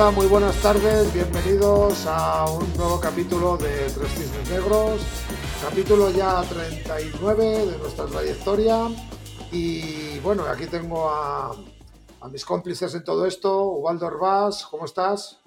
[0.00, 5.00] Hola, muy buenas tardes, bienvenidos a un nuevo capítulo de Tres Cisnes Negros,
[5.60, 8.86] capítulo ya 39 de nuestra trayectoria
[9.50, 11.50] y bueno, aquí tengo a,
[12.30, 15.42] mis cómplices en todo esto, Ubaldo Orbás, ¿cómo estás?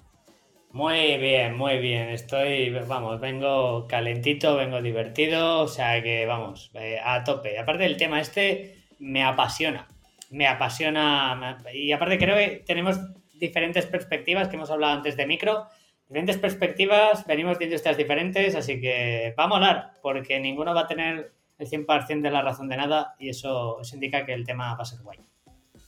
[0.70, 2.10] Muy bien, muy bien.
[2.10, 7.58] Estoy, vamos, vengo calentito, vengo divertido, o sea que vamos, eh, a tope.
[7.58, 9.88] Aparte del tema este, me apasiona,
[10.28, 11.56] me apasiona.
[11.72, 12.98] Y aparte creo que tenemos
[13.42, 15.66] diferentes perspectivas que hemos hablado antes de micro,
[16.08, 20.86] diferentes perspectivas, venimos de industrias diferentes, así que va a molar, porque ninguno va a
[20.86, 24.74] tener el 100% de la razón de nada y eso, eso indica que el tema
[24.74, 25.18] va a ser guay.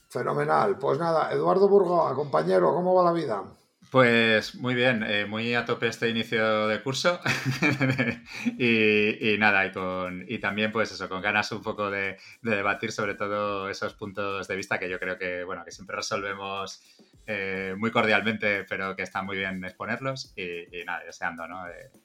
[0.08, 0.78] Fenomenal.
[0.78, 3.44] Pues nada, Eduardo Burgoa, compañero, ¿cómo va la vida?
[3.91, 7.20] Pues muy bien, eh, muy a tope este inicio de curso
[8.58, 13.14] y, nada, y, con, y también pues eso, con ganas un poco de, debatir sobre
[13.14, 16.83] todo esos puntos de vista que yo creo que, bueno, que siempre resolvemos
[17.27, 21.62] eh, muy cordialmente, pero que está muy bien exponerlos y, nada, deseando, ¿no?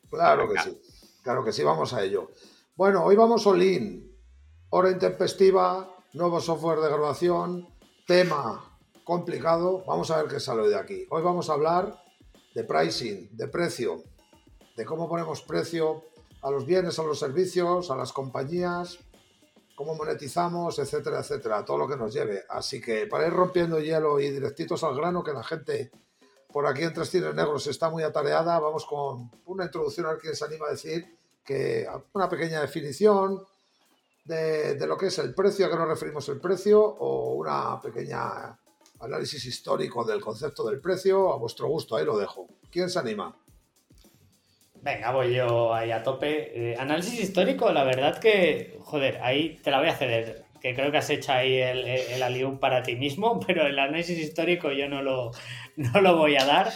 [0.09, 0.81] claro que sí,
[1.23, 2.31] claro que sí, vamos a ello.
[2.75, 4.09] Bueno, hoy vamos all-in,
[4.69, 7.67] hora intempestiva, nuevo software de grabación,
[8.07, 8.69] tema
[9.03, 9.83] complicado.
[9.85, 11.05] Vamos a ver qué sale de aquí.
[11.09, 12.03] Hoy vamos a hablar
[12.53, 14.03] de pricing, de precio,
[14.77, 16.03] de cómo ponemos precio
[16.41, 18.99] a los bienes, a los servicios, a las compañías,
[19.79, 22.43] cómo monetizamos, etcétera, etcétera, todo lo que nos lleve.
[22.49, 25.89] Así que para ir rompiendo hielo y directitos al grano, que la gente
[26.51, 30.43] por aquí en Tres Negros está muy atareada, vamos con una introducción a ver se
[30.43, 33.41] anima a decir que una pequeña definición
[34.25, 37.79] de, de lo que es el precio, a qué nos referimos el precio, o una
[37.79, 38.59] pequeña
[38.99, 42.49] análisis histórico del concepto del precio, a vuestro gusto, ahí lo dejo.
[42.69, 43.33] ¿Quién se anima?
[44.81, 46.71] Venga, voy yo ahí a tope.
[46.71, 50.89] Eh, análisis histórico, la verdad que, joder, ahí te la voy a ceder, que creo
[50.91, 55.01] que has hecho ahí el, el, para ti mismo, pero el análisis histórico yo no
[55.01, 55.31] lo,
[55.75, 56.71] no lo voy a dar.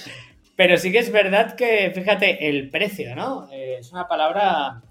[0.56, 3.50] Pero sí que es verdad que, fíjate, el precio, ¿no?
[3.52, 4.82] Eh, es una palabra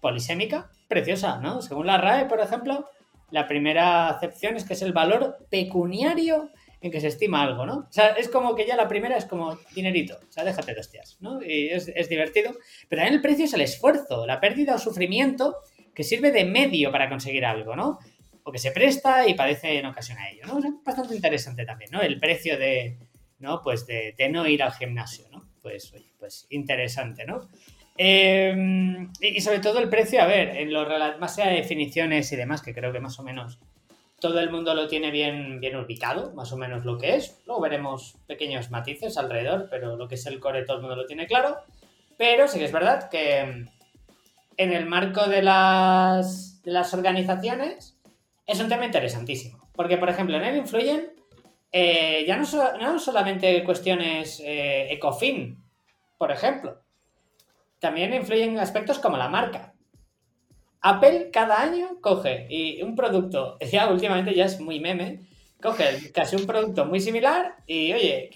[0.00, 1.62] polisémica, preciosa, ¿no?
[1.62, 2.90] Según la RAE, por ejemplo,
[3.30, 6.50] la primera acepción es que es el valor pecuniario
[6.86, 7.78] en que se estima algo, ¿no?
[7.88, 10.80] O sea, es como que ya la primera es como dinerito, o sea, déjate de
[10.80, 11.42] hostias, ¿no?
[11.42, 12.56] Y es, divertido,
[12.88, 15.56] pero también el precio es el esfuerzo, la pérdida o sufrimiento
[15.94, 17.98] que sirve de medio para conseguir algo, ¿no?
[18.44, 20.58] O que se presta y padece en ocasión a ello, ¿no?
[20.58, 22.00] es bastante interesante también, ¿no?
[22.00, 22.98] El precio de,
[23.38, 23.60] ¿no?
[23.62, 25.48] Pues de, no ir al gimnasio, ¿no?
[25.62, 27.48] Pues, oye, pues interesante, ¿no?
[27.98, 30.86] Em, y sobre todo el precio, a ver, en lo
[31.18, 33.58] más allá de definiciones y demás, que creo que más o menos
[34.28, 37.42] todo el mundo lo tiene bien, bien ubicado, más o menos lo que es.
[37.46, 41.06] Luego veremos pequeños matices alrededor, pero lo que es el core todo el mundo lo
[41.06, 41.56] tiene claro.
[42.16, 43.66] Pero sí que es verdad que
[44.56, 47.98] en el marco de las, de las organizaciones
[48.46, 49.68] es un tema interesantísimo.
[49.74, 51.16] Porque, por ejemplo, en él influyen
[51.72, 52.46] eh, ya no,
[52.78, 55.62] no, solamente cuestiones eh, ECOFIN,
[56.16, 56.80] por ejemplo.
[57.78, 59.74] También influyen aspectos como la marca.
[60.80, 65.26] Apple cada año coge y un producto, ya últimamente ya es muy meme,
[65.60, 68.30] coge casi un producto muy similar y oye,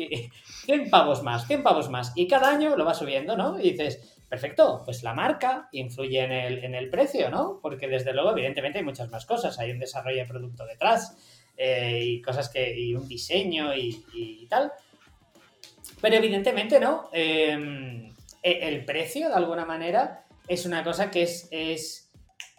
[0.64, 2.12] 100 pavos más, 100 pavos más.
[2.16, 3.58] Y cada año lo va subiendo, ¿no?
[3.60, 7.58] Y dices, perfecto, pues la marca influye en el, en el precio, ¿no?
[7.60, 9.58] Porque desde luego, evidentemente, hay muchas más cosas.
[9.58, 11.16] Hay un desarrollo de producto detrás
[11.56, 14.72] eh, y cosas que, y un diseño y, tal.
[16.00, 17.10] Pero evidentemente, ¿no?
[17.12, 22.09] Em, e, el precio, de alguna manera, es una cosa que es, es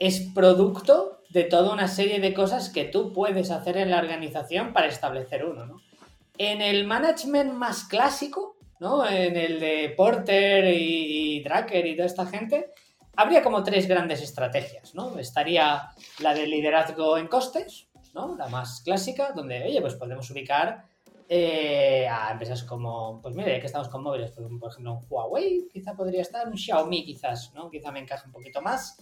[0.01, 4.73] es producto de toda una serie de cosas que tú puedes hacer en la organización
[4.73, 5.79] para establecer uno, ¿no?
[6.39, 9.07] En el management más clásico, ¿no?
[9.07, 12.71] En el de Porter y, y Drucker y toda esta gente,
[13.15, 15.19] habría como tres grandes estrategias, ¿no?
[15.19, 18.35] Estaría la de liderazgo en costes, ¿no?
[18.35, 20.85] La más clásica, donde, oye, pues podemos ubicar
[21.29, 25.93] eh, a empresas como, pues mire, que estamos con móviles, por, ejemplo, un Huawei, quizá
[25.93, 27.69] podría estar, un Xiaomi quizás, ¿no?
[27.69, 28.97] Quizá me encaje un poquito más.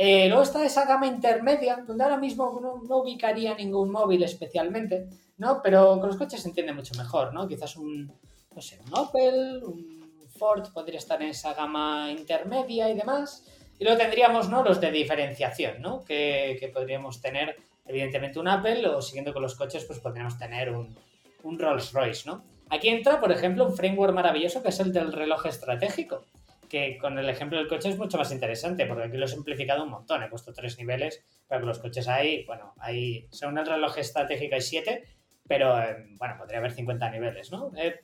[0.00, 5.08] Eh, luego está esa gama intermedia, donde ahora mismo no, ubicaría ningún móvil especialmente,
[5.38, 5.60] ¿no?
[5.60, 7.48] Pero con los coches se entiende mucho mejor, ¿no?
[7.48, 8.06] Quizás un,
[8.54, 13.44] no sé, un Opel, un Ford podría estar en esa gama intermedia y demás.
[13.76, 14.62] Y luego tendríamos, ¿no?
[14.62, 16.04] Los de diferenciación, ¿no?
[16.04, 20.96] Que, podríamos tener, evidentemente, un Apple o siguiendo con los coches, pues podríamos tener un,
[21.42, 22.44] un Rolls Royce, ¿no?
[22.70, 26.22] Aquí entra, por ejemplo, un framework maravilloso que es el del reloj estratégico
[26.68, 29.84] que con el ejemplo del coche es mucho más interesante, porque aquí lo he simplificado
[29.84, 30.22] un montón.
[30.22, 34.54] He puesto tres niveles, pero que los coches hay, bueno, hay, según el reloj estratégico
[34.54, 35.04] hay siete,
[35.46, 37.72] pero eh, bueno, podría haber 50 niveles, ¿no?
[37.76, 38.00] Eh,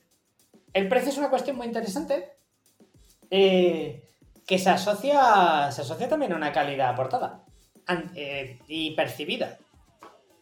[0.73, 2.33] el precio es una cuestión muy interesante
[3.29, 4.03] eh,
[4.45, 7.43] que se asocia, se asocia también a una calidad aportada
[8.67, 9.59] y percibida.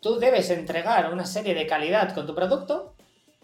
[0.02, 2.96] Tú debes entregar una serie de calidad con tu producto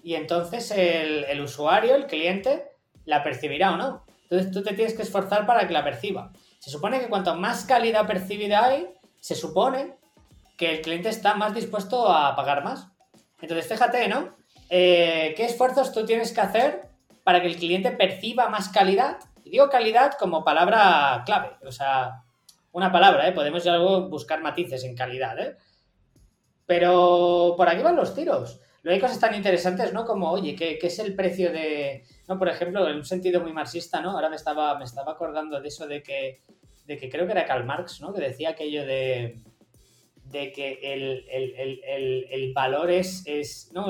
[0.03, 2.71] y entonces el, usuario, el cliente,
[3.05, 4.05] la percibirá o no.
[4.29, 6.31] Entonces tú te tienes que esforzar para que la perciba.
[6.59, 8.87] Se supone que cuanto más calidad percibida hay,
[9.19, 9.95] se supone
[10.57, 12.87] que el cliente está más dispuesto a pagar más.
[13.41, 14.35] Entonces fíjate, ¿no?
[14.69, 16.89] Eh, ¿Qué esfuerzos tú tienes que hacer
[17.23, 19.17] para que el cliente perciba más calidad?
[19.43, 22.23] Y digo calidad como palabra clave, o sea,
[22.71, 23.31] una palabra, ¿eh?
[23.31, 25.57] Podemos luego buscar matices en calidad, ¿eh?
[26.65, 28.59] Pero por aquí van los tiros.
[28.83, 30.05] Luego hay cosas tan interesantes, ¿no?
[30.05, 32.05] Como, oye, ¿qué, es el precio de...?
[32.29, 34.11] No, por ejemplo, en un sentido muy marxista, ¿no?
[34.11, 36.43] Ahora me estaba, me estaba acordando de eso de que,
[36.85, 38.13] de que creo que era Karl Marx, ¿no?
[38.13, 39.41] Que decía aquello de,
[40.25, 43.23] de que el, valor es...
[43.25, 43.87] es ¿no?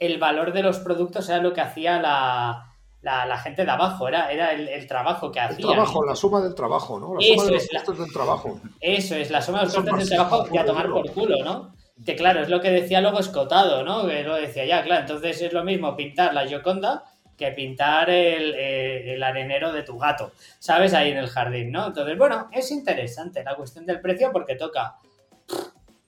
[0.00, 4.52] el valor de los productos era lo que hacía la, gente de abajo, era, era
[4.52, 5.58] el, trabajo que hacía.
[5.58, 7.14] El trabajo, la suma del trabajo, ¿no?
[7.14, 8.60] La suma de los costes del trabajo.
[8.80, 11.76] Eso es, la suma de los costes del trabajo y a tomar por culo, ¿no?
[12.04, 14.04] Que claro, es lo que decía luego Escotado, ¿no?
[14.08, 17.04] Que lo decía ya, claro, entonces es lo mismo pintar la Gioconda
[17.40, 20.92] que pintar el, eh, arenero de tu gato, ¿sabes?
[20.92, 21.86] Ahí en el jardín, ¿no?
[21.86, 24.96] Entonces, bueno, es interesante la cuestión del precio porque toca,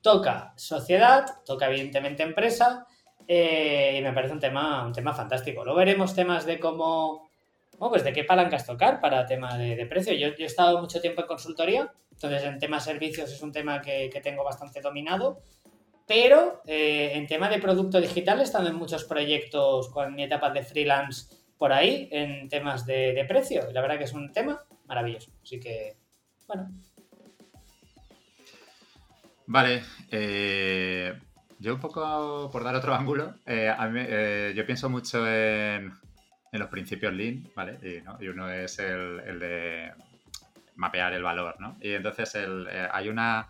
[0.03, 2.87] toca sociedad, toca evidentemente empresa,
[3.27, 5.65] eh, y me parece un tema, un tema fantástico.
[5.65, 7.31] Luego veremos temas de cómo,
[7.79, 10.13] pues de qué palancas tocar para tema de, precio.
[10.13, 14.21] Yo, he estado mucho tiempo en consultoría, entonces en tema servicios es un tema que,
[14.23, 15.41] tengo bastante dominado.
[16.13, 20.63] Pero eh, en tema de producto digital he en muchos proyectos con mi etapa de
[20.63, 23.63] freelance por ahí en temas de, precio.
[23.71, 25.33] Y la verdad que es un tema maravilloso.
[25.43, 25.97] Así que,
[26.47, 26.71] bueno.
[29.47, 29.85] Vale.
[30.11, 31.19] Eh,
[31.59, 35.95] yo un poco, por dar otro ángulo, eh, yo pienso mucho en,
[36.53, 37.79] los principios Lean, ¿vale?
[38.21, 39.93] Y, uno es el, de
[40.77, 41.79] mapear el valor, ¿no?
[41.81, 43.49] Y entonces hay una...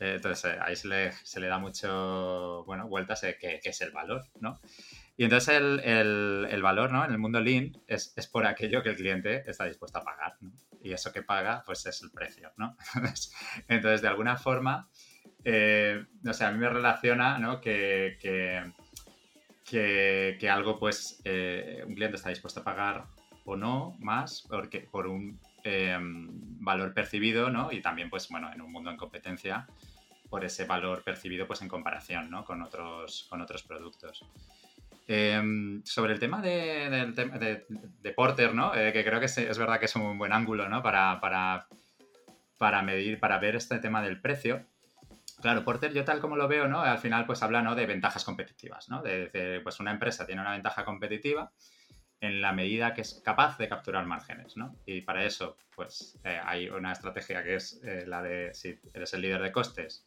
[0.00, 4.60] entonces ahí se le, da mucho, bueno, vueltas de qué, es el valor, ¿no?
[5.16, 7.04] Y entonces el, valor, ¿no?
[7.04, 10.34] En el mundo Lean es, es, por aquello que el cliente está dispuesto a pagar,
[10.40, 10.52] ¿no?
[10.82, 12.76] Y eso que paga, pues es el precio, ¿no?
[13.68, 14.88] entonces de alguna forma
[15.44, 17.60] eh, no sé, a mí me relaciona ¿no?
[17.60, 18.72] que, que,
[20.38, 23.06] que, algo, pues, eh, un cliente está dispuesto a pagar
[23.44, 26.28] o no más porque, por un em,
[26.62, 27.72] valor percibido, ¿no?
[27.72, 29.66] Y también, pues, bueno, en un mundo en competencia,
[30.28, 32.44] por ese valor percibido, pues, en comparación, ¿no?
[32.44, 34.24] Con otros, con otros productos.
[35.10, 37.64] Em, sobre el tema de,
[38.02, 38.74] de, Porter, ¿no?
[38.74, 40.82] Eh, que creo que es, es, verdad que es un buen ángulo, ¿no?
[40.82, 41.66] Para, para,
[42.58, 44.66] para medir, para ver este tema del precio.
[45.40, 46.82] Claro, Porter, yo tal como lo veo, ¿no?
[46.82, 47.74] Al final, pues habla, ¿no?
[47.74, 49.02] De ventajas competitivas, ¿no?
[49.02, 51.52] De, pues una empresa tiene una ventaja competitiva
[52.20, 54.74] en la medida que es capaz de capturar márgenes, ¿no?
[54.84, 59.14] Y para eso, pues eh, hay una estrategia que es eh, la de si eres
[59.14, 60.04] el líder de costes,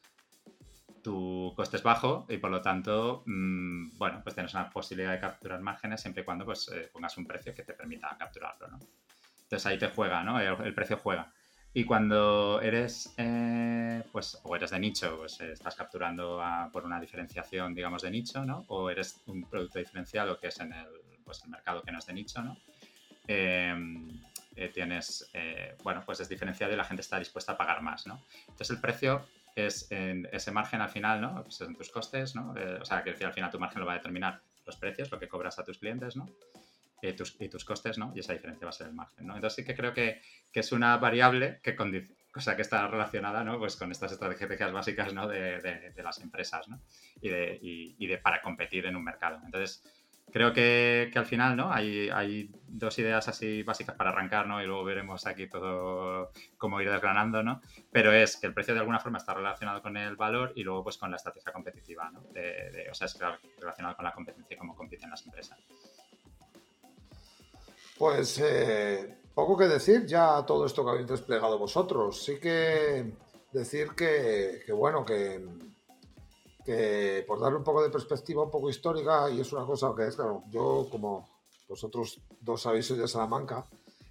[1.01, 5.19] tu coste es bajo y por lo tanto, mm, bueno, pues tienes una posibilidad de
[5.19, 8.79] capturar márgenes siempre y cuando pues eh, pongas un precio que te permita capturarlo, ¿no?
[9.43, 10.39] Entonces ahí te juega, ¿no?
[10.39, 11.31] el precio juega.
[11.73, 16.99] Y cuando eres, eh, pues, o eres de nicho, pues eh, estás capturando por una
[16.99, 18.65] diferenciación, digamos, de nicho, ¿no?
[18.67, 20.87] O eres un producto diferenciado que es en el,
[21.23, 22.57] pues, el mercado que no es de nicho, ¿no?
[23.27, 24.09] Em,
[24.73, 25.31] tienes,
[25.83, 28.21] bueno, pues es diferenciado y la gente está dispuesta a pagar más, ¿no?
[28.41, 31.43] Entonces el precio es en ese margen al final, ¿no?
[31.43, 32.53] Pues en tus costes, ¿no?
[32.81, 35.27] o sea, que al final tu margen lo va a determinar los precios, lo que
[35.27, 36.27] cobras a tus clientes, ¿no?
[37.01, 38.13] y tus, y tus costes, ¿no?
[38.15, 39.35] Y esa diferencia va a ser el margen, ¿no?
[39.35, 41.75] Entonces sí que creo que, que es una variable que,
[42.35, 43.57] o sea, que está relacionada, ¿no?
[43.57, 45.27] Pues con estas estrategias básicas, ¿no?
[45.27, 46.79] De, de, las empresas, ¿no?
[47.19, 49.41] Y, de, y, de, para competir en un mercado.
[49.43, 49.83] Entonces,
[50.31, 51.71] creo que, que, al final, ¿no?
[51.71, 54.61] Hay, hay dos ideas así básicas para arrancar, ¿no?
[54.61, 57.61] Y luego veremos aquí todo cómo ir desgranando, ¿no?
[57.91, 60.83] Pero es que el precio de alguna forma está relacionado con el valor y luego
[60.83, 62.21] pues con la estrategia competitiva, ¿no?
[62.21, 63.19] o sea, es
[63.59, 65.59] relacionado con la competencia y cómo compiten las empresas.
[67.97, 72.23] Pues eh, poco que decir ya todo esto que habéis desplegado vosotros.
[72.23, 73.13] Sí que
[73.51, 75.39] decir que, bueno, que,
[76.63, 80.07] que, por darle un poco de perspectiva un poco histórica, y es una cosa que
[80.07, 81.29] es, claro, yo como
[81.67, 83.65] vosotros dos sabéis soy de Salamanca,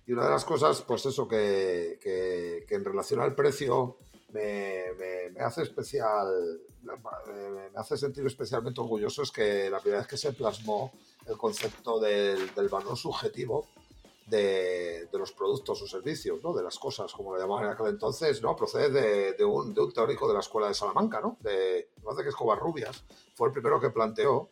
[0.06, 3.98] y una de las cosas, pues eso, que, que, en relación al precio
[4.32, 6.92] me, me, hace especial, me,
[7.76, 10.92] hace sentir especialmente orgulloso es que la primera vez que se plasmó
[11.26, 13.68] el concepto del, del valor subjetivo,
[14.30, 16.54] de, los productos o servicios, ¿no?
[16.54, 18.56] de las cosas, como lo llamaban en aquel entonces, ¿no?
[18.56, 21.36] procede de, un, de teórico de la escuela de Salamanca, ¿no?
[21.40, 24.48] de, me parece que es Covarrubias, fue el primero que planteó,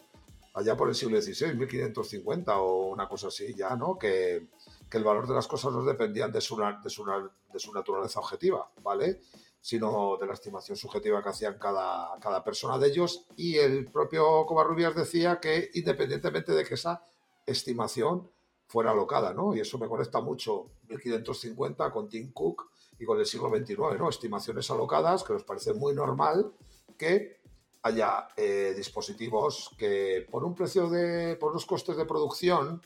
[0.54, 3.96] allá por el siglo XVI, 1550 o una cosa así ya, ¿no?
[3.96, 4.48] que,
[4.90, 7.04] que el valor de las cosas no dependían de su, de su,
[7.52, 9.20] de su naturaleza objetiva, ¿vale?
[9.60, 13.26] sino de la estimación subjetiva que hacían cada, cada persona de ellos.
[13.36, 17.02] Y el propio Covarrubias decía que independientemente de que esa
[17.44, 18.30] estimación
[18.68, 19.56] fuera alocada, ¿no?
[19.56, 24.08] Y eso me conecta mucho 1550 con Tim Cook y con el siglo XXIX, ¿no?
[24.08, 26.52] Estimaciones alocadas, que nos parece muy normal
[26.96, 27.40] que
[27.82, 32.82] haya eh, dispositivos que por un precio de, por unos costes de producción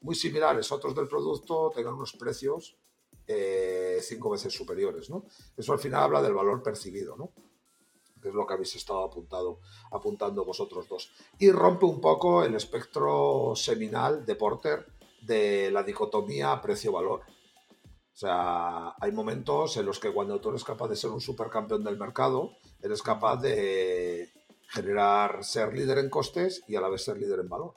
[0.00, 2.76] muy similares a otros del producto, tengan unos precios
[3.26, 5.26] eh, cinco veces superiores, ¿no?
[5.56, 7.30] Eso al final habla del valor percibido, ¿no?
[8.20, 9.60] que es lo que habéis estado apuntado,
[9.92, 11.10] apuntando vosotros dos.
[11.38, 17.20] Y rompe un poco el espectro seminal de Porter de la dicotomía precio-valor.
[17.20, 21.84] O sea, hay momentos en los que cuando tú eres capaz de ser un supercampeón
[21.84, 24.30] del mercado, eres capaz de
[24.68, 27.74] generar, ser líder en costes y a la vez ser líder en valor.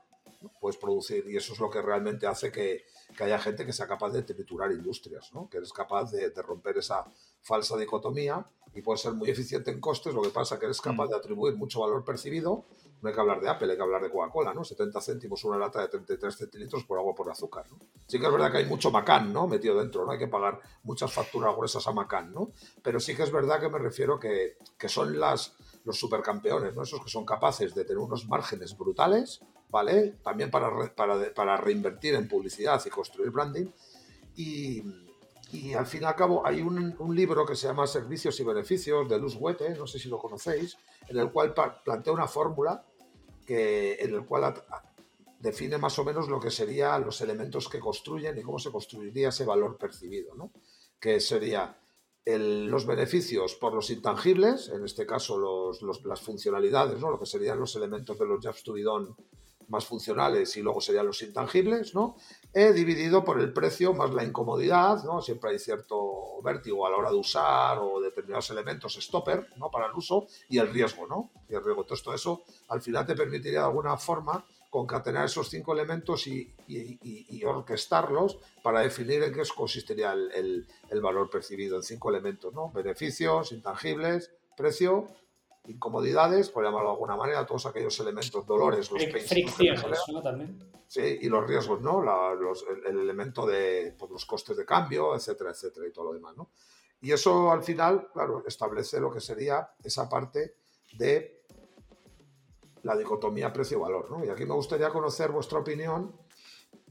[0.60, 2.84] Puedes producir, y eso es lo que realmente hace que,
[3.16, 5.50] que haya gente que sea capaz de triturar industrias, ¿no?
[5.50, 7.06] que eres capaz de, de, romper esa
[7.42, 8.46] falsa dicotomía
[8.76, 11.10] y puedes ser muy eficiente en costes, lo que pasa es que eres capaz mm.
[11.10, 12.66] de atribuir mucho valor percibido.
[13.04, 14.64] No hay que hablar de Apple, hay que hablar de Coca-Cola, ¿no?
[14.64, 17.78] 70 céntimos una lata de 33 centilitros por agua por azúcar, ¿no?
[18.08, 19.46] Sí que es verdad que hay mucho Macán, ¿no?
[19.46, 20.14] Metido dentro, ¿no?
[20.14, 22.52] Hay que pagar muchas facturas gruesas a Macán, ¿no?
[22.82, 26.84] Pero sí que es verdad que me refiero que, que son las, los supercampeones, ¿no?
[26.84, 30.16] Esos que son capaces de tener unos márgenes brutales, ¿vale?
[30.24, 33.66] También para, para, para reinvertir en publicidad y construir branding.
[34.38, 34.82] Y,
[35.52, 38.46] y al fin y al cabo hay un, un, libro que se llama Servicios y
[38.46, 42.84] Beneficios de Luz Wete, no sé si lo conocéis, en el cual plantea una fórmula
[43.46, 44.54] que, en el cual
[45.40, 49.30] define más o menos lo que serían los elementos que construyen y cómo se construiría
[49.30, 50.52] ese valor percibido, ¿no?
[51.00, 51.78] que sería
[52.26, 57.12] los beneficios por los intangibles, en este caso los, las funcionalidades, ¿no?
[57.12, 59.14] lo que serían los elementos de los jobs to be done
[59.70, 62.16] más funcionales y luego serían los intangibles, ¿no?
[62.54, 65.22] He dividido por el precio más la incomodidad, ¿no?
[65.22, 69.72] Siempre hay cierto vértigo a la hora de usar o determinados elementos stopper, ¿no?
[69.72, 71.32] Para el uso y el riesgo, ¿no?
[71.50, 71.82] Y el riesgo.
[71.82, 76.52] Entonces todo eso al final te permitiría de alguna forma concatenar esos cinco elementos y,
[76.68, 81.84] y, y, y orquestarlos para definir en qué consistiría el, el, el valor percibido en
[81.84, 82.72] cinco elementos, ¿no?
[82.72, 85.08] Beneficios, intangibles, precio
[85.68, 90.22] incomodidades, por llamarlo de alguna manera, todos aquellos elementos, dolores, los fricciones, ¿no?
[90.22, 90.60] También.
[90.88, 92.04] Sí, y los riesgos, ¿no?
[92.04, 96.06] La, los, el, el, elemento de pues, los costes de cambio, etcétera, etcétera, y todo
[96.06, 96.50] lo demás, ¿no?
[97.02, 100.56] Y eso al final, claro, establece lo que sería esa parte
[100.94, 101.44] de
[102.84, 104.24] la dicotomía precio-valor, ¿no?
[104.24, 106.16] Y aquí me gustaría conocer vuestra opinión.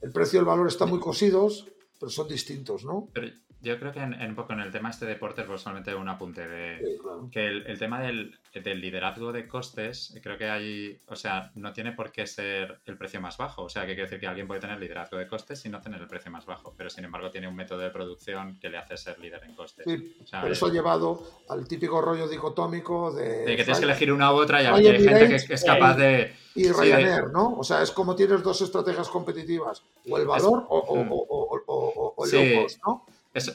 [0.01, 3.09] El precio y el valor están muy cosidos, pero son distintos, ¿no?
[3.13, 3.29] Pero
[3.63, 6.79] yo creo que en, en, el tema este de Porter, pues solamente un apunte de
[6.79, 7.29] sí, claro.
[7.31, 11.73] que el, el tema del, del, liderazgo de costes, creo que hay, o sea, no
[11.73, 13.63] tiene por qué ser el precio más bajo.
[13.63, 16.01] O sea, que quiere decir que alguien puede tener liderazgo de costes y no tener
[16.01, 18.97] el precio más bajo, pero sin embargo tiene un método de producción que le hace
[18.97, 19.85] ser líder en costes.
[19.87, 23.45] Sí, o sea, pero eso ha llevado al típico rollo dicotómico de...
[23.45, 25.95] De que tienes que elegir una u otra y hay, gente que, que, es capaz
[25.95, 26.35] de...
[26.57, 27.29] Y Ryanair.
[27.33, 27.55] ¿no?
[27.57, 30.67] O sea, es como tienes dos estrategias competitivas, o el valor es...
[30.69, 31.13] o, o, mm.
[31.13, 33.07] o, o, el low cost, ¿no?
[33.35, 33.53] Eso,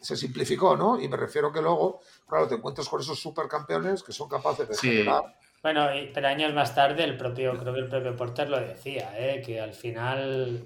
[0.00, 1.00] se simplificó, ¿no?
[1.00, 4.74] Y me refiero que luego, claro, te encuentras con esos supercampeones que son capaces de
[4.74, 4.88] sí.
[4.88, 5.22] generar.
[5.62, 9.42] Bueno, pero años más tarde el propio, creo que el propio Porter lo decía, ¿eh?
[9.44, 10.62] que al final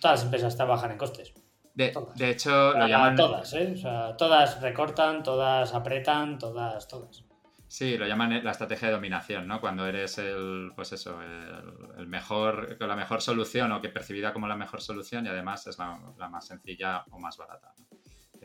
[0.00, 1.32] todas las empresas trabajan en costes.
[1.74, 3.14] De, de hecho, lo llaman...
[3.14, 3.72] Todas, ¿eh?
[3.74, 7.24] O sea, todas recortan, todas apretan, todas, todas.
[7.68, 9.60] Sí, lo llaman la estrategia de dominación, ¿no?
[9.60, 14.48] Cuando eres el, pues eso, el, el mejor, la mejor solución o que percibida como
[14.48, 17.72] la mejor solución y además es la, la más sencilla o más barata.
[17.78, 17.91] ¿no?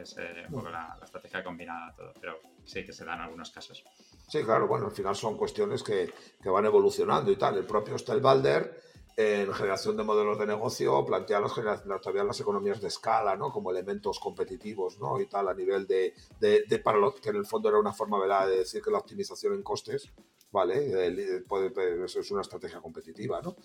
[0.01, 3.51] Es eh, un poco la, la, estrategia combinada todo, pero sí que se dan algunos
[3.51, 3.83] casos.
[4.27, 7.57] Sí, claro, bueno, al final son cuestiones que, que van evolucionando y tal.
[7.57, 8.81] El propio Stelbalder,
[9.15, 13.51] en generación de modelos de negocio, plantea las, todavía las economías de escala, ¿no?
[13.51, 15.19] Como elementos competitivos, ¿no?
[15.19, 17.93] Y tal, a nivel de, de, de para lo que en el fondo era una
[17.93, 18.47] forma ¿verdad?
[18.47, 20.13] de decir que la optimización en costes,
[20.51, 21.43] ¿vale?
[21.47, 23.55] Puede, puede, eso es una estrategia competitiva, ¿no?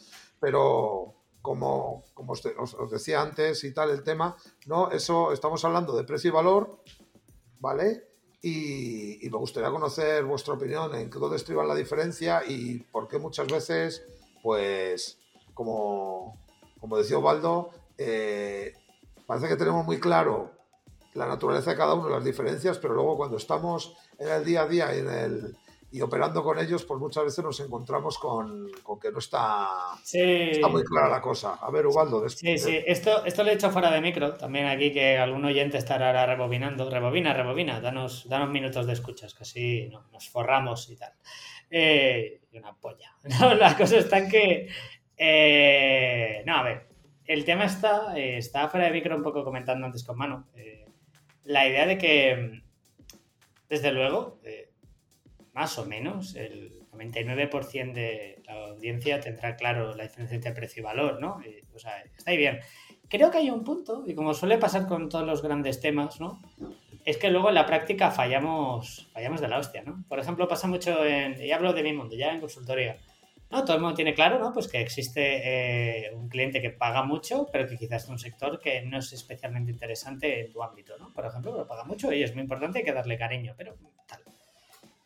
[0.40, 4.90] Pero, como, como os, os, decía antes y tal el tema, ¿no?
[4.90, 6.78] Eso estamos hablando de precio y valor,
[7.58, 8.08] ¿vale?
[8.40, 13.18] Y, y, me gustaría conocer vuestra opinión en dónde estriba la diferencia y por qué
[13.18, 14.04] muchas veces,
[14.42, 15.18] pues,
[15.54, 16.38] como,
[16.80, 18.74] como decía Ovaldo, eh,
[19.26, 20.50] parece que tenemos muy claro
[21.14, 24.66] la naturaleza de cada uno, las diferencias, pero luego cuando estamos en el día a
[24.66, 25.56] día y en el,
[25.92, 29.68] y operando con ellos, pues muchas veces nos encontramos con, con que no está,
[30.02, 30.20] sí.
[30.22, 31.58] está, muy clara la cosa.
[31.60, 32.22] A ver, Ubaldo.
[32.22, 35.44] Después, sí, sí, esto, esto lo he hecho fuera de micro, también aquí que algún
[35.44, 36.88] oyente estará rebobinando.
[36.88, 41.12] Rebobina, rebobina, danos, danos minutos de escuchas, que así no, nos forramos y tal.
[41.70, 43.14] Eh, y una polla.
[43.40, 44.68] No, la cosa está en que...
[45.16, 46.88] Eh, no, a ver,
[47.26, 50.48] el tema está, eh, está fuera de micro un poco comentando antes con Mano.
[50.56, 50.86] Eh,
[51.44, 52.62] la idea de que
[53.68, 54.71] desde luego, eh,
[55.52, 60.84] más o menos, el 99% de la audiencia tendrá claro la diferencia entre precio y
[60.84, 61.40] valor, ¿no?
[61.74, 62.60] o sea, está ahí bien.
[63.08, 66.40] Creo que hay un punto, y como suele pasar con todos los grandes temas, ¿no?
[67.04, 70.04] Es que luego en la práctica fallamos, fallamos de la hostia, ¿no?
[70.08, 72.96] Por ejemplo, pasa mucho en, y hablo de mi mundo, ya en consultoría,
[73.50, 73.64] ¿no?
[73.64, 74.54] Todo el mundo tiene claro, ¿no?
[74.54, 78.58] Pues que existe eh, un cliente que paga mucho, pero que quizás es un sector
[78.58, 81.12] que no es especialmente interesante en tu ámbito, ¿no?
[81.12, 84.21] Por ejemplo, pero paga mucho y es muy importante, hay que darle cariño, pero tal.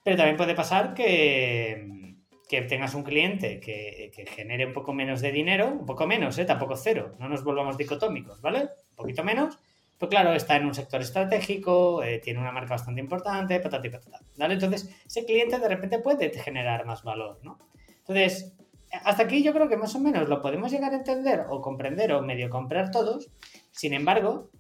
[0.07, 2.15] Pero también puede pasar que,
[2.49, 6.39] que tengas un cliente que, que, genere un poco menos de dinero, un poco menos,
[6.39, 6.45] ¿eh?
[6.45, 8.69] Tampoco cero, no nos volvamos dicotómicos, ¿vale?
[8.91, 9.59] Un poquito menos,
[9.99, 13.91] pues claro, está en un sector estratégico, eh, tiene una marca bastante importante, patata y
[13.91, 14.55] patata, ¿vale?
[14.55, 17.59] Entonces, ese cliente de repente puede generar más valor, ¿no?
[17.99, 18.57] Entonces,
[18.93, 22.13] hasta aquí yo creo que más o menos lo podemos llegar a entender o comprender
[22.13, 23.29] o medio comprar todos.
[23.73, 24.51] Sin embargo,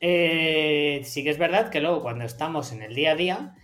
[0.00, 3.54] eh, sí que es verdad que luego cuando estamos en el día a día,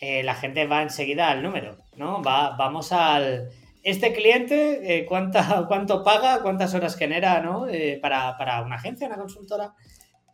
[0.00, 2.22] eh, la gente va enseguida al número, ¿no?
[2.22, 3.50] Va, vamos al...
[3.82, 6.42] Este cliente, eh, ¿cuánta, ¿cuánto paga?
[6.42, 7.66] ¿Cuántas horas genera, ¿no?
[8.00, 9.74] para, para, una agencia, una consultora.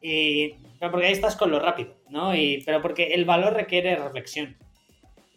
[0.01, 2.35] Y, pero porque ahí estás con lo rápido, ¿no?
[2.35, 4.57] Y, pero porque el valor requiere reflexión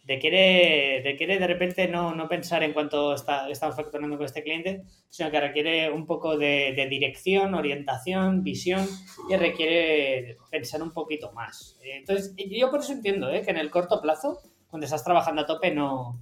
[0.04, 4.26] de quiere, de quiere de repente no, no pensar en cuánto está, estamos facturando con
[4.26, 8.86] este cliente, sino que requiere un poco de, dirección, orientación, visión
[9.30, 11.78] y requiere pensar un poquito más.
[11.82, 13.42] Entonces, yo por eso entiendo ¿eh?
[13.42, 16.18] que en el corto plazo, cuando estás trabajando a tope, no,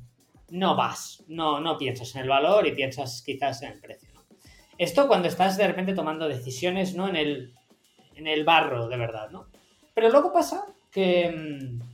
[0.50, 4.10] no vas, no, no piensas en el valor y piensas quizás en el precio.
[4.76, 7.08] Esto cuando estás de repente tomando decisiones ¿no?
[7.08, 7.54] en, el,
[8.14, 9.30] en el barro de verdad.
[9.30, 9.46] ¿no?
[9.94, 11.89] Pero luego pasa que mm,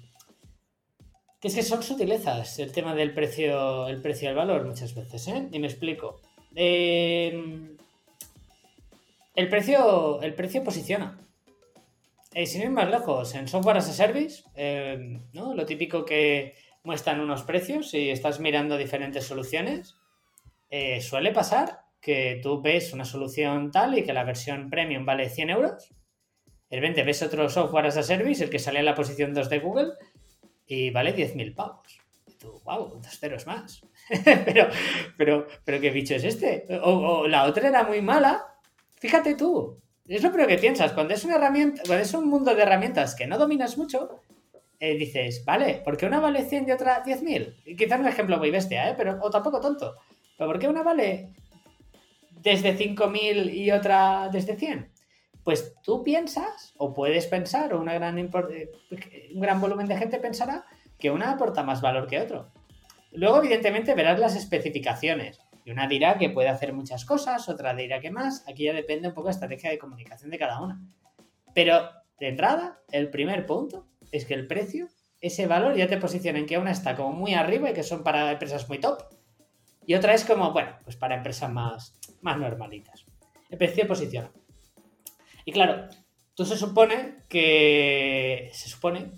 [1.47, 5.49] es que son sutilezas el tema del precio, el precio del valor muchas veces, ¿eh?
[5.53, 6.21] Y me explico.
[6.55, 7.77] Em,
[9.35, 11.19] el, precio, el precio posiciona.
[12.33, 15.55] Eh, sin ir más lejos, en software as a service, em, ¿no?
[15.55, 16.55] Lo típico que
[16.85, 19.97] muestran unos precios y estás mirando diferentes soluciones,
[20.71, 25.29] eh, suele pasar que tú ves una solución tal y que la versión premium vale
[25.29, 25.91] 100 euros.
[26.71, 29.49] De repente ves otro software as a service, el que sale en la posición 2
[29.49, 29.93] de Google,
[30.67, 32.01] y vale 10.000 pavos.
[32.27, 33.83] Y tú, wow, dos ceros más.
[34.25, 34.69] pero,
[35.17, 36.67] pero, pero, ¿qué bicho es este?
[36.83, 38.45] O, la otra era muy mala.
[38.99, 39.79] Fíjate tú.
[40.07, 40.93] Es lo primero que piensas.
[40.93, 44.21] Cuando es una herramienta, cuando es un mundo de herramientas que no dominas mucho,
[44.79, 47.55] eh, dices, vale, ¿por qué una vale 100 y otra 10.000?
[47.65, 48.95] Y quizás un ejemplo muy bestia, ¿eh?
[48.97, 49.97] Pero, o tampoco tonto.
[50.37, 51.31] ¿Pero por qué una vale
[52.43, 54.96] desde 5.000 y otra desde 100?
[55.47, 58.73] Pues tú piensas, o puedes pensar, o eh,
[59.33, 60.65] un gran volumen de gente pensará
[60.99, 62.51] que una aporta más valor que otro.
[63.13, 65.39] Luego, evidentemente, verás las especificaciones.
[65.65, 68.45] Y una dirá que puede hacer muchas cosas, otra dirá que más.
[68.49, 70.81] Aquí ya depende un poco de la estrategia de comunicación de cada una.
[71.55, 74.89] Pero, de entrada, el primer punto es que el precio,
[75.21, 78.03] ese valor, ya te posiciona en que una está como muy arriba y que son
[78.03, 79.01] para empresas muy top.
[79.87, 83.07] Y otra es como, bueno, pues para empresas más, más normalitas.
[83.49, 84.33] El precio posiciona.
[85.47, 85.89] Y claro,
[86.35, 88.51] tú se supone que.
[88.53, 89.13] Se supone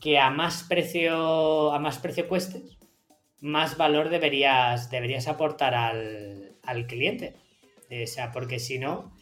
[0.00, 1.72] que a más precio.
[1.72, 2.78] A más precio cuestes,
[3.40, 7.34] más valor deberías, deberías aportar al, al cliente.
[7.90, 9.12] O sea, porque si no,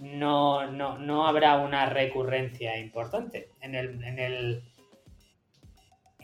[0.00, 3.50] no, no, habrá una recurrencia importante.
[3.60, 4.62] En el, en el.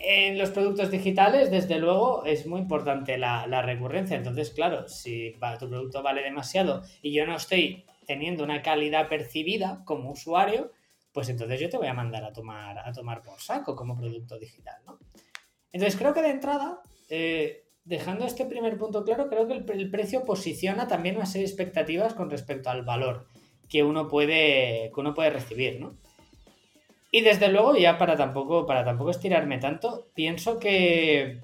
[0.02, 4.16] En los productos digitales, desde luego, es muy importante la, la recurrencia.
[4.16, 9.84] Entonces, claro, si tu producto vale demasiado y yo no estoy teniendo una calidad percibida
[9.84, 10.72] como usuario,
[11.12, 14.36] pues entonces yo te voy a mandar a tomar, a tomar por saco como producto
[14.36, 14.98] digital, ¿no?
[15.70, 20.24] Entonces creo que de entrada, eh, dejando este primer punto claro, creo que el, precio
[20.24, 23.28] posiciona también una serie de expectativas con respecto al valor
[23.68, 25.96] que uno puede, que uno puede recibir, ¿no?
[27.12, 31.38] Y desde luego, ya para tampoco, para tampoco estirarme tanto, pienso que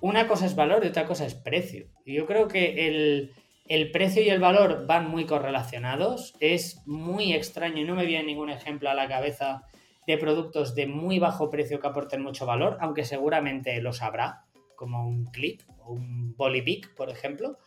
[0.00, 1.88] una cosa es valor y otra cosa es precio.
[2.06, 3.34] Yo creo que el,
[3.66, 6.34] el precio y el valor van muy correlacionados.
[6.40, 9.62] Es muy extraño y no me viene ningún ejemplo a la cabeza
[10.06, 14.44] de productos de muy bajo precio que aporten mucho valor, aunque seguramente los habrá,
[14.74, 17.58] como un clip o un Bolivic, por ejemplo.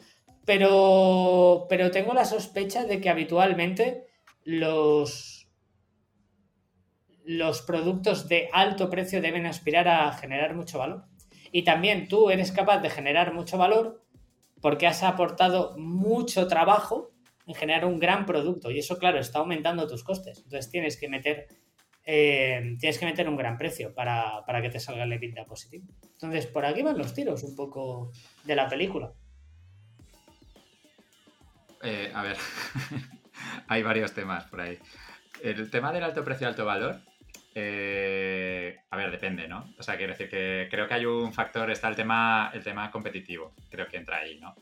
[0.45, 4.05] Pero, pero tengo la sospecha de que habitualmente
[4.43, 5.49] los,
[7.23, 11.05] los productos de alto precio deben aspirar a generar mucho valor.
[11.51, 14.04] Y también tú eres capaz de generar mucho valor
[14.61, 17.11] porque has aportado mucho trabajo
[17.47, 20.39] en generar un gran producto y eso, claro, está aumentando tus costes.
[20.39, 21.47] Entonces tienes que meter,
[22.05, 25.85] eh, tienes que meter un gran precio para, que te salga el EBITDA positivo.
[26.13, 28.11] Entonces, por aquí van los tiros un poco
[28.43, 29.11] de la película.
[31.83, 32.37] Eh, a ver,
[33.67, 34.79] hay varios temas por ahí.
[35.43, 37.01] El tema del alto precio, alto valor,
[37.57, 39.73] Eh, a ver, depende, ¿no?
[39.79, 42.91] O sea, quiero decir que creo que hay un factor, está el tema, el tema
[42.91, 44.53] competitivo, creo que entra ahí, ¿no?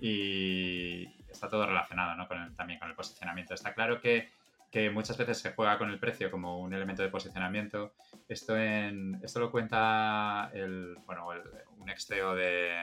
[0.00, 2.26] Y está todo relacionado, ¿no?
[2.26, 3.52] Con también con el posicionamiento.
[3.52, 4.30] Está claro que,
[4.70, 7.92] que, muchas veces se juega con el precio como un elemento de posicionamiento.
[8.28, 11.28] Esto, en, esto lo cuenta el, bueno,
[11.76, 12.78] un ex CEO de,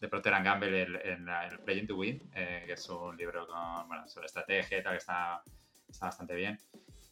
[0.00, 4.08] de Procter Gamble en, el Playing to Win, eh, que es un libro con, bueno,
[4.08, 5.42] sobre estrategia y tal, que está,
[5.88, 6.58] está bastante bien.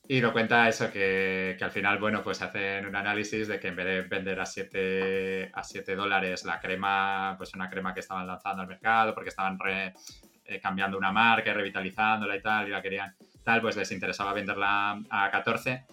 [0.06, 3.68] Y lo cuenta eso, que, que, al final, bueno, pues hacen un análisis de que
[3.68, 8.00] en vez de vender a 7, a 7 dólares la crema, pues una crema que
[8.00, 12.82] estaban lanzando al mercado porque estaban eh, cambiando una marca, revitalizándola y tal, y la
[12.82, 15.86] querían tal, pues les interesaba venderla a 14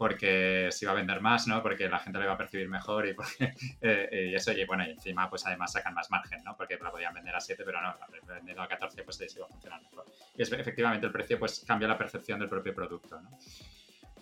[0.00, 1.62] porque se iba a vender más, ¿no?
[1.62, 4.82] Porque la gente la iba a percibir mejor y, porque, eh, y eso, y bueno,
[4.82, 6.56] y encima pues además sacan más margen, ¿no?
[6.56, 7.94] Porque la podían vender a 7, pero no,
[8.26, 10.06] vendiendo a 14 pues les iba a funcionar mejor.
[10.34, 13.38] Y es, efectivamente el precio pues cambia la percepción del propio producto, ¿no?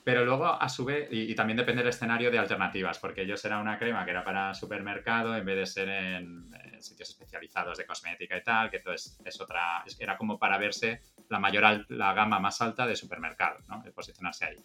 [0.03, 3.61] Pero luego, a su vez, y, también depende del escenario de alternativas, porque ellos era
[3.61, 8.37] una crema que era para supermercado en vez de ser en, sitios especializados de cosmética
[8.37, 12.61] y tal, que entonces es otra, era como para verse la mayor, la gama más
[12.63, 13.81] alta de supermercado, ¿no?
[13.81, 14.57] De posicionarse ahí.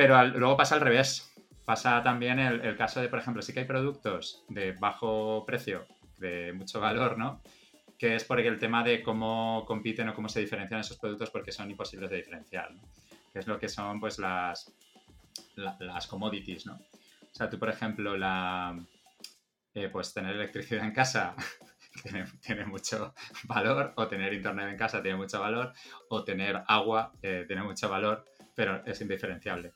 [0.00, 1.30] Pero luego pasa al revés.
[1.66, 5.84] Pasa también el, caso de, por ejemplo, sí que hay productos de bajo precio,
[6.16, 7.42] de mucho valor, ¿no?
[7.98, 11.52] Que es porque el tema de cómo compiten o cómo se diferencian esos productos porque
[11.52, 12.70] son imposibles de diferenciar.
[13.30, 14.72] Que es lo que son, pues, las,
[15.56, 16.76] las commodities, ¿no?
[16.76, 18.74] O sea, tú, por ejemplo, la,
[19.74, 21.36] eh, pues tener electricidad en casa
[22.02, 23.12] tiene, tiene, mucho
[23.44, 25.74] valor, o tener internet en casa tiene mucho valor,
[26.08, 29.74] o tener agua eh, tiene mucho valor, pero es indiferenciable.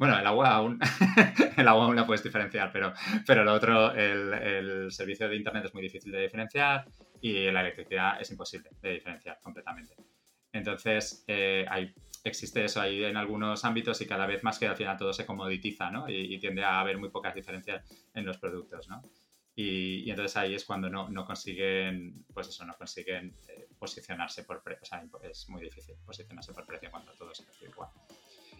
[0.00, 0.78] Bueno, el agua aún,
[1.58, 2.94] el agua aún la puedes diferenciar, pero,
[3.26, 6.86] pero lo otro, el, servicio de Internet es muy difícil de diferenciar
[7.20, 9.94] y la electricidad es imposible de diferenciar completamente.
[10.54, 11.92] Entonces, eh, hay,
[12.24, 15.26] existe eso ahí en algunos ámbitos y cada vez más que al final todo se
[15.26, 16.08] comoditiza, ¿no?
[16.08, 17.84] Y, tiende a haber muy pocas diferencias
[18.14, 19.02] en los productos, ¿no?
[19.54, 24.62] Y, entonces ahí es cuando no, no, consiguen, pues eso, no consiguen eh, posicionarse por
[24.62, 24.82] precio.
[24.82, 27.90] O sea, es muy difícil posicionarse por precio cuando todo se hace igual.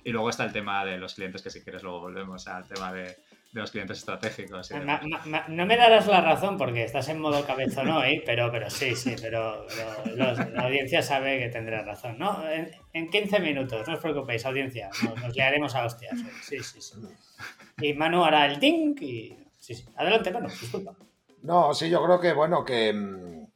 [0.05, 2.93] Y luego está el tema de los clientes, que si quieres luego volvemos al tema
[2.93, 3.17] de,
[3.53, 4.71] los clientes estratégicos.
[4.71, 9.17] no me darás la razón porque estás en modo cabezón hoy, pero, pero sí, sí,
[9.21, 9.67] pero,
[10.15, 12.19] la audiencia sabe que tendrá razón.
[12.19, 12.43] ¿no?
[12.93, 16.19] En, 15 minutos, no os preocupéis, audiencia, nos, liaremos a hostias.
[16.43, 16.95] Sí, sí, sí.
[17.81, 19.37] Y Manu hará el ding y...
[19.59, 19.85] Sí, sí.
[19.97, 20.95] Adelante, Manu, disculpa.
[21.43, 23.47] No, sí, yo creo que, bueno, que,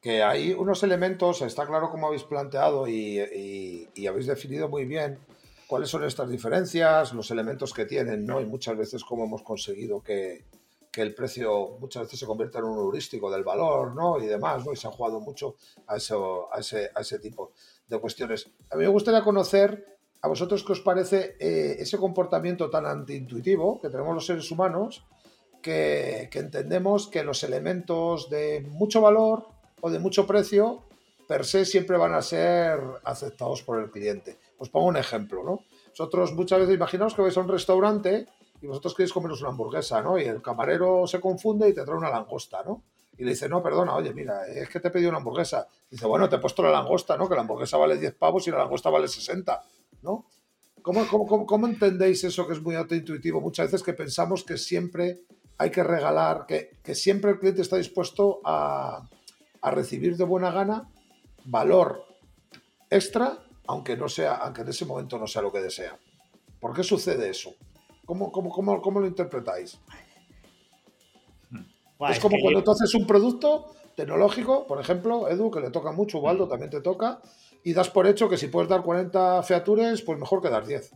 [0.00, 5.18] que hay unos elementos, está claro como habéis planteado y, y habéis definido muy bien
[5.66, 8.40] cuáles son estas diferencias, los elementos que tienen, ¿no?
[8.40, 10.44] Y muchas veces cómo hemos conseguido que,
[10.96, 14.22] el precio muchas veces se convierta en un heurístico del valor, ¿no?
[14.22, 14.72] Y demás, ¿no?
[14.72, 15.56] Y se ha jugado mucho
[15.88, 17.50] a, eso, a, ese, tipo
[17.88, 18.48] de cuestiones.
[18.70, 23.80] A mí me gustaría conocer a vosotros qué os parece eh, ese comportamiento tan antiintuitivo
[23.80, 25.04] que tenemos los seres humanos,
[25.60, 29.48] que entendemos que los elementos de mucho valor
[29.80, 30.84] o de mucho precio
[31.26, 34.38] per se siempre van a ser aceptados por el cliente.
[34.58, 35.60] Os pongo un ejemplo, ¿no?
[35.90, 38.26] Vosotros muchas veces imaginaos que vais a un restaurante
[38.60, 40.18] y vosotros queréis comeros una hamburguesa, ¿no?
[40.18, 42.82] Y el camarero se confunde y te trae una langosta, ¿no?
[43.16, 45.68] Y le dice, no, perdona, oye, mira, es que te he pedido una hamburguesa.
[45.90, 47.28] Dice, bueno, te he puesto la langosta, ¿no?
[47.28, 49.62] Que la hamburguesa vale 10 pavos y la langosta vale 60,
[50.02, 50.26] ¿no?
[50.82, 53.40] ¿Cómo, cómo, cómo, entendéis eso que es muy autointuitivo?
[53.40, 55.20] Muchas veces que pensamos que siempre
[55.56, 59.08] hay que regalar, que, que siempre el cliente está dispuesto a,
[59.62, 60.90] a recibir de buena gana
[61.44, 62.04] valor
[62.90, 65.98] extra, aunque, no sea, aunque en ese momento no sea lo que desea.
[66.60, 67.54] ¿Por qué sucede eso?
[68.04, 69.78] ¿Cómo, cómo, cómo, cómo lo interpretáis?
[72.10, 76.18] es como cuando tú haces un producto tecnológico, por ejemplo, Edu, que le toca mucho,
[76.18, 77.20] Waldo también te toca,
[77.62, 80.90] y das por hecho que si puedes dar 40 features, pues mejor que dar 10.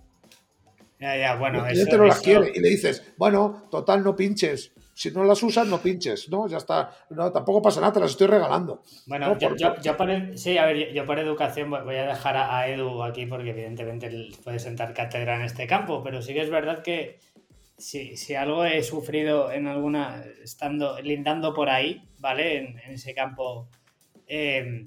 [1.01, 4.73] Ya, ya, bueno, el cliente no las quiere y le dices, bueno, total, no pinches,
[4.99, 6.49] si no las usas, no pinches, ¿no?
[6.49, 8.83] Ya está, no, tampoco pasa nada, te las estoy regalando.
[9.07, 13.25] Bueno, yo, por, sí, a ver, yo por educación voy a dejar a, Edu aquí
[13.25, 17.21] porque evidentemente él puede sentar cátedra en este campo, pero sí que es verdad que
[17.77, 22.57] si, si algo he sufrido en alguna, estando, lindando por ahí, ¿vale?
[22.57, 23.69] En, ese campo,
[24.27, 24.85] eh,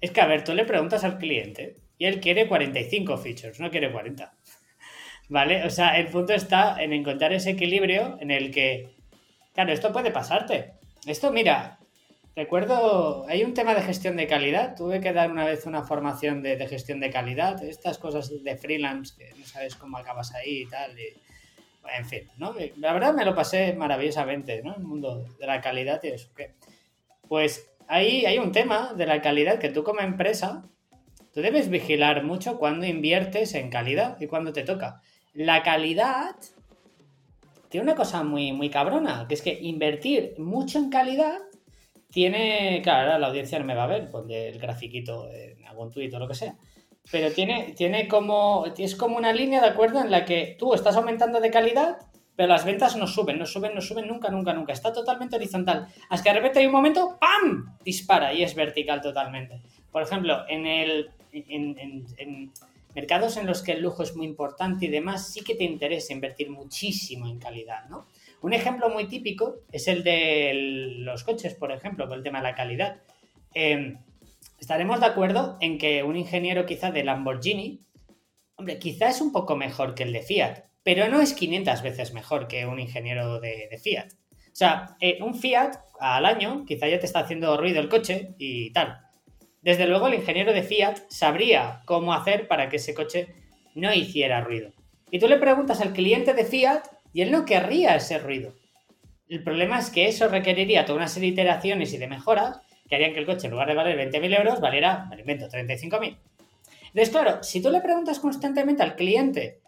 [0.00, 3.68] es que, a ver, tú le preguntas al cliente y él quiere 45 features, no
[3.68, 4.32] quiere 40.
[5.28, 5.64] ¿Vale?
[5.64, 8.94] O sea, el punto está en encontrar ese equilibrio en el que
[9.54, 10.74] Claro, esto puede pasarte.
[11.06, 11.78] Esto, mira,
[12.34, 14.74] recuerdo, hay un tema de gestión de calidad.
[14.76, 19.14] Tuve que dar una vez una formación de, gestión de calidad, estas cosas de freelance
[19.16, 20.96] que no sabes cómo acabas ahí y tal.
[20.98, 22.52] en fin, ¿no?
[22.78, 24.74] La verdad me lo pasé maravillosamente, ¿no?
[24.74, 26.30] El mundo de la calidad y eso.
[27.28, 30.64] Pues ahí hay un tema de la calidad que tú como empresa,
[31.32, 35.00] tú debes vigilar mucho cuando inviertes en calidad y cuando te toca.
[35.32, 36.34] la calidad
[37.74, 41.38] tiene una cosa muy, muy cabrona, que es que invertir mucho en calidad
[42.08, 46.14] tiene, claro, la audiencia no me va a ver, pondré el grafiquito en algún tuit
[46.14, 46.54] o lo que sea,
[47.10, 50.94] pero tiene, tiene como, es como una línea de acuerdo en la que tú estás
[50.94, 51.98] aumentando de calidad,
[52.36, 54.72] pero las ventas no suben, no suben, no suben nunca, nunca, nunca.
[54.72, 55.88] Está totalmente horizontal.
[56.10, 57.76] Hasta que de repente hay un momento, ¡pam!
[57.84, 59.60] Dispara y es vertical totalmente.
[59.90, 61.10] Por ejemplo, en el.
[62.94, 66.12] Mercados en los que el lujo es muy importante y demás, sí que te interesa
[66.12, 68.06] invertir muchísimo en calidad, ¿no?
[68.40, 70.52] Un ejemplo muy típico es el de
[70.98, 72.98] los coches, por ejemplo, con el tema de la calidad.
[73.54, 73.98] Em,
[74.60, 77.80] estaremos de acuerdo en que un ingeniero quizá de Lamborghini,
[78.56, 82.12] hombre, quizá es un poco mejor que el de Fiat, pero no es 500 veces
[82.12, 84.12] mejor que un ingeniero de, Fiat.
[84.12, 88.34] O sea, eh, un Fiat al año quizá ya te está haciendo ruido el coche
[88.38, 89.00] y tal.
[89.64, 93.28] Desde luego el ingeniero de Fiat sabría cómo hacer para que ese coche
[93.74, 94.72] no hiciera ruido.
[95.10, 96.82] Y tú le preguntas al cliente de Fiat
[97.14, 98.52] y él no querría ese ruido.
[99.26, 102.94] El problema es que eso requeriría toda una serie de iteraciones y de mejoras que
[102.94, 106.18] harían que el coche en lugar de valer 20.000 euros valiera, me invento, 35.000.
[106.88, 109.62] Entonces, claro, si tú le preguntas constantemente al cliente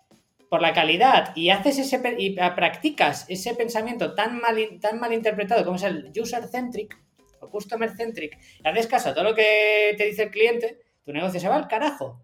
[0.51, 5.65] por la calidad y haces ese y practicas ese pensamiento tan mal, tan mal interpretado
[5.65, 7.06] como es el user-centric
[7.47, 11.41] o customer-centric, y haces caso a todo lo que te dice el cliente, tu negocio
[11.41, 12.23] se va al carajo,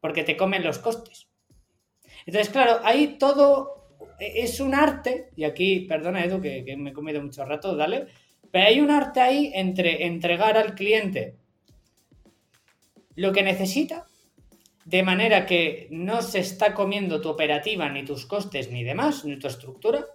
[0.00, 1.28] porque te comen los costes.
[2.26, 7.22] Entonces, claro, ahí todo es un arte, y aquí, perdona Edu, que me he comido
[7.22, 8.06] mucho rato, dale,
[8.50, 11.36] pero hay un arte ahí entre entregar al cliente
[13.14, 14.06] lo que necesita
[14.84, 19.38] de manera que no se está comiendo tu operativa, ni tus costes, ni demás, ni
[19.38, 20.06] tu estructura.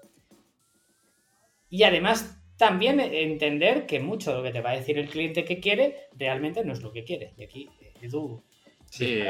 [1.69, 5.45] Y además también entender que mucho de lo que te va a decir el cliente
[5.45, 7.33] que quiere realmente no es lo que quiere.
[7.37, 7.69] Y aquí,
[8.01, 8.43] Edu,
[8.87, 9.21] Sí,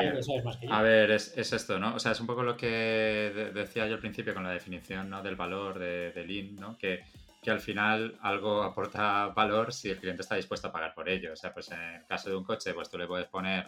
[0.70, 1.96] a ver, es, esto, ¿no?
[1.96, 5.24] O sea, es un poco lo que decía yo al principio con la definición ¿no?
[5.24, 6.78] del valor de, de Lean, ¿no?
[6.78, 7.04] Que,
[7.42, 11.34] que, al final algo aporta valor si el cliente está dispuesto a pagar por ello.
[11.34, 13.68] O sea, pues en el caso de un coche, pues tú le puedes poner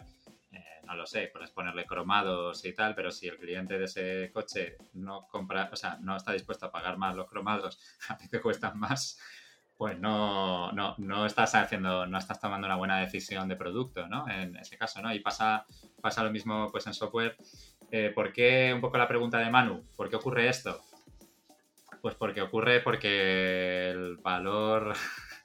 [0.88, 4.76] no lo sé, puedes ponerle cromados y tal, pero si el cliente de ese coche
[4.94, 8.40] no compra, o sea, no está dispuesto a pagar más los cromados, a ti te
[8.40, 9.20] cuestan más,
[9.78, 14.28] pues no, no, no estás haciendo, no estás tomando una buena decisión de producto, ¿no?
[14.28, 15.14] En ese caso, ¿no?
[15.14, 15.66] Y pasa,
[16.02, 17.36] pasa lo mismo pues en software.
[17.92, 20.80] Eh, ¿Por qué, un poco la pregunta de Manu, ¿por qué ocurre esto?
[22.02, 24.94] Pues porque ocurre porque el valor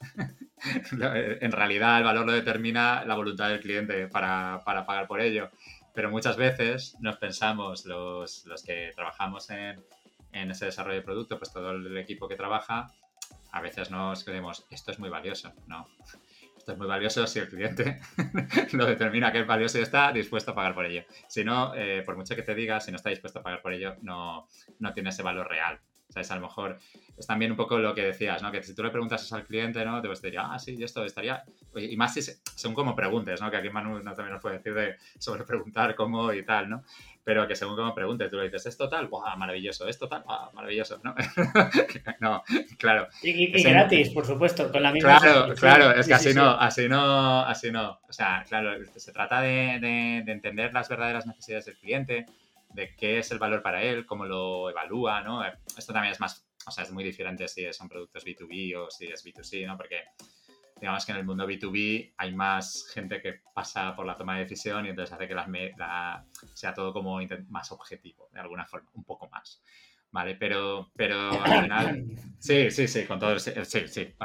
[0.91, 5.51] en realidad el valor lo determina la voluntad del cliente para, pagar por ello.
[5.93, 9.83] Pero muchas veces nos pensamos, los, que trabajamos en,
[10.31, 12.87] ese desarrollo de producto, pues todo el equipo que trabaja,
[13.53, 15.53] a veces nos creemos, esto es muy valioso.
[15.67, 15.87] No,
[16.57, 18.01] esto es muy valioso si el cliente
[18.73, 21.03] lo determina que es valioso y está dispuesto a pagar por ello.
[21.27, 23.71] Si no, eh, por mucho que te diga, si no está dispuesto a pagar por
[23.71, 24.47] ello, no,
[24.79, 25.79] no tiene ese valor real.
[26.09, 26.29] ¿Sabes?
[26.31, 26.79] A lo mejor
[27.17, 28.51] es también un poco lo que decías, ¿no?
[28.51, 30.01] Que si tú le preguntas eso al cliente, ¿no?
[30.01, 31.43] Te diría, ah, sí, esto estaría...
[31.75, 33.49] Y más si, según como preguntes, ¿no?
[33.49, 36.83] Que aquí Manu no, también nos puede decir de, sobre preguntar cómo y tal, ¿no?
[37.25, 39.07] Pero que según como preguntes, tú le dices, ¿esto tal?
[39.07, 39.87] ¡Wow, maravilloso!
[39.87, 40.23] ¿Esto tal?
[40.23, 40.99] ¡Wow, maravilloso!
[41.03, 41.15] ¿No?
[42.19, 42.43] no,
[42.77, 43.07] claro.
[43.21, 45.19] Y, gratis, por supuesto, con la misma...
[45.19, 47.99] Claro, claro, es que así no, así no, así no.
[48.09, 49.79] O sea, claro, se trata de,
[50.25, 52.25] de entender las verdaderas necesidades del cliente,
[52.73, 55.43] de qué es el valor para él, cómo lo evalúa, ¿no?
[55.77, 59.07] Esto también es más, o sea, es muy diferente si son productos B2B o si
[59.07, 59.77] es B2C, ¿no?
[59.77, 60.01] Porque
[60.83, 64.41] digamos que en el mundo B2B hay más gente que pasa por la toma de
[64.41, 69.05] decisión y entonces hace que la, sea todo como más objetivo, de alguna forma, un
[69.05, 69.63] poco más.
[70.13, 70.35] ¿Vale?
[70.35, 72.05] Pero, pero al final,
[72.39, 73.51] sí, sí, sí, con todo, sí,
[73.87, 74.15] sí,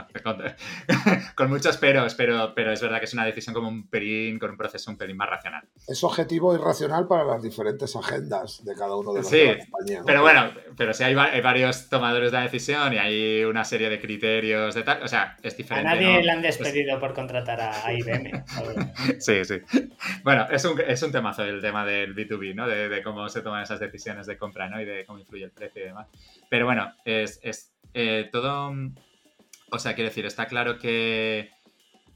[1.34, 4.50] con, muchos peros, pero, pero es verdad que es una decisión como un pelín, con
[4.50, 5.66] un proceso un pelín más racional.
[5.88, 10.04] Es objetivo y racional para las diferentes agendas de cada uno de los sí, compañías.
[10.06, 13.98] Pero bueno, pero si hay, varios tomadores de la decisión y hay una serie de
[13.98, 15.88] criterios de tal, o sea, es diferente.
[15.88, 18.44] A nadie le han despedido por contratar a IBM.
[19.18, 19.62] sí, sí.
[20.22, 22.68] Bueno, es un, es un temazo el tema del B2B, ¿no?
[22.68, 24.80] De, de cómo se toman esas decisiones de compra, ¿no?
[24.80, 26.08] Y de cómo influye el precio demás.
[26.48, 27.40] Pero bueno, es,
[27.94, 28.72] eh, todo.
[29.70, 31.50] O sea, quiero decir, está claro que,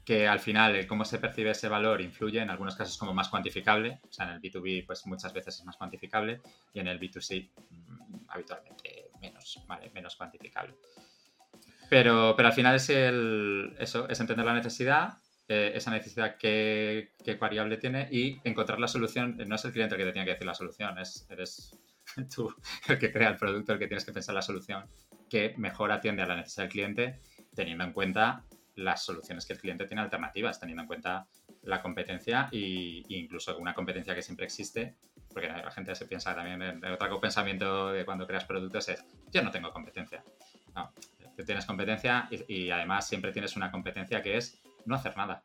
[0.05, 3.99] que al final cómo se percibe ese valor influye, en algunos casos como más cuantificable,
[4.09, 6.41] o sea, en el B2B pues muchas veces es más cuantificable
[6.73, 9.91] y en el B2C mm, habitualmente menos, ¿vale?
[9.93, 10.75] Menos cuantificable.
[11.89, 17.11] Pero, pero al final es el, eso, es entender la necesidad, eh, esa necesidad qué,
[17.39, 19.37] variable tiene y encontrar la solución.
[19.45, 21.77] No es el cliente el que te tiene que decir la solución, es, eres
[22.35, 22.53] tú,
[22.87, 24.85] el que crea el producto, el que tienes que pensar la solución
[25.29, 27.19] que mejor atiende a la necesidad del cliente,
[27.55, 28.43] teniendo en cuenta
[28.75, 31.27] las soluciones que el cliente tiene alternativas, teniendo en cuenta
[31.63, 34.95] la competencia e incluso una competencia que siempre existe
[35.33, 39.41] porque la gente se piensa también en otro pensamiento de cuando creas productos es, yo
[39.41, 40.23] no tengo competencia.
[40.75, 40.91] No,
[41.35, 45.43] tú tienes competencia y, además siempre tienes una competencia que es no hacer nada.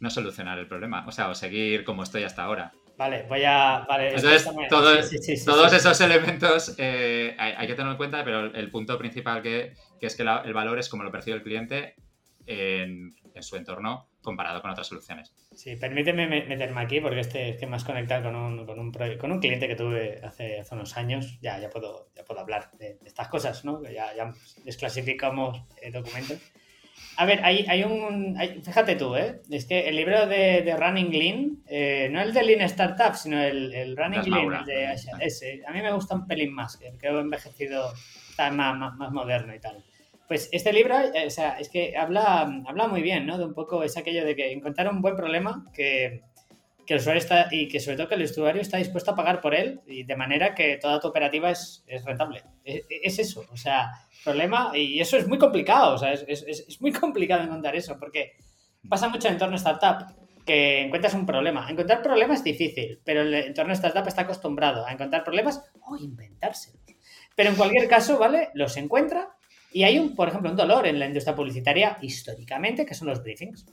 [0.00, 1.04] No solucionar el problema.
[1.06, 2.72] O sea, o seguir como estoy hasta ahora.
[2.98, 3.86] Vale, voy a.
[3.88, 9.40] Vale, Entonces, todos esos elementos eh, hay, que tenerlo en cuenta, pero el, punto principal
[9.40, 11.94] que, es que el valor es como lo percibe el cliente
[12.44, 15.32] en, su entorno comparado con otras soluciones.
[15.54, 19.30] Sí, permíteme meterme aquí porque este es que más conectado con un, con un, con
[19.30, 21.38] un cliente que tuve hace, hace, unos años.
[21.40, 23.80] Ya, ya, puedo, ya puedo hablar de, estas cosas, ¿no?
[23.84, 24.34] Ya, ya
[24.64, 26.38] desclasificamos eh, documentos.
[27.20, 28.36] A ver, hay, hay un.
[28.64, 29.40] fíjate tú, ¿eh?
[29.50, 33.42] Es que el libro de, de Running Lean, eh, no el de Lean Startup, sino
[33.42, 37.18] el, el Running Lean, de ese, a mí me gusta un pelín más, que creo
[37.18, 37.92] envejecido,
[38.30, 39.84] está más, más, moderno y tal.
[40.28, 43.36] Pues este libro, eh, o sea, es que habla, habla muy bien, ¿no?
[43.36, 46.22] De un poco es aquello de que encontrar un buen problema que,
[46.88, 49.42] que el usuario está, y que sobre todo que el usuario está dispuesto a pagar
[49.42, 52.42] por él y de manera que toda tu operativa es, es rentable.
[52.64, 53.90] Es, es, eso, o sea,
[54.24, 58.32] problema, y eso es muy complicado, o sea, es, es, muy complicado encontrar eso, porque
[58.88, 61.68] pasa mucho en entorno startup que encuentras un problema.
[61.68, 66.80] Encontrar problemas es difícil, pero el entorno startup está acostumbrado a encontrar problemas o inventárselos.
[67.36, 68.48] Pero en cualquier caso, ¿vale?
[68.54, 69.36] Los encuentra
[69.74, 73.22] y hay, un, por ejemplo, un dolor en la industria publicitaria históricamente, que son los
[73.22, 73.66] briefings.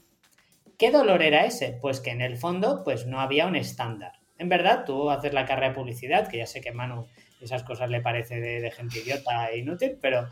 [0.78, 1.78] ¿Qué dolor era ese?
[1.80, 4.12] Pues que en el fondo pues no había un estándar.
[4.38, 7.06] En verdad, tú haces la carrera de publicidad, que ya sé que Manu
[7.40, 10.28] esas cosas le parece de, gente idiota e inútil, pero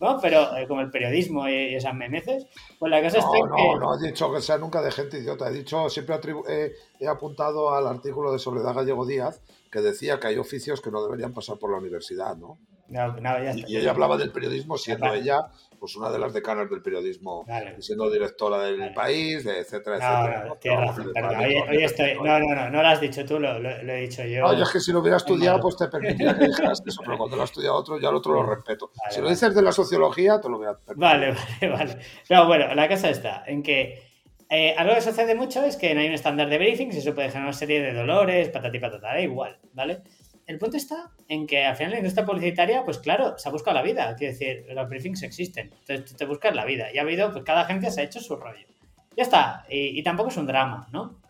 [0.00, 0.18] ¿no?
[0.20, 2.46] Pero eh, como el periodismo y, esas memeces,
[2.78, 5.52] pues la cosa no, no, no he dicho que sea nunca de gente idiota, he
[5.52, 6.16] dicho, siempre
[6.98, 11.02] he apuntado al artículo de Soledad Gallego Díaz que decía que hay oficios que no
[11.02, 12.58] deberían pasar por la universidad, ¿no?
[13.66, 15.48] y, ella hablaba del periodismo siendo ella
[15.82, 17.44] pues una de las decanas del periodismo,
[17.80, 20.44] siendo directora del país, etcétera, etcétera.
[22.22, 24.46] No, no, no, no, lo has dicho tú, lo, he dicho yo.
[24.46, 27.34] Oye, es que si lo hubiera estudiado, pues te permitiría que dijeras eso, pero cuando
[27.34, 28.92] lo ha estudiado otro, ya el otro lo respeto.
[29.10, 30.98] si lo dices de la sociología, te lo voy a permitir.
[30.98, 31.98] Vale, vale, vale.
[32.30, 34.04] No, bueno, la cosa está en que
[34.50, 37.12] eh, algo que sucede mucho es que no hay un estándar de briefings y eso
[37.12, 40.02] puede generar una serie de dolores, patati patata, da igual, ¿vale?
[40.46, 43.76] El punto está en que al final la industria publicitaria, pues claro, se ha buscado
[43.76, 44.14] la vida.
[44.16, 45.70] Quiero decir, los briefings existen.
[45.80, 46.92] Entonces tú te buscas la vida.
[46.92, 48.66] Y ha habido, pues cada agencia se ha hecho su rollo.
[49.16, 49.66] Ya está.
[49.68, 51.20] Y, tampoco es un drama, ¿no?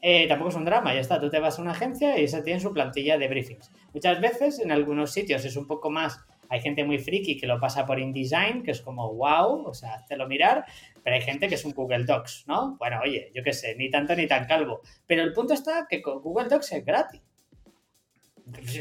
[0.00, 1.20] Eh, tampoco es un drama, ya está.
[1.20, 3.70] Tú te vas a una agencia y esa tiene su plantilla de briefings.
[3.94, 6.20] Muchas veces en algunos sitios es un poco más.
[6.50, 10.04] Hay gente muy friki que lo pasa por InDesign, que es como wow, o sea,
[10.16, 10.64] lo mirar,
[11.04, 12.76] pero hay gente que es un Google Docs, ¿no?
[12.78, 14.80] Bueno, oye, yo qué sé, ni tanto ni tan calvo.
[15.06, 17.20] Pero el punto está que con Google Docs es gratis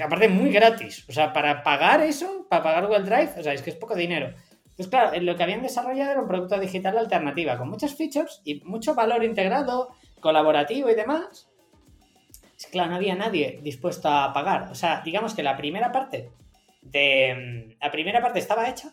[0.03, 1.06] aparte muy gratis.
[1.10, 3.95] O sea, para pagar eso, para pagar Google Drive, o sea, es que es poco
[3.95, 4.34] dinero.
[4.75, 8.62] Pues claro, lo que habían desarrollado era un producto digital alternativa, con muchos features y
[8.63, 11.49] mucho valor integrado, colaborativo y demás.
[12.56, 14.69] Es claro, no había nadie dispuesto a pagar.
[14.71, 16.30] O sea, digamos que la primera parte
[16.82, 17.75] de.
[17.82, 18.91] La primera parte estaba hecha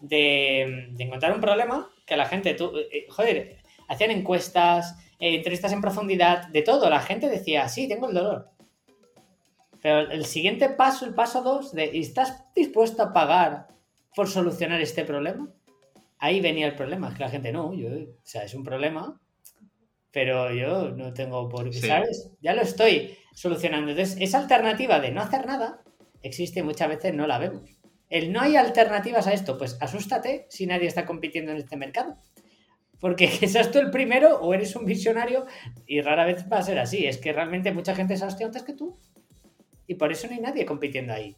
[0.00, 2.54] de, encontrar un problema que la gente.
[2.54, 3.58] Tú, eh, joder,
[3.88, 6.90] hacían encuestas, eh, entrevistas en profundidad, de todo.
[6.90, 8.50] La gente decía, sí, tengo el dolor
[9.80, 13.68] pero el siguiente paso, el paso dos, de ¿estás dispuesto a pagar
[14.14, 15.52] por solucionar este problema?
[16.18, 19.20] Ahí venía el problema, es que la gente no, yo, o sea, es un problema,
[20.10, 22.30] pero yo no tengo por qué, ¿sabes?
[22.40, 23.92] Ya lo estoy solucionando.
[23.92, 25.80] Entonces, esa alternativa de no hacer nada
[26.22, 27.70] existe muchas veces, no la vemos.
[28.10, 32.16] El no hay alternativas a esto, pues asústate si nadie está compitiendo en este mercado.
[33.00, 35.46] Porque seas tú el primero o eres un visionario
[35.86, 37.06] y rara vez va a ser así.
[37.06, 38.98] Es que realmente mucha gente se ha antes que tú
[39.88, 41.34] y por eso no hay nadie compitiendo ahí.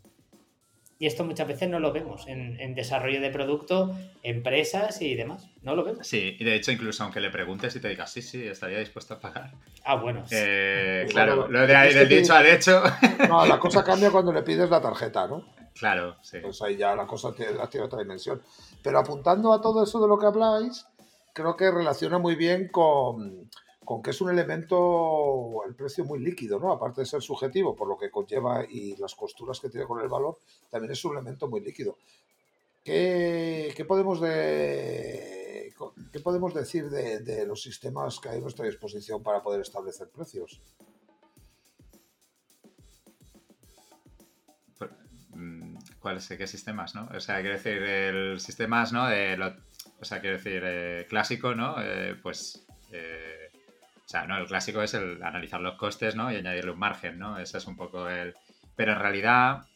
[0.99, 5.49] Y esto muchas veces no lo vemos en, desarrollo de producto, empresas y demás.
[5.63, 6.07] No lo vemos.
[6.07, 9.15] Sí, y de hecho, incluso aunque le preguntes y te digas, sí, sí, estaría dispuesto
[9.15, 9.53] a pagar.
[9.83, 10.25] Ah, bueno.
[10.31, 12.83] Eh, claro, lo de ahí, del dicho al hecho.
[13.31, 15.47] No, la cosa cambia cuando le pides la tarjeta, ¿no?
[15.75, 16.39] Claro, sí.
[16.43, 18.43] Pues ahí ya la cosa tiene, tiene otra dimensión.
[18.83, 20.85] Pero apuntando a todo eso de lo que habláis,
[21.33, 23.49] creo que relaciona muy bien con
[23.91, 26.71] con que es un elemento, el precio muy líquido, ¿no?
[26.71, 30.07] Aparte de ser subjetivo, por lo que conlleva y las costuras que tiene con el
[30.07, 30.39] valor,
[30.71, 31.99] también es un elemento muy líquido.
[32.85, 35.75] ¿Qué, podemos, de,
[36.13, 40.63] qué podemos decir de, los sistemas que hay a nuestra disposición para poder establecer precios?
[45.31, 46.29] Mm, ¿Cuáles?
[46.29, 47.09] ¿Qué sistemas, no?
[47.13, 49.09] O sea, quiero decir, el sistemas, ¿no?
[49.09, 49.37] De
[50.01, 51.75] o sea, quiero decir, eh, clásico, ¿no?
[51.83, 52.65] Eh, pues...
[52.93, 53.50] Eh,
[54.11, 56.33] o sea, no, el clásico es el analizar los costes, ¿no?
[56.33, 57.39] Y añadirle un margen, ¿no?
[57.39, 58.35] Ese es un poco el...
[58.75, 59.69] Pero en realidad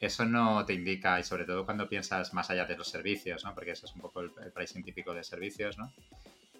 [0.00, 3.54] eso no te indica, y sobre todo cuando piensas más allá de los servicios, ¿no?
[3.54, 5.92] Porque eso es un poco el, pricing típico de servicios, ¿no?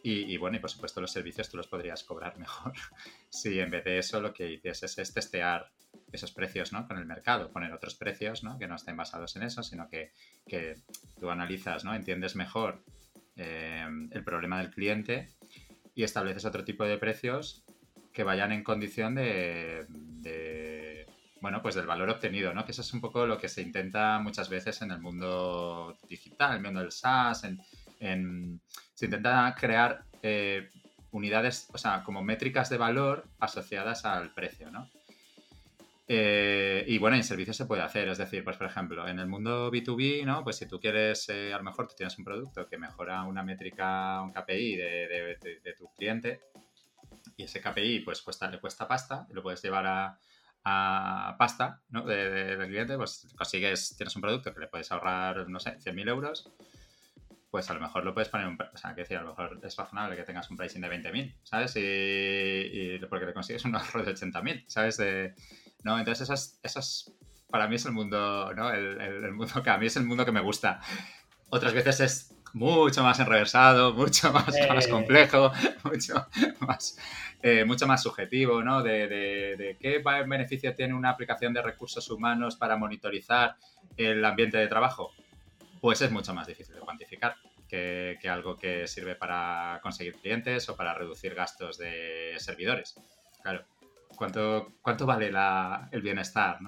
[0.02, 2.74] Y, bueno, y por supuesto los servicios tú los podrías cobrar mejor
[3.30, 5.70] si en vez de eso lo que hicieses es testear
[6.12, 6.86] esos precios ¿no?
[6.86, 8.58] con el mercado, poner otros precios ¿no?
[8.58, 10.12] que no estén basados en eso, sino que,
[10.46, 10.76] que
[11.18, 11.94] tú analizas, ¿no?
[11.94, 12.82] entiendes mejor
[13.36, 15.30] eh, el problema del cliente
[15.94, 17.64] y estableces otro tipo de precios
[18.12, 19.86] que vayan en condición de,
[21.40, 22.64] bueno, pues del valor obtenido, ¿no?
[22.64, 26.50] Que eso es un poco lo que se intenta muchas veces en el mundo digital,
[26.50, 28.60] en el mundo del SaaS, en,
[28.94, 30.68] se intenta crear eh,
[31.10, 34.88] unidades, o sea, como métricas de valor asociadas al precio, ¿no?
[36.08, 39.26] Eh, y bueno, en servicios se puede hacer, es decir, pues por ejemplo, en el
[39.26, 40.42] mundo B2B, ¿no?
[40.42, 43.42] Pues si tú quieres, eh, a lo mejor tú tienes un producto que mejora una
[43.42, 46.40] métrica, un KPI de, tu cliente,
[47.36, 52.04] y ese KPI pues cuesta, le cuesta pasta, y lo puedes llevar a, pasta, ¿no?
[52.04, 56.08] De, del cliente, pues consigues, tienes un producto que le puedes ahorrar, no sé, 100.000
[56.08, 56.52] euros,
[57.50, 58.58] pues a lo mejor lo puedes poner un...
[58.60, 61.36] O sea, que decir, a lo mejor es razonable que tengas un pricing de 20.000,
[61.42, 61.76] ¿sabes?
[61.76, 64.96] Y, y, porque le consigues un ahorro de 80.000, ¿sabes?
[64.96, 65.34] De,
[65.84, 65.98] ¿no?
[65.98, 67.12] Entonces, esas, esas
[67.52, 68.72] para mí es el mundo, ¿no?
[68.72, 70.80] El, mundo que a mí es el mundo que me gusta.
[71.50, 75.52] Otras veces es mucho más enrevesado, mucho más, más complejo,
[75.84, 76.26] mucho
[76.60, 76.98] más,
[77.42, 78.82] eh, mucho más subjetivo, ¿no?
[78.82, 83.56] De, de, qué beneficio tiene una aplicación de recursos humanos para monitorizar
[83.98, 85.12] el ambiente de trabajo.
[85.82, 87.36] Pues es mucho más difícil de cuantificar
[87.68, 92.94] que, que algo que sirve para conseguir clientes o para reducir gastos de servidores.
[93.42, 93.66] Claro
[94.16, 95.30] cuánto, cuánto vale
[95.90, 96.58] el bienestar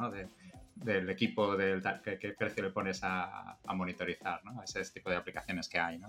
[0.74, 4.62] del equipo, del, qué, precio le pones a, monitorizar, ¿no?
[4.62, 5.99] ese tipo de aplicaciones que hay.
[5.99, 6.09] ¿no?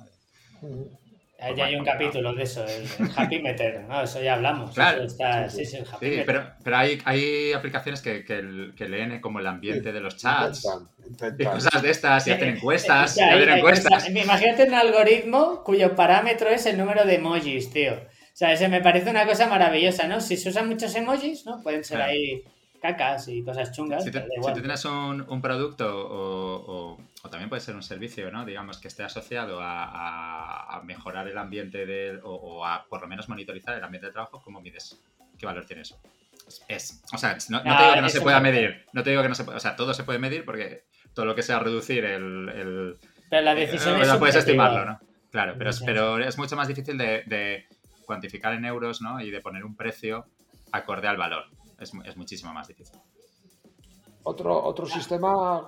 [1.38, 4.02] Ahí hay un capítulo de eso, el, Happy Meter, ¿no?
[4.02, 4.74] Eso ya hablamos.
[4.74, 5.08] Claro.
[5.50, 5.80] sí, sí,
[6.26, 10.66] pero, pero hay, hay aplicaciones que, que, leen como el ambiente de los chats
[11.38, 13.18] y cosas de estas y hacen encuestas.
[13.18, 14.10] encuestas.
[14.10, 18.00] Imagínate un algoritmo cuyo parámetro es el número de emojis, tío.
[18.36, 20.20] O sea, ese me parece una cosa maravillosa, ¿no?
[20.20, 21.64] Si se usan muchos emojis, ¿no?
[21.64, 22.44] Pueden ser ahí
[22.82, 24.04] cacas y cosas chungas.
[24.04, 24.20] Si, tú
[24.60, 27.00] tienes un, producto o,
[27.32, 28.44] también puede ser un servicio, ¿no?
[28.44, 33.78] Digamos, que esté asociado a, mejorar el ambiente del, o, a por lo menos monitorizar
[33.78, 35.02] el ambiente de trabajo, ¿cómo mides?
[35.40, 35.98] ¿Qué valor tiene eso?
[36.68, 39.30] Es, o sea, no, te digo que no se pueda medir, no te digo que
[39.30, 40.84] no se pueda, o sea, todo se puede medir porque
[41.14, 42.98] todo lo que sea reducir el...
[43.30, 45.00] pero la decisión es puedes estimarlo, ¿no?
[45.32, 47.66] Claro, pero, pero es mucho más difícil de
[48.06, 49.20] cuantificar en euros ¿no?
[49.22, 50.26] y de poner un precio
[50.72, 51.46] acorde al valor.
[51.80, 53.00] Es, es muchísimo más difícil.
[54.24, 55.66] Otro, otro sistema.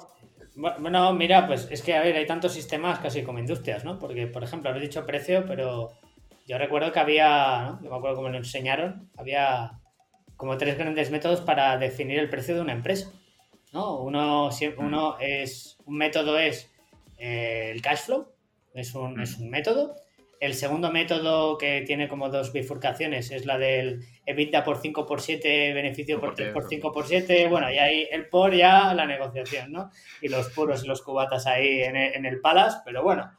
[0.55, 3.99] Bueno, mira, pues es que, a ver, hay tantos sistemas casi como industrias, ¿no?
[3.99, 5.91] Porque, por ejemplo, habéis dicho precio, pero
[6.47, 7.83] yo recuerdo que había, ¿no?
[7.83, 9.79] Yo me acuerdo cómo lo enseñaron, había
[10.37, 13.11] como tres grandes métodos para definir el precio de una empresa,
[13.73, 13.99] ¿no?
[13.99, 16.71] Uno, uno es, un método es
[17.19, 18.27] eh, el cash flow,
[18.73, 19.95] es un, es un método,
[20.39, 25.21] el segundo método que tiene como dos bifurcaciones es la del EBITDA por 5 por
[25.21, 27.47] 7, beneficio por 3 por 5 por 7.
[27.47, 29.89] Bueno, y ahí el por ya la negociación, ¿no?
[30.21, 33.31] Y los puros y los cubatas ahí en el, Palas, pero bueno,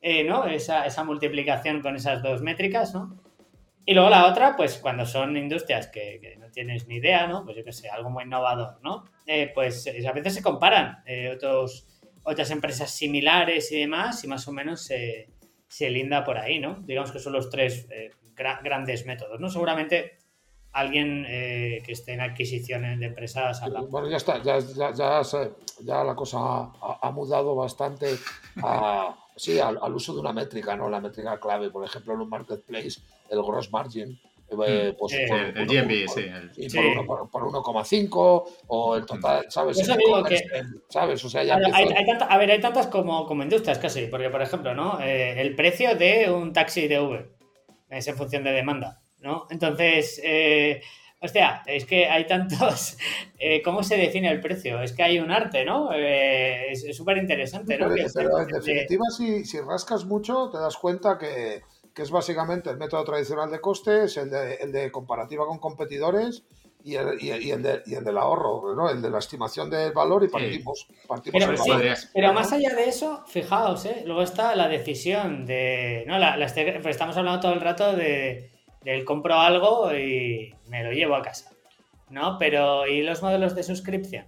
[0.00, 0.46] eh, ¿no?
[0.46, 3.20] Esa, esa, multiplicación con esas dos métricas, ¿no?
[3.84, 7.44] Y luego la otra, pues cuando son industrias que, no tienes ni idea, ¿no?
[7.44, 9.04] Pues yo qué sé, algo muy innovador, ¿no?
[9.26, 11.02] Eh, pues eh, a veces se comparan
[11.34, 11.88] otros,
[12.22, 15.28] otras empresas similares y demás y más o menos se
[15.68, 16.82] se linda por ahí, ¿no?
[16.82, 19.48] Digamos que son los tres eh, grandes métodos, ¿no?
[19.48, 20.18] Seguramente
[20.72, 23.62] alguien eh, que esté en adquisiciones de empresas.
[23.88, 28.16] Bueno, ya está, ya, ya, la cosa ha, mudado bastante
[29.36, 30.90] sí, al, uso de una métrica, ¿no?
[30.90, 33.00] La métrica clave, por ejemplo, en un marketplace,
[33.30, 34.20] el gross margin.
[34.48, 34.96] Eh, mm.
[34.96, 36.78] pues por, el, GMB, sí.
[36.78, 37.04] El...
[37.04, 39.78] por, 1,5 o el total, ¿sabes?
[40.88, 41.24] ¿Sabes?
[41.24, 41.88] O sea, ya hay,
[42.28, 45.00] a ver, hay tantas como, como industrias casi, porque por ejemplo, ¿no?
[45.00, 47.28] Eh, el precio de un taxi de Uber
[47.90, 49.46] es en función de demanda, ¿no?
[49.50, 50.80] Entonces, eh,
[51.20, 52.98] hostia, es que hay tantos.
[53.64, 54.80] ¿Cómo se define el precio?
[54.80, 55.92] Es que hay un arte, ¿no?
[55.92, 57.88] es súper interesante, ¿no?
[58.14, 61.62] Pero, en definitiva, si, si rascas mucho, te das cuenta que
[61.96, 66.44] que es básicamente el método tradicional de costes, el de, el de comparativa con competidores
[66.84, 68.90] y el, y, el, de, y el, del ahorro, ¿no?
[68.90, 70.86] el de la estimación del valor y partimos.
[71.08, 74.02] partimos pero, sí, pero, más allá de eso, fijaos, ¿eh?
[74.04, 76.04] luego está la decisión de.
[76.06, 76.18] ¿no?
[76.18, 78.50] La, este, pues estamos hablando todo el rato de,
[78.82, 81.50] del compro algo y me lo llevo a casa.
[82.10, 82.36] ¿no?
[82.38, 84.26] Pero, ¿y los modelos de suscripción?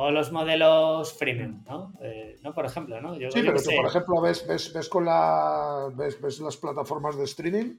[0.00, 1.92] O los modelos freemium, ¿no?
[2.00, 2.54] Eh, ¿no?
[2.54, 3.16] Por ejemplo, ¿no?
[3.16, 7.24] sí, pero tú, por ejemplo, ves, ves, ves con la, ves, ves, las plataformas de
[7.24, 7.76] streaming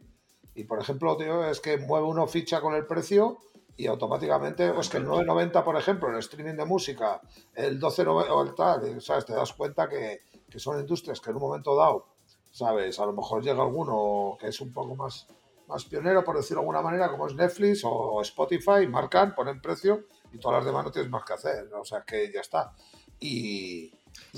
[0.53, 3.38] y, por ejemplo, tío, es que mueve uno ficha con el precio
[3.78, 7.22] y automáticamente, pues que el 9.90, por ejemplo, en el streaming de música,
[7.55, 9.26] el 12.90 o el tal, ¿sabes?
[9.26, 12.05] Te das cuenta que, que, son industrias que en un momento dado
[12.51, 12.99] ¿sabes?
[12.99, 15.26] A lo mejor llega alguno que es un poco más,
[15.70, 20.03] más pionero, por decirlo de alguna manera, como es Netflix o Spotify, marcan, ponen precio
[20.32, 22.74] y todas las demás no tienes más que hacer, o sea que ya está.
[23.20, 23.92] Y,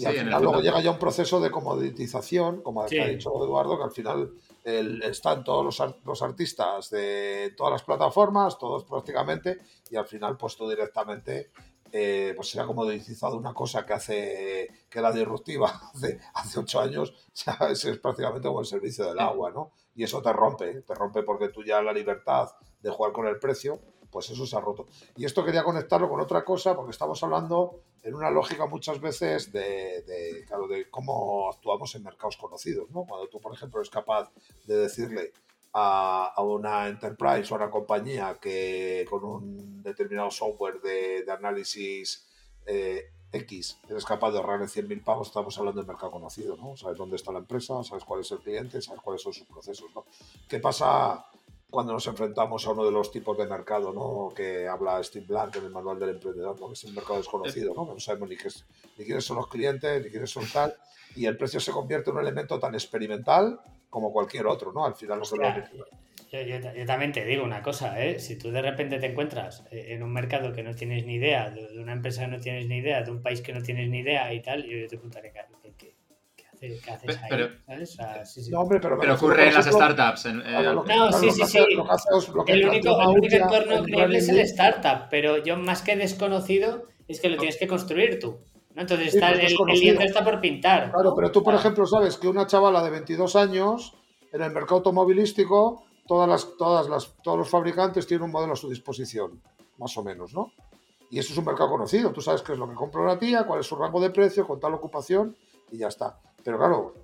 [0.06, 3.92] al final luego llega ya un proceso de comoditización, como ha dicho Eduardo, que al
[3.92, 4.32] final
[4.64, 10.56] están todos los, los, artistas de todas las plataformas, todos prácticamente, y al final pues
[10.56, 11.52] tú directamente
[11.94, 16.80] eh, pues se ha comoditizado una cosa que hace que era disruptiva hace, hace ocho
[16.80, 17.14] años,
[17.70, 19.72] es, es prácticamente como el servicio del agua, ¿no?
[19.96, 22.50] Y eso te rompe, te rompe porque tú ya la libertad
[22.82, 23.80] de jugar con el precio,
[24.12, 24.88] pues eso se ha roto.
[25.16, 29.51] Y esto quería conectarlo con otra cosa, porque estamos hablando en una lógica muchas veces
[29.51, 33.05] de, claro, de cómo actuamos en mercados conocidos, ¿no?
[33.05, 34.32] Cuando tú, por ejemplo, eres capaz
[34.66, 35.32] de decirle
[35.74, 41.32] a, a, una enterprise o a una compañía que con un determinado software de, de
[41.32, 42.28] análisis
[42.66, 46.76] eh, X eres capaz de ahorrarle 100.000 pavos, estamos hablando de mercado conocido, ¿no?
[46.76, 49.89] Sabes dónde está la empresa, sabes cuál es el cliente, sabes cuáles son sus procesos,
[49.95, 50.05] ¿no?
[50.49, 51.26] ¿Qué pasa
[51.72, 54.36] cuando nos enfrentamos a uno de los tipos de mercado, ¿no?
[54.36, 56.67] Que habla Steve Blank en el manual del emprendedor, ¿no?
[56.67, 57.86] Que es el mercado desconocido, ¿no?
[57.86, 58.65] No sabemos ni, qué es,
[58.97, 60.76] ni quiénes son los clientes, ni quiénes son tal,
[61.15, 64.86] y el precio se convierte en un elemento tan experimental como cualquier otro, ¿no?
[64.86, 65.43] Al final no se lo
[66.32, 68.17] yo, yo, también te digo una cosa, ¿eh?
[68.17, 71.49] si tú de repente te encuentras eh, en un mercado que no tienes ni idea,
[71.49, 73.99] de una empresa que no tienes ni idea, de un país que no tienes ni
[73.99, 75.34] idea y tal, yo te preguntaré,
[76.62, 77.49] Pero,
[78.51, 80.26] No, hombre, pero, pero ocurre en las startups.
[80.28, 81.57] En, no, sí, sí, sí.
[81.57, 87.20] el único, el único entorno creíble es el startup, pero yo más que desconocido es
[87.20, 88.38] que lo tienes que construir tú.
[88.76, 88.82] ¿no?
[88.84, 90.91] Entonces está, el, el lienzo está por pintar.
[90.91, 93.95] Claro, pero tú, por ejemplo, sabes que una chavala de 22 años
[94.32, 98.55] en el mercado automovilístico todas las, todas las, todos los fabricantes tienen un modelo a
[98.55, 99.41] su disposición,
[99.80, 100.51] más o menos, ¿no?
[101.09, 102.12] Y eso es un mercado conocido.
[102.12, 104.45] Tú sabes qué es lo que compra una tía, cuál es su rango de precio,
[104.45, 105.36] con tal ocupación
[105.72, 106.20] y ya está.
[106.44, 106.96] Pero claro,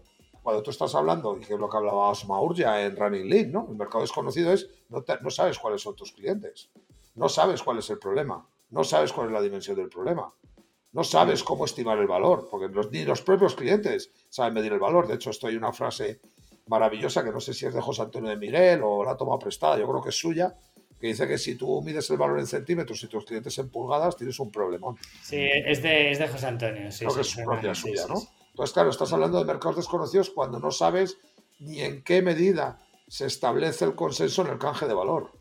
[0.42, 3.48] cuando tú estás hablando, y que es lo que hablaba Osma Urja en Running League,
[3.48, 3.68] ¿no?
[3.70, 6.70] El mercado desconocido es, no, no sabes cuáles son tus clientes,
[7.16, 10.34] no sabes cuál es el problema, no sabes cuál es la dimensión del problema,
[10.94, 15.08] no sabes cómo estimar el valor, porque ni los propios clientes saben medir el valor.
[15.08, 16.22] De hecho, esto hay una frase
[16.68, 19.40] maravillosa, que no sé si es de José Antonio de Miguel o la ha tomado
[19.40, 20.56] prestada, yo creo que es suya,
[21.00, 24.16] que dice que si tú mides el valor en centímetros y tus clientes en pulgadas,
[24.16, 24.98] tienes un problemón.
[25.22, 26.92] Sí, es de, es de José Antonio.
[26.92, 28.16] Sí, creo que es su propia suya, ¿no?
[28.58, 31.20] Entonces, claro, estás hablando de mercados desconocidos cuando no sabes
[31.60, 35.37] ni en qué medida se establece el consenso en el canje de valor.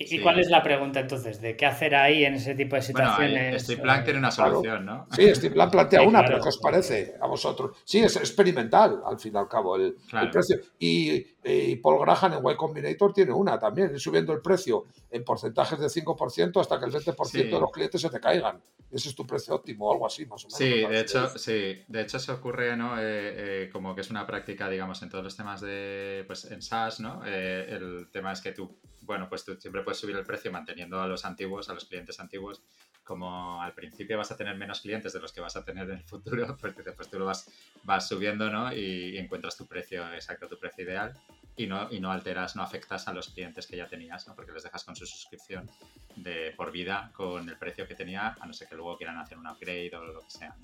[0.00, 1.40] ¿Y cuál es la pregunta entonces?
[1.40, 3.42] ¿De qué hacer ahí en ese tipo de situaciones?
[3.42, 5.08] Bueno, Steve Blank tiene una solución, ¿no?
[5.10, 7.76] Sí, Steve Blank plantea una, pero ¿qué os parece a vosotros?
[7.84, 9.96] Sí, es experimental, al fin y al cabo, el,
[10.30, 10.60] precio.
[10.78, 11.36] Y,
[11.82, 15.86] Paul Graham en Y Combinator tiene una también, ir subiendo el precio en porcentajes de
[15.86, 18.60] 5% hasta que el 20% de los clientes se te caigan.
[18.90, 20.58] Ese es tu precio óptimo o algo así, más o menos.
[20.58, 21.84] Sí, de hecho, sí.
[21.88, 22.98] De hecho, se ocurre, ¿no?
[22.98, 26.62] Eh, eh, como que es una práctica, digamos, en todos los temas de, pues, en
[26.62, 27.22] SaaS, ¿no?
[27.26, 28.78] Eh, el tema es que tú
[29.08, 32.20] bueno, pues tú siempre puedes subir el precio manteniendo a los antiguos, a los clientes
[32.20, 32.62] antiguos,
[33.02, 35.96] como al principio vas a tener menos clientes de los que vas a tener en
[35.96, 37.50] el futuro, pues después tú lo vas,
[37.82, 38.72] vas subiendo, ¿no?
[38.72, 41.14] Y, encuentras tu precio exacto, tu precio ideal
[41.56, 44.34] y no, y no alteras, no afectas a los clientes que ya tenías, ¿no?
[44.34, 45.68] Porque les dejas con su suscripción
[46.16, 49.38] de por vida con el precio que tenía, a no ser que luego quieran hacer
[49.38, 50.54] un upgrade o lo que sea.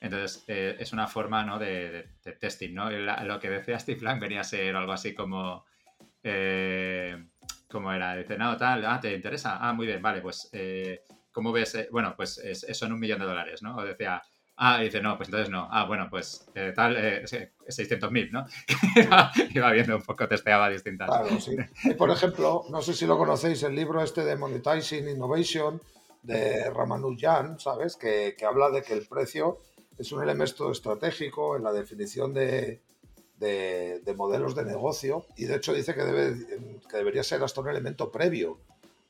[0.00, 1.58] Entonces, eh, es una forma ¿no?
[1.58, 2.90] de, testing, ¿no?
[2.90, 5.64] lo que decía Steve Blank venía a ser algo así como...
[6.22, 7.24] Eh,
[7.68, 8.16] ¿Cómo era?
[8.16, 9.58] Dice, no, tal, ah, ¿te interesa?
[9.60, 11.02] Ah, muy bien, vale, pues, eh,
[11.32, 11.74] ¿cómo ves?
[11.74, 13.76] Eh, bueno, pues es, son un millón de dólares, ¿no?
[13.76, 14.22] O decía,
[14.56, 15.68] ah, dice, no, pues entonces no.
[15.70, 18.46] Ah, bueno, pues eh, tal, eh, 600.000, ¿no?
[19.54, 21.08] iba, viendo un poco, testeaba distintas.
[21.08, 21.56] Claro, sí.
[21.84, 25.82] Y por ejemplo, no sé si lo conocéis, el libro este de Monetizing Innovation
[26.22, 27.96] de Ramanujan, ¿sabes?
[27.96, 29.58] Que, que habla de que el precio
[29.98, 32.82] es un elemento estratégico en la definición de,
[33.38, 36.46] de, modelos de negocio y de hecho dice que, debe,
[36.88, 38.58] que debería ser hasta un elemento previo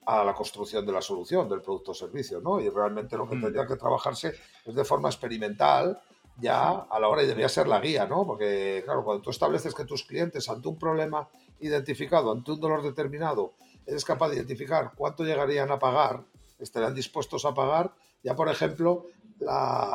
[0.07, 2.61] a la construcción de la solución del producto o servicio, ¿no?
[2.61, 3.43] Y realmente lo que mm.
[3.43, 6.01] tendría que trabajarse es de forma experimental
[6.39, 8.25] ya a la hora y debería ser la guía, ¿no?
[8.27, 11.29] Porque, claro, cuando tú estableces que tus clientes ante un problema
[11.61, 13.55] identificado, ante un dolor determinado,
[13.87, 16.25] eres capaz de identificar cuánto llegarían a pagar,
[16.59, 19.07] estarían dispuestos a pagar, ya por ejemplo,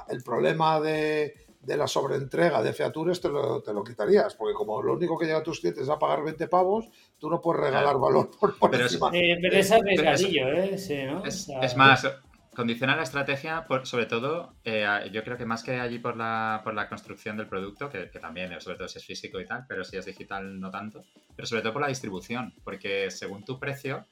[0.09, 4.81] el problema de, de la sobreentrega de features te lo, te lo quitarías, porque como
[4.81, 6.89] lo único que llega a tus clientes es a pagar 20 pavos,
[7.19, 9.11] tú no puedes regalar valor por, pero encima.
[9.11, 10.77] pero es arriesgadillo, ¿eh?
[10.77, 11.23] Sí, ¿no?
[11.23, 12.07] Es, más,
[12.55, 16.61] condiciona la estrategia, por, sobre todo, eh, yo creo que más que allí por la,
[16.63, 19.65] por la construcción del producto, que, que, también, sobre todo si es físico y tal,
[19.67, 21.03] pero si es digital no tanto,
[21.35, 24.07] pero sobre todo por la distribución, porque según tu precio,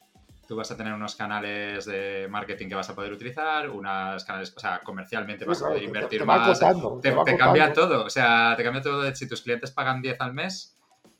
[0.49, 4.51] tú vas a tener unos canales de marketing que vas a poder utilizar, unos canales,
[4.57, 6.59] o sea, comercialmente vas a poder invertir más.
[7.03, 9.13] te, cambia todo, o sea, te cambia todo.
[9.13, 10.75] Si tus clientes pagan 10 al mes,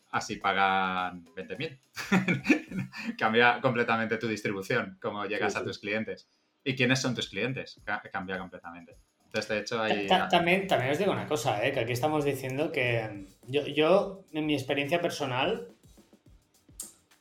[0.09, 3.15] así pagan 20.000.
[3.19, 6.27] cambia completamente tu distribución, cómo llegas a tus clientes.
[6.63, 7.80] ¿Y quiénes son tus clientes?
[8.11, 8.97] Cambia completamente.
[9.25, 10.07] Entonces, de hecho, hay...
[10.07, 11.71] También, también os digo una cosa, ¿eh?
[11.71, 15.67] que aquí estamos diciendo que yo, yo, en mi experiencia personal,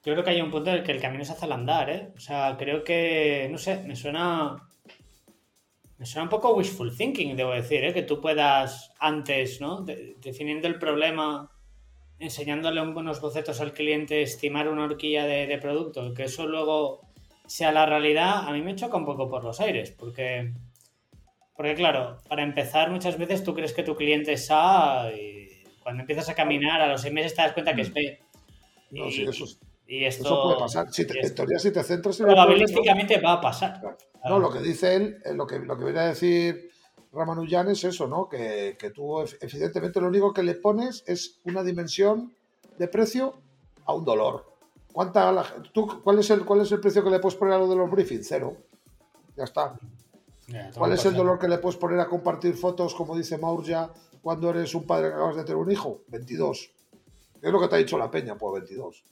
[0.09, 1.90] yo creo que hay un punto en el que el camino se hace al andar,
[1.90, 2.09] ¿eh?
[2.16, 4.56] O sea, creo que, no sé, me suena...
[5.98, 7.92] Me suena un poco wishful thinking, debo decir, ¿eh?
[7.92, 9.84] Que tú puedas antes, ¿no?
[9.84, 11.50] definiendo el problema,
[12.18, 17.02] enseñándole unos bocetos al cliente, estimar una horquilla de, producto, que eso luego
[17.46, 20.54] sea la realidad, a mí me choca un poco por los aires, porque...
[21.54, 25.48] Porque claro, para empezar muchas veces tú crees que tu cliente es A y
[25.82, 28.18] cuando empiezas a caminar a los seis meses te das cuenta que es B.
[28.92, 29.44] No, sí, eso,
[29.89, 30.93] y esto, puede pasar.
[30.93, 33.80] Si en teoría, si te centras en Probabilísticamente va a pasar.
[34.28, 36.70] No, lo que dice él, eh, lo que, lo que viene a decir
[37.11, 38.28] Ramanujan es eso, ¿no?
[38.28, 42.34] Que, que, tú, evidentemente, lo único que le pones es una dimensión
[42.78, 43.41] de precio
[43.86, 44.45] a un dolor.
[44.93, 47.68] ¿Cuánta tú, cuál, es el, ¿Cuál es el precio que le puedes poner a lo
[47.68, 48.26] de los briefings?
[48.28, 48.57] Cero.
[49.36, 49.78] Ya está.
[50.76, 54.51] ¿Cuál es el dolor que le puedes poner a compartir fotos, como dice Maurja, cuando
[54.51, 56.03] eres un padre que acabas de tener un hijo?
[56.09, 56.70] 22.
[57.41, 59.05] Es lo que te ha dicho la peña, pues 22.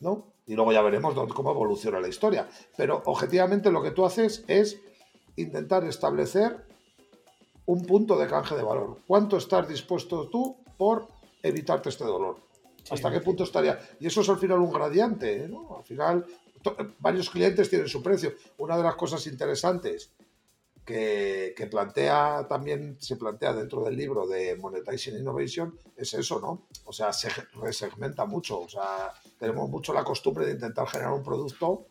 [0.00, 0.32] ¿No?
[0.46, 2.48] Y luego ya veremos cómo evoluciona la historia.
[2.76, 4.80] Pero objetivamente lo que tú haces es
[5.36, 6.66] intentar establecer
[7.66, 8.98] un punto de canje de valor.
[9.06, 11.08] ¿Cuánto estás dispuesto tú por
[11.42, 12.36] evitarte este dolor?
[12.90, 13.78] ¿Hasta qué punto estaría?
[14.00, 15.78] Y eso es al final un gradiente, ¿no?
[15.78, 16.26] Al final,
[16.98, 18.34] varios clientes tienen su precio.
[18.58, 20.12] Una de las cosas interesantes
[20.84, 26.66] que, plantea también, se plantea dentro del libro de Monetizing Innovation, es eso, ¿no?
[26.84, 28.60] O sea, se resegmenta mucho.
[28.60, 31.86] O sea, tenemos mucho la costumbre de intentar generar un producto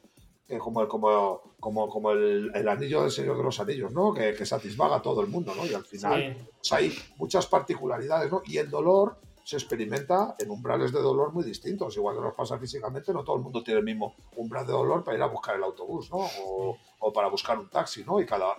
[0.48, 4.14] que como, el, como, como, como el, anillo del Señor de los Anillos, ¿no?
[4.14, 5.66] Que, que satisfaga a todo el mundo, ¿no?
[5.66, 8.44] Y al final pues hay muchas particularidades, ¿no?
[8.46, 11.96] Y el dolor se experimenta en umbrales de dolor muy distintos.
[11.98, 15.04] Igual que nos pasa físicamente, no todo el mundo tiene el mismo umbral de dolor
[15.04, 16.20] para ir a buscar el autobús, ¿no?
[16.46, 18.20] O, o para buscar un taxi, ¿no?
[18.22, 18.56] Y cada,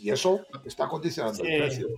[0.00, 1.88] y eso está condicionando el precio.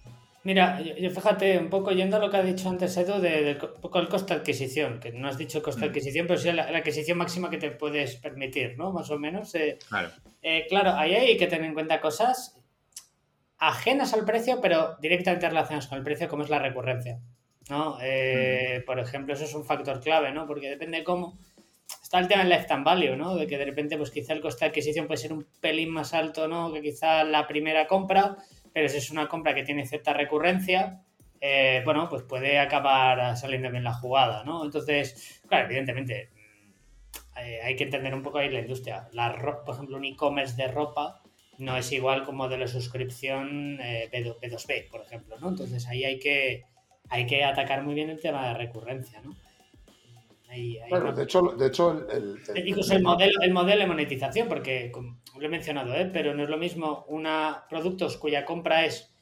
[0.45, 3.99] Mira, yo, fíjate, un poco yendo a lo que ha dicho antes Edu, de, poco
[3.99, 5.91] el coste de adquisición, que no has dicho coste de mm.
[5.91, 8.93] adquisición, pero sí la, adquisición máxima que te puedes permitir, ¿no?
[8.93, 9.55] Más o menos.
[9.57, 10.11] Eh, claro.
[10.41, 12.57] Eh, claro, ahí hay que tener en cuenta cosas
[13.59, 17.21] ajenas al precio, pero directamente relacionadas con el precio, como es la recurrencia.
[17.69, 17.99] ¿no?
[18.01, 18.87] Eh, mm.
[18.87, 20.47] Por ejemplo, eso es un factor clave, ¿no?
[20.47, 21.39] Porque depende de cómo
[22.03, 23.37] está el tema del lifetime value, ¿no?
[23.37, 26.15] De que de repente, pues quizá el coste de adquisición puede ser un pelín más
[26.15, 26.73] alto, ¿no?
[26.73, 28.37] Que quizá la primera compra,
[28.73, 31.03] pero si es una compra que tiene cierta recurrencia,
[31.41, 34.65] eh, bueno, pues puede acabar saliendo bien la jugada, ¿no?
[34.65, 39.09] Entonces, claro, evidentemente, mm, eh, hay que entender un poco ahí la industria.
[39.13, 41.23] La por ejemplo, un e-commerce de ropa
[41.59, 45.49] no es igual como de la suscripción eh, B2B, por ejemplo, ¿no?
[45.49, 46.65] Entonces ahí hay que,
[47.09, 49.37] hay que atacar muy bien el tema de recurrencia, ¿no?
[50.89, 55.47] Bueno, de hecho, de hecho el, el, modelo, el modelo de monetización, porque como lo
[55.47, 56.09] he mencionado, ¿eh?
[56.13, 59.15] pero no es lo mismo una productos cuya compra es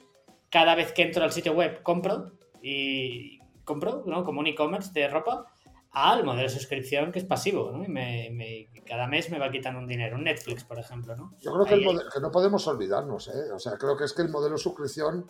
[0.51, 4.23] cada vez que entro al sitio web compro y compro, ¿no?
[4.25, 5.47] Como un e-commerce de ropa,
[5.91, 7.85] al modelo de suscripción que es pasivo, ¿no?
[7.85, 11.35] Y me, cada mes me va quitando un dinero, un Netflix, por ejemplo, ¿no?
[11.41, 13.51] Yo creo que, que, no podemos olvidarnos, ¿eh?
[13.53, 15.29] O sea, creo que es que el modelo de suscripción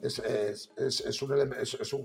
[0.00, 2.04] es, es, es, un, es, un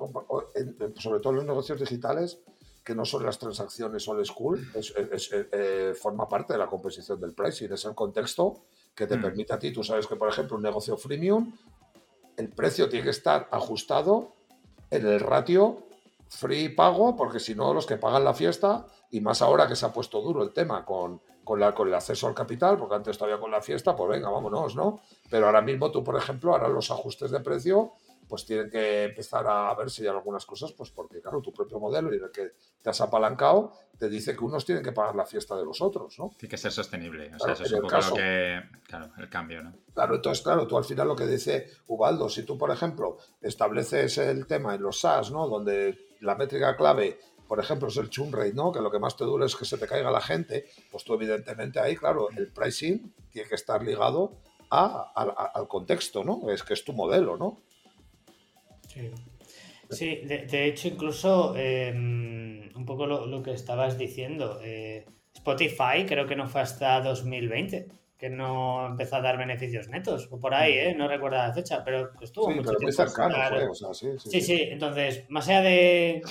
[0.98, 2.41] sobre todo en los negocios digitales,
[2.84, 4.94] que no son las transacciones old school, es,
[5.32, 9.22] eh, forma parte de la composición del pricing, es el contexto que te mm.
[9.22, 11.54] permite a ti, tú sabes que por ejemplo un negocio freemium,
[12.38, 14.34] el precio tiene que estar ajustado
[14.90, 15.88] en el ratio
[16.28, 19.86] free pago, porque si no los que pagan la fiesta, y más ahora que se
[19.86, 23.18] ha puesto duro el tema con, con, la, con el acceso al capital, porque antes
[23.18, 25.02] todavía con la fiesta, pues venga, vámonos, ¿no?
[25.30, 27.94] Pero ahora mismo tú, por ejemplo, harás los ajustes de precio
[28.34, 31.80] pues tienen que empezar a ver si hay algunas cosas, pues porque, claro, tu propio
[31.80, 35.28] modelo y el que te has apalancado te dice que unos tienen que pagar la
[35.28, 36.32] fiesta de los otros, ¿no?
[36.36, 37.32] Tiene que ser sostenible.
[37.36, 38.60] O sea, eso es un poco lo que.
[38.88, 39.76] Claro, el cambio, ¿no?
[39.94, 44.18] Claro, entonces, claro, tú al final lo que dice Ubaldo, si tú, por ejemplo, estableces
[44.18, 45.48] el tema en los SaaS, ¿no?
[45.48, 48.72] Donde la métrica clave por ejemplo, es el churn rate, ¿no?
[48.72, 51.14] Que lo que más te dura es que se te caiga la gente, pues tú
[51.14, 54.40] evidentemente ahí, claro, el pricing tiene que estar ligado
[54.72, 55.12] a,
[55.54, 56.50] al contexto, ¿no?
[56.50, 57.62] Es que es tu modelo, ¿no?
[59.89, 66.36] Sí, de, hecho incluso em, un poco lo, que estabas diciendo, eh, Spotify creo que
[66.36, 67.88] no fue hasta 2020
[68.24, 70.96] que no empezó a dar beneficios netos, o por ahí, ¿eh?
[70.96, 75.26] no recuerdo la fecha, pero estuvo sí, mucho pero muy cercano fue, sí, sí, entonces,
[75.28, 76.22] más allá de...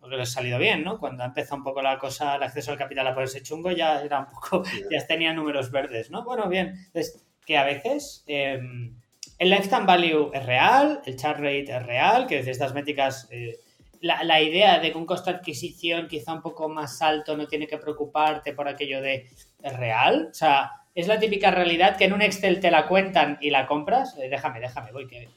[0.00, 0.98] porque les ha salido bien, ¿no?
[0.98, 4.02] Cuando ha empezado un poco la cosa, el acceso al capital a ponerse chungo, ya
[4.02, 6.24] era un poco, ya tenía números verdes, ¿no?
[6.24, 8.96] Bueno, bien, entonces, que a veces em,
[9.38, 13.58] el lifetime value es real, el chart rate es real, que desde estas métricas, eh,
[14.00, 17.46] la, la, idea de que un costo de adquisición quizá un poco más alto no
[17.46, 19.26] tiene que preocuparte por aquello de
[19.62, 23.38] es real, o sea, es la típica realidad que en un Excel te la cuentan
[23.40, 25.28] y la compras, eh, déjame, déjame, voy que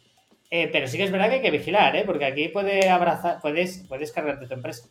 [0.52, 2.04] eh, pero sí que es verdad que hay que vigilar, ¿eh?
[2.06, 4.88] porque aquí puede abrazar, puedes, puedes cargarte tu empresa.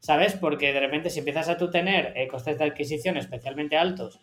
[0.00, 0.34] ¿Sabes?
[0.34, 4.20] Porque de repente si empiezas a tú tener eh, costes de adquisición especialmente altos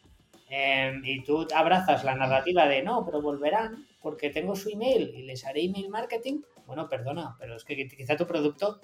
[0.49, 5.24] em, y tú abrazas la narrativa de no, pero volverán porque tengo su email y
[5.24, 8.80] les haré email marketing, bueno, perdona, pero es que quizá tu producto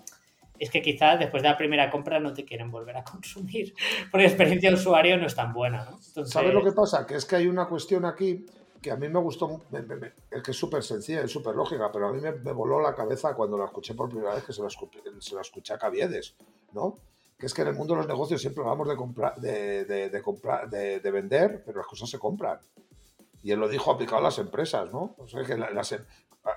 [0.58, 3.72] es que quizá después de la primera compra no te quieren volver a consumir,
[4.10, 6.26] porque la experiencia de usuario no es tan buena, ¿no?
[6.26, 7.06] ¿Sabes lo que pasa?
[7.06, 8.48] Que es que hay una cuestión aquí
[8.82, 9.62] que a mí me gustó,
[10.32, 13.36] es que es súper sencilla, es súper lógica, pero a mí me, voló la cabeza
[13.36, 14.70] cuando la escuché por primera vez, que se la,
[15.20, 16.34] se la escuché a Caviedes,
[16.74, 16.98] ¿no?
[17.38, 20.22] Que es que en el mundo de los negocios siempre hablamos de, comprar, de, de,
[20.24, 22.60] comprar, de, vender, pero las cosas se compran.
[23.44, 25.16] Y él lo dijo aplicado a las empresas, ¿no?
[25.18, 26.04] O sea, que las, em,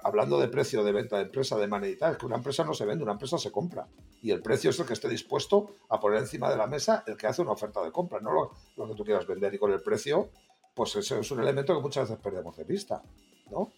[0.03, 2.85] hablando de precio de venta de empresa, de moneda, es que una empresa no se
[2.85, 3.87] vende, una empresa se compra.
[4.23, 7.17] Y el precio es el que esté dispuesto a poner encima de la mesa el
[7.17, 9.55] que hace una oferta de compra, no lo, lo que tú quieras vender.
[9.55, 10.31] Y con el precio
[10.75, 13.03] pues ese es un elemento que muchas veces perdemos de vista,
[13.51, 13.73] ¿no?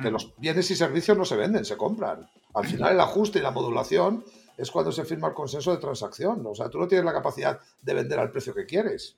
[0.00, 0.12] Que mm.
[0.12, 2.28] los bienes y servicios no se venden, se compran.
[2.54, 4.24] Al final el ajuste y la modulación
[4.56, 6.46] es cuando se firma el consenso de transacción.
[6.46, 9.16] O sea, tú no tienes la capacidad de vender al precio que quieres.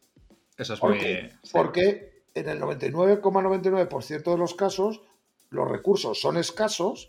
[0.56, 1.50] Eso es porque, muy...
[1.52, 5.02] Porque en el 99,99% de los casos
[5.50, 7.08] los recursos son escasos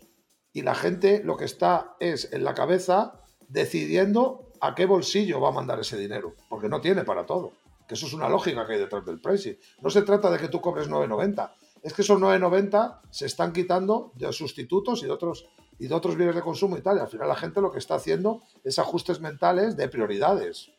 [0.52, 5.48] y la gente lo que está es en la cabeza decidiendo a qué bolsillo va
[5.48, 7.52] a mandar ese dinero, porque no tiene para todo
[7.86, 9.56] que eso es una lógica que hay detrás del pricing.
[9.80, 11.50] No se trata de que tú cobres 9.90,
[11.82, 15.46] es que esos 9.90 se están quitando de sustitutos y de otros
[15.78, 16.98] y de otros bienes de consumo y tal.
[16.98, 20.70] Al final la gente lo que está haciendo es ajustes mentales de prioridades.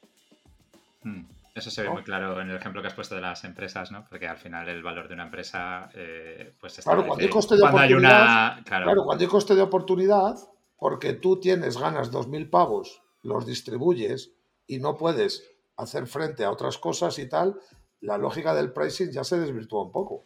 [1.03, 1.25] Hmm.
[1.57, 4.05] Eso se ve muy claro en el ejemplo que has puesto de las empresas, ¿no?
[4.07, 7.55] Porque al final el valor de una empresa, eh, pues está claro, cuando hay coste
[7.55, 9.03] de oportunidad, claro.
[9.03, 10.35] cuando hay coste de oportunidad,
[10.77, 14.33] porque tú tienes ganas 2.000 pavos, los distribuyes
[14.67, 17.59] y no puedes hacer frente a otras cosas y tal,
[18.01, 20.25] la lógica del pricing ya se desvirtúa un poco.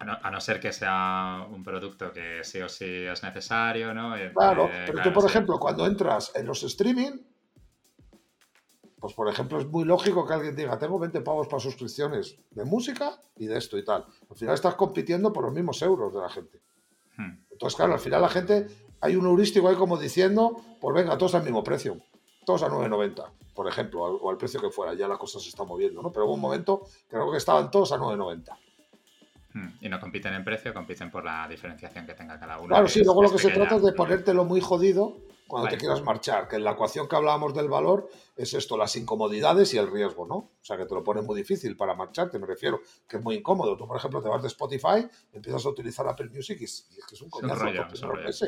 [0.00, 4.16] A no, ser que sea un producto que sí o sí es necesario, ¿no?
[4.16, 7.12] Eh, claro, eh, pero tú, por ejemplo, cuando entras en los streaming,
[8.98, 12.64] pues por ejemplo, es muy lógico que alguien diga, tengo 20 pavos para suscripciones de
[12.64, 14.04] música y de esto y tal.
[14.30, 16.60] Al final estás compitiendo por los mismos euros de la gente.
[17.16, 17.44] Hmm.
[17.50, 18.66] Entonces, claro, al final la gente,
[19.00, 21.98] hay un heurístico ahí como diciendo, pues venga, todos al mismo precio
[22.46, 25.64] todos a 9,90, por ejemplo, o al precio que fuera, ya la cosa se está
[25.64, 26.10] moviendo, ¿no?
[26.12, 28.56] Pero hubo un momento creo que estaban todos a 9,90.
[29.52, 32.68] Hmm, y no compiten en precio, compiten por la diferenciación que tenga cada uno.
[32.68, 35.16] Claro, sí, luego lo que se trata es de ponértelo muy jodido
[35.46, 38.96] cuando te quieras marchar, que en la ecuación que hablábamos del valor es esto, las
[38.96, 40.36] incomodidades y el riesgo, ¿no?
[40.36, 43.36] O sea, que te lo pone muy difícil para marcharte, me refiero, que es muy
[43.36, 43.76] incómodo.
[43.76, 47.14] Tú, por ejemplo, te vas de Spotify, empiezas a utilizar Apple Music y, es que
[47.14, 47.66] es un coñazo,
[48.28, 48.42] es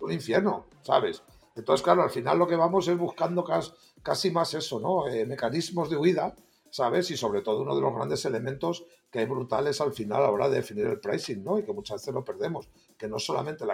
[0.00, 1.22] un infierno, ¿sabes?
[1.54, 3.44] Entonces, claro, al final lo que vamos es buscando
[4.02, 5.08] casi más eso, ¿no?
[5.08, 6.34] Eh, mecanismos de huida,
[6.70, 7.10] ¿sabes?
[7.10, 10.30] Y sobre todo uno de los grandes elementos que hay brutales al final a la
[10.30, 11.58] hora de definir el pricing, ¿no?
[11.58, 13.64] Y que muchas veces lo perdemos, que no solamente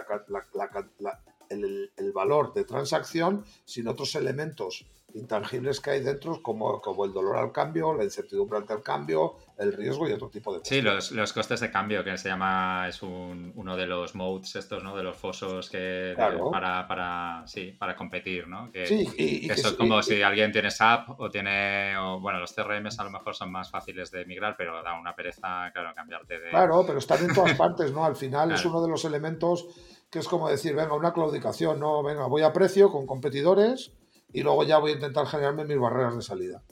[1.52, 4.84] el, valor de transacción, sino otros elementos
[5.14, 9.36] intangibles que hay dentro, como, como el dolor al cambio, la incertidumbre ante el cambio,
[9.58, 10.68] el riesgo y otro tipo de cosas.
[10.68, 14.56] Sí, los, los costes de cambio, que se llama, es un, uno de los modes
[14.56, 14.96] estos, ¿no?
[14.96, 18.70] De los fosos que para, para, sí, para competir, ¿no?
[18.72, 22.52] Que, sí, y, eso es como si alguien tiene SAP o tiene, o, bueno, los
[22.54, 26.40] CRMs a lo mejor son más fáciles de migrar, pero da una pereza, claro, cambiarte
[26.40, 26.50] de...
[26.50, 28.04] Claro, pero están en todas partes, ¿no?
[28.04, 29.66] Al final es uno de los elementos
[30.12, 33.92] que es como decir, venga, una claudicación, no, venga, voy a precio con competidores
[34.30, 36.62] y luego ya voy a intentar generarme mis barreras de salida.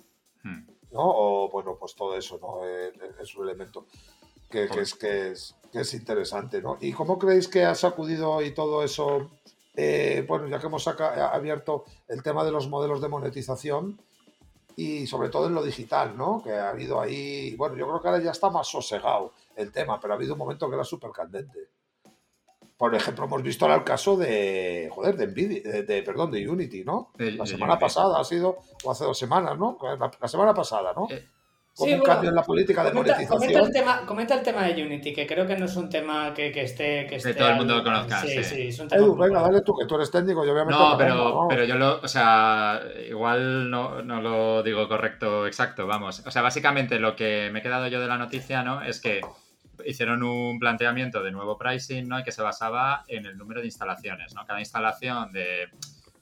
[0.45, 0.66] Hmm.
[0.93, 1.01] ¿No?
[1.05, 2.66] O bueno, pues todo eso, ¿no?
[2.66, 3.86] Eh, eh, es un elemento
[4.51, 6.76] que, es, que, es, que es interesante, ¿no?
[6.82, 9.30] ¿Y cómo creéis que ha sacudido y todo eso?
[9.74, 14.03] Eh, bueno, ya que hemos abierto el tema de los modelos de monetización
[14.76, 16.43] y sobre todo en lo digital, ¿no?
[16.45, 19.99] Que ha habido ahí, bueno, yo creo que ahora ya está más sosegado el tema,
[19.99, 21.80] pero ha habido un momento que era súper candente.
[22.81, 26.83] Por ejemplo, hemos visto ahora el caso de, joder, de Nvidia, de, perdón, de Unity,
[26.83, 27.12] ¿no?
[27.18, 29.76] la semana pasada ha sido, o hace dos semanas, ¿no?
[30.18, 31.07] La, semana pasada, ¿no?
[31.11, 31.28] Eh,
[31.76, 33.39] Como un cambio en la política de monetización.
[33.39, 36.33] Comenta el, tema, comenta el tema de Unity, que creo que no es un tema
[36.33, 37.07] que, que esté...
[37.07, 38.22] Que, todo el mundo lo conozca.
[38.22, 40.83] Sí, sí, es un tema Edu, venga, dale tú, que tú eres técnico, yo obviamente...
[40.83, 46.22] No, pero, pero yo lo, o sea, igual no, no lo digo correcto exacto, vamos.
[46.26, 48.81] O sea, básicamente lo que me he quedado yo de la noticia, ¿no?
[48.81, 49.20] Es que
[49.85, 52.18] hicieron un planteamiento de nuevo pricing, ¿no?
[52.18, 54.47] Y que se basaba en el número de instalaciones, ¿no?
[54.47, 55.68] Cada instalación de,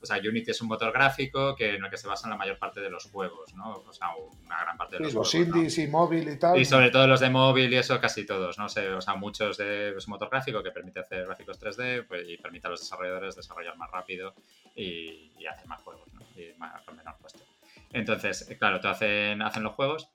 [0.01, 2.59] o sea, Unity es un motor gráfico que, en el que se basan la mayor
[2.59, 3.73] parte de los juegos, ¿no?
[3.73, 4.09] O sea,
[4.45, 5.57] una gran parte de los sí, los juegos.
[5.57, 6.59] indies y móvil y tal.
[6.59, 8.67] Y sobre todo los de móvil y eso, casi todos, ¿no?
[8.67, 12.37] o sea, muchos de es un motor gráfico que permite hacer gráficos 3D pues, y
[12.37, 14.35] permite a los desarrolladores desarrollar más rápido
[14.75, 16.21] y, y hacer más juegos, ¿no?
[16.37, 17.41] Y más, con menor coste.
[17.93, 20.11] Entonces, claro, te hacen, hacen los juegos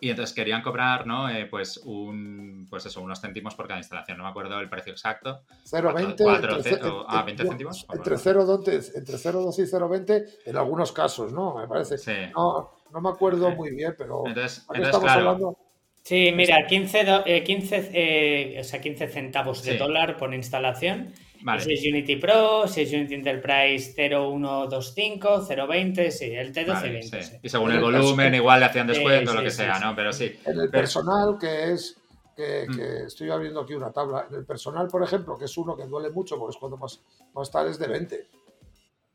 [0.00, 1.28] y entonces querían cobrar, ¿no?
[1.28, 4.18] Eh, pues un, pues eso, unos céntimos por cada instalación.
[4.18, 5.42] No me acuerdo el precio exacto.
[5.70, 7.04] 0,20.
[7.08, 7.86] Ah, 20 céntimos.
[7.92, 11.56] Entre 0,12 entre 0,2 y 0,20 en algunos casos, ¿no?
[11.56, 11.98] Me parece.
[11.98, 12.12] Sí.
[12.34, 14.22] No, no me acuerdo muy bien, pero.
[14.26, 15.28] Entonces, ¿a qué entonces estamos claro.
[15.30, 15.58] hablando?
[16.02, 19.78] Sí, mira, 15, do- eh, 15, eh, o sea, 15 centavos de Sí.
[19.78, 21.12] dólar por instalación.
[21.42, 21.60] Vale.
[21.62, 26.66] Si es Unity Pro, si es Unity Enterprise 0125, 020, sí, el T1220.
[26.66, 27.36] Vale, sí.
[27.42, 29.74] Y según el el volumen, igual le hacían Sí, descuento, lo sí, que sí, sea,
[29.76, 29.84] sí.
[29.84, 29.96] ¿no?
[29.96, 30.38] Pero sí.
[30.44, 31.96] En el personal, que es.
[32.36, 32.74] Que, Mm.
[32.76, 34.26] que estoy abriendo aquí una tabla.
[34.30, 37.00] En el personal, por ejemplo, que es uno que duele mucho porque es cuando más,
[37.34, 38.16] más tal, es de 20.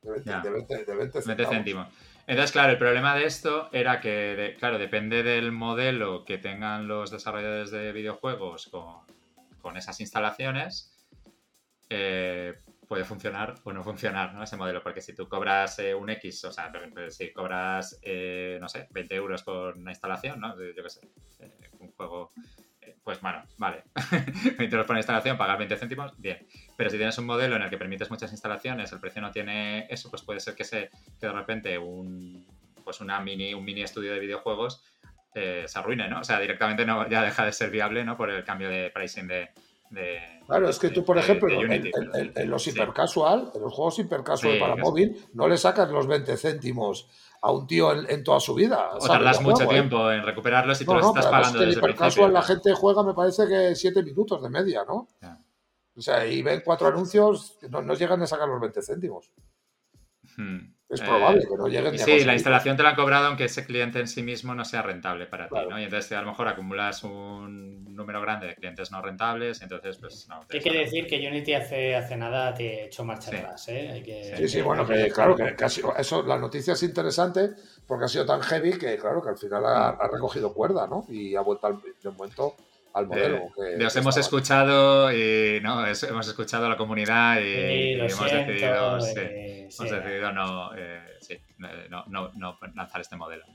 [0.04, 0.42] De 20, Ya.
[0.42, 1.52] de 20, de 20 20 centavos.
[1.54, 1.88] céntimos.
[2.28, 6.88] Entonces, claro, el problema de esto era que, de- claro, depende del modelo que tengan
[6.88, 8.98] los desarrolladores de videojuegos con,
[9.62, 10.95] con esas instalaciones,
[11.90, 12.56] eh,
[12.88, 14.44] puede funcionar o no funcionar, ¿no?
[14.44, 18.00] Ese modelo, porque si tú cobras eh, un X, o sea, por ejemplo, si cobras,
[18.02, 20.56] eh, no sé, 20 euros por una instalación, ¿no?
[20.58, 21.02] Yo qué sé,
[21.40, 22.32] eh, un juego,
[23.04, 23.84] pues bueno, vale,
[24.58, 26.46] 20 euros por una instalación, pagar 20 céntimos, bien.
[26.78, 29.88] Pero si tienes un modelo en el que permites muchas instalaciones, el precio no tiene
[29.90, 32.46] eso, pues puede ser que, se, que de repente un,
[32.84, 34.84] pues una mini, un mini estudio de videojuegos
[35.34, 36.22] eh, se arruine, ¿no?
[36.22, 38.16] O sea, directamente no, ya deja de ser viable, ¿no?
[38.16, 39.50] Por el cambio de pricing de...
[39.90, 42.50] de- Claro, es que tú, por de- ejemplo, de en, Unity, en- pero- en- en
[42.50, 46.38] los hipercasual, en los juegos hipercasual Sí, para que móvil, no le sacas los 20
[46.38, 47.08] céntimos
[47.42, 48.90] a un tío en, en toda su vida.
[48.96, 49.08] O ¿sabes?
[49.08, 49.76] tardas mucho juego, ¿eh?
[49.76, 52.34] tiempo en recuperarlos y tú No, los no, estás pagando que en desde el hipercasual
[52.34, 55.08] la gente juega, me parece que 7 minutos de media, ¿no?
[55.98, 59.32] O sea, y ven cuatro anuncios, no, no llegan a sacar los 20 céntimos.
[60.38, 60.72] Hmm.
[60.88, 63.66] Es Eh, probable que no lleguen sí, la instalación te la han cobrado aunque ese
[63.66, 65.66] cliente en sí mismo no sea rentable para Claro.
[65.68, 65.80] ti, ¿no?
[65.80, 69.98] Y entonces a lo mejor acumulas un número grande de clientes no rentables y entonces
[69.98, 70.42] pues no.
[70.48, 73.38] Hay que decir que Unity hace, hace nada te ha hecho marcha Sí.
[73.38, 73.90] atrás, ¿eh?
[73.94, 76.84] Hay que, Sí, sí, bueno, que claro, que, que ha sido- eso, la noticia es
[76.84, 77.50] interesante
[77.88, 81.06] porque ha sido tan heavy que, claro, que al final ha, ha recogido cuerda, ¿no?
[81.10, 82.56] Y ha vuelto al, de momento
[82.96, 83.38] al modelo.
[83.38, 84.22] Eh, que- de os que hemos estaba.
[84.40, 88.52] escuchado y no, es- hemos escuchado a la comunidad y, Sí, lo y hemos siento,
[88.52, 90.70] decidido, sí, eh, sí, hemos decidido no,
[91.22, 91.40] sí,
[91.90, 93.46] no, no, no lanzar este modelo.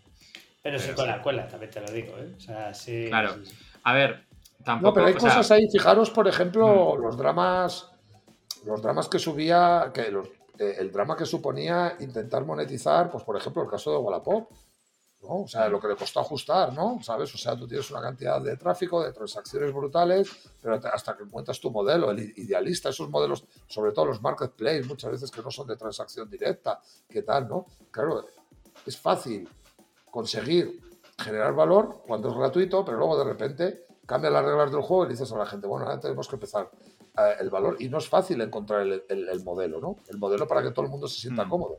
[0.62, 1.10] Pero sí pero con sí.
[1.10, 2.34] la cuela, también te lo digo, ¿eh?
[2.36, 3.06] O sea, sí.
[3.08, 3.36] Claro.
[3.84, 4.24] A ver,
[4.62, 4.88] tampoco.
[4.90, 5.24] No, pero hay sea, Mm.
[5.32, 7.90] cosas ahí, fijaros, por ejemplo, los dramas,
[8.66, 10.28] los dramas que subía, que los-
[10.58, 14.50] eh, el drama que suponía intentar monetizar, pues por ejemplo, el caso de Wallapop,
[15.22, 15.42] ¿no?
[15.42, 16.98] O sea, lo que le costó ajustar, ¿no?
[17.02, 17.34] ¿Sabes?
[17.34, 20.30] O sea, tú tienes una cantidad de tráfico, de transacciones brutales,
[20.62, 25.10] pero hasta que encuentras tu modelo, el idealista, esos modelos, sobre todo los marketplaces, muchas
[25.12, 27.66] veces que no son de transacción directa, ¿qué tal, no?
[27.90, 28.24] Claro,
[28.86, 29.48] es fácil
[30.10, 30.80] conseguir
[31.18, 35.08] generar valor cuando es gratuito, pero luego de repente cambia las reglas del juego y
[35.10, 36.70] dices a la gente, bueno, ahora tenemos que empezar
[37.18, 37.76] eh, el valor.
[37.78, 39.96] Y no es fácil encontrar el, el- el modelo, ¿no?
[40.08, 41.48] El modelo para que todo el mundo se sienta Mm.
[41.50, 41.78] cómodo.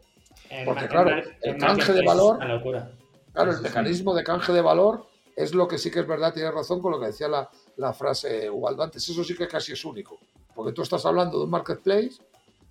[0.50, 1.10] En Porque, claro,
[1.42, 2.92] el canje de valor- es Una locura.
[3.34, 5.06] Claro, el mecanismo de canje de valor
[5.36, 7.94] es lo que sí que es verdad, tienes razón con lo que decía la, la
[7.94, 9.08] frase Ubaldo antes.
[9.08, 10.20] Eso sí que casi es único.
[10.54, 12.14] Porque tú estás hablando de un marketplace,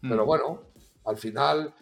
[0.00, 0.60] pero mm, bueno,
[1.04, 1.74] al final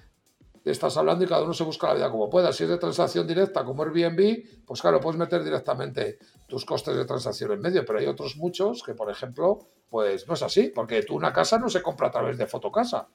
[0.65, 2.53] estás hablando y cada uno se busca la vida como pueda.
[2.53, 7.05] Si es de transacción directa como Airbnb, pues claro, puedes meter directamente tus costes de
[7.05, 9.59] transacción en medio, pero hay otros muchos que, por ejemplo,
[9.89, 13.09] pues no es así, porque tú una casa no se compra a través de Fotocasa.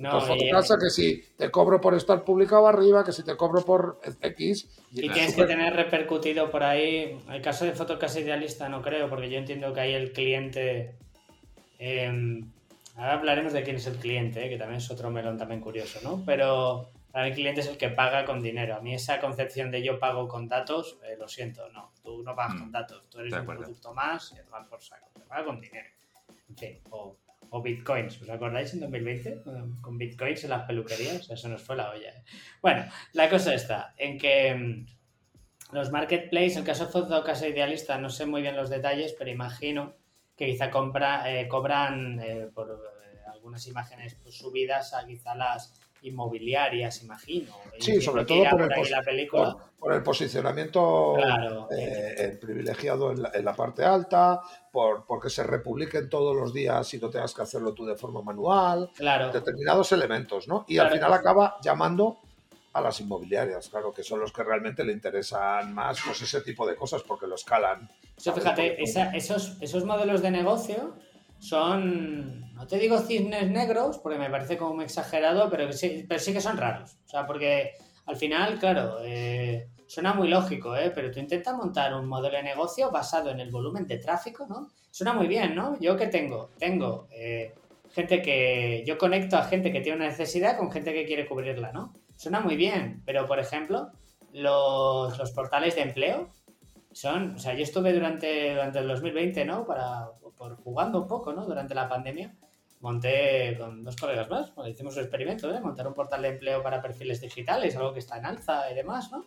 [0.00, 3.62] No, y, Fotocasa que si te cobro por estar publicado arriba, que si te cobro
[3.62, 4.68] por X.
[4.92, 7.18] y tienes que tener repercutido por ahí.
[7.30, 10.94] El caso de Fotocasa Idealista no creo, porque yo entiendo que ahí el cliente.
[11.78, 12.40] eh,
[12.96, 16.00] ahora hablaremos de quién es el cliente, eh, que también es otro melón también curioso,
[16.02, 16.22] ¿no?
[16.24, 18.76] Pero para mí el cliente es el que paga con dinero.
[18.76, 21.92] A mí esa concepción de yo pago con datos, eh, lo siento, no.
[22.02, 25.08] Tú no pagas Mm, con datos, tú eres un producto más y tomar por saco.
[25.12, 25.88] Te paga con dinero.
[26.48, 27.16] En fin, o,
[27.50, 28.20] o bitcoins.
[28.22, 29.42] ¿Os acordáis en 2020?
[29.80, 31.28] Con- bitcoins en las peluquerías.
[31.30, 32.10] Eso nos fue la olla.
[32.10, 32.24] ¿eh?
[32.62, 38.08] Bueno, la cosa está en que mm, los marketplaces, el caso de Fotocasa Idealista, no
[38.10, 39.94] sé muy bien los detalles, pero imagino
[40.36, 45.79] que quizá compra, eh, cobran eh, por eh, algunas imágenes pues, subidas a quizá las
[46.02, 47.52] inmobiliarias, imagino.
[47.78, 49.52] Sí, sobre todo por el, la película.
[49.52, 51.68] por- por el posicionamiento Claro.
[51.70, 54.40] eh, eh, privilegiado en la, en la parte alta,
[54.70, 58.20] por, porque se republiquen todos los días y no tengas que hacerlo tú de forma
[58.20, 59.32] manual, Claro.
[59.32, 60.64] determinados elementos, ¿no?
[60.68, 60.88] Y Claro.
[60.90, 62.18] al final acaba llamando
[62.74, 66.66] a las inmobiliarias, claro, que son los que realmente le interesan más pues ese tipo
[66.66, 67.90] de cosas porque lo escalan.
[68.16, 70.94] Eso, fíjate, esa- esos, esos modelos de negocio
[71.40, 76.32] son, no te digo cisnes negros, porque me parece como exagerado, pero, sí, pero sí
[76.32, 76.98] que son raros.
[77.06, 77.72] O sea, porque
[78.06, 80.92] al final, claro, eh, suena muy lógico, ¿eh?
[80.94, 84.68] pero tú intentas montar un modelo de negocio basado en el volumen de tráfico, ¿no?
[84.90, 85.78] Suena muy bien, ¿no?
[85.80, 87.54] Yo que tengo, tengo eh,
[87.90, 91.72] gente que, yo conecto a gente que tiene una necesidad con gente que quiere cubrirla,
[91.72, 91.94] ¿no?
[92.16, 93.90] Suena muy bien, pero por ejemplo,
[94.32, 96.28] los, los portales de empleo
[96.92, 99.64] son, o sea, yo estuve durante, durante el 2020, ¿no?
[99.64, 101.44] Para, por jugando un poco, ¿no?
[101.44, 102.34] Durante la pandemia,
[102.80, 105.60] monté con dos colegas más, hicimos un experimento, ¿eh?
[105.60, 109.10] Montar un portal de empleo para perfiles digitales, algo que está en alza y demás,
[109.12, 109.26] ¿no?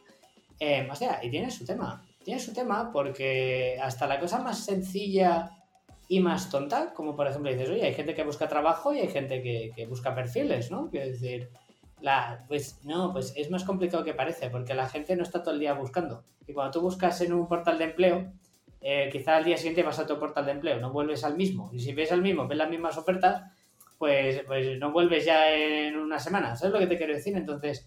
[0.59, 2.05] Eh, o sea, y tiene su tema.
[2.23, 5.51] Tiene su tema porque hasta la cosa más sencilla
[6.07, 9.09] y más tonta, como por ejemplo dices, oye, hay gente que busca trabajo y hay
[9.09, 10.89] gente que, que busca perfiles, ¿no?
[10.89, 11.49] Quiero decir,
[12.03, 15.53] la, pues no, pues es más complicado que parece, porque la gente no está todo
[15.53, 16.25] el día buscando.
[16.45, 18.33] Y cuando tú buscas en un portal de empleo,
[18.81, 21.69] eh, quizá al día siguiente vas a tu portal de empleo, no vuelves al mismo.
[21.71, 23.43] Y si ves al mismo, ves las mismas ofertas,
[23.97, 26.57] pues, pues no vuelves ya en una semana.
[26.57, 27.37] ¿Sabes lo que te quiero decir?
[27.37, 27.85] Entonces,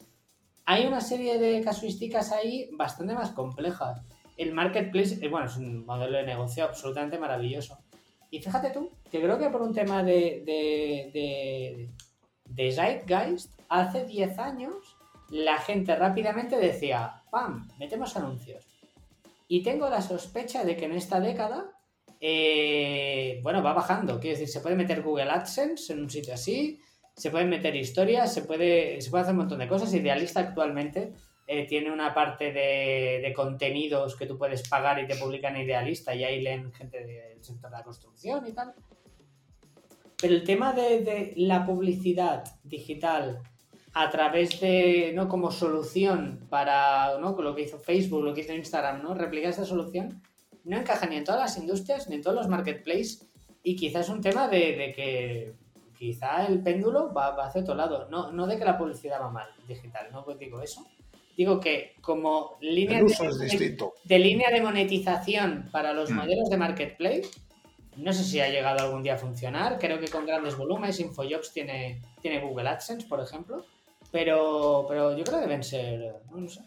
[0.65, 4.01] hay una serie de casuísticas ahí bastante más complejas.
[4.39, 7.81] El marketplace, eh, bueno, es un modelo de negocio absolutamente maravilloso.
[8.31, 11.91] Y fíjate tú, que creo que por un tema de, de, de,
[12.47, 14.97] de Zeitgeist, hace 10 años
[15.31, 18.65] la gente rápidamente decía, ¡pam!, metemos anuncios.
[19.49, 21.71] Y tengo la sospecha de que en esta década,
[22.21, 24.21] eh, bueno, va bajando.
[24.21, 26.81] Quiero decir, se puede meter Google AdSense en un sitio así,
[27.15, 29.93] se pueden meter historias, se puede, se puede hacer un montón de cosas.
[29.95, 31.13] Idealista actualmente
[31.47, 36.25] eh, tiene una parte de, contenidos que tú puedes pagar y te publican Idealista y
[36.25, 38.75] ahí leen gente del sector de la construcción y tal.
[40.21, 43.43] Pero el tema de, de la publicidad digital
[43.99, 45.27] a través de, ¿no?
[45.27, 47.35] Como solución para, ¿no?
[47.35, 49.15] Con lo que hizo Facebook, lo que hizo Instagram, ¿no?
[49.15, 50.21] Replicar esta solución
[50.65, 53.27] no encaja ni en todas las industrias, ni en todos los marketplaces
[53.63, 55.55] y quizás es un tema de, que
[55.99, 58.07] quizá el péndulo va, va, hacia otro lado.
[58.11, 60.87] No, no de que la publicidad va mal digital, no digo eso.
[61.35, 66.17] Digo que como línea de, de, línea de monetización para los hmm.
[66.17, 67.31] modelos de marketplace,
[67.97, 69.79] no sé si ha llegado algún día a funcionar.
[69.79, 73.65] Creo que con grandes volúmenes, InfoJobs tiene, tiene Google AdSense, por ejemplo.
[74.13, 76.61] Pero, pero yo creo que deben ser, no sé.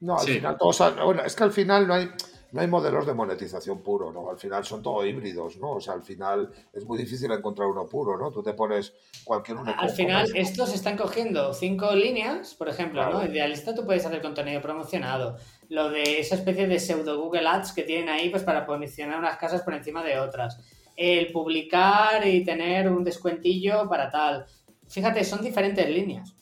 [0.00, 2.10] No, al final todos, bueno, es que al final no hay,
[2.50, 4.30] no hay modelos de monetización puro, ¿no?
[4.30, 5.72] Al final son todos híbridos, ¿no?
[5.72, 8.30] O sea, al final es muy difícil encontrar uno puro, ¿no?
[8.30, 8.92] Tú te pones
[9.24, 9.72] cualquier uno.
[9.76, 13.24] Al final, estos están cogiendo cinco líneas, por ejemplo, ¿no?
[13.24, 15.36] Idealista tú puedes hacer contenido promocionado.
[15.68, 19.38] Lo de esa especie de pseudo Google Ads que tienen ahí, pues para posicionar unas
[19.38, 20.58] casas por encima de otras.
[20.96, 24.44] El publicar y tener un descuentillo para tal
[24.92, 26.34] fíjate, son diferentes líneas.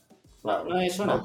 [0.43, 1.23] No es una,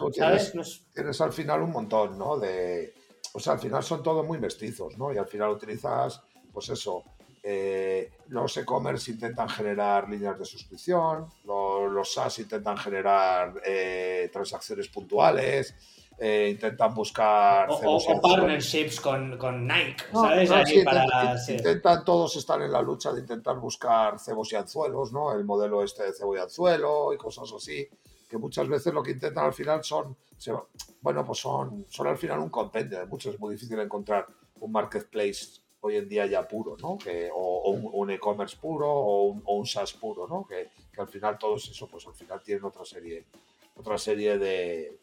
[0.94, 2.38] tienes, al final un montón, ¿no?
[2.38, 2.94] De,
[3.34, 5.14] o sea, al final son todos muy mestizos, ¿no?
[5.14, 6.22] Y al final utilizas,
[6.52, 7.04] pues eso,
[7.42, 14.90] eh, los e-commerce intentan generar líneas de suscripción, los, los SaaS intentan generar eh, transacciones
[14.90, 15.74] puntuales,
[16.18, 17.68] eh, intentan buscar...
[17.70, 20.50] O, partnerships con, con Nike, ¿sabes?
[21.50, 25.34] intentan, todos estar en la lucha de intentar buscar cebos y anzuelos, ¿no?
[25.34, 27.88] El modelo este de cebo y anzuelo y cosas así,
[28.30, 30.16] que muchas veces lo que intentan al final son,
[31.02, 33.34] bueno, pues son, son al final un compendio de muchos.
[33.34, 34.26] Es muy difícil encontrar
[34.60, 36.98] un marketplace hoy en día ya puro, ¿no?
[36.98, 40.46] Que, o, un, e-commerce puro o un, o un, SaaS puro, ¿no?
[40.48, 43.26] Que, que, al final todos eso, pues al final tienen otra serie
[43.76, 45.00] otra serie de,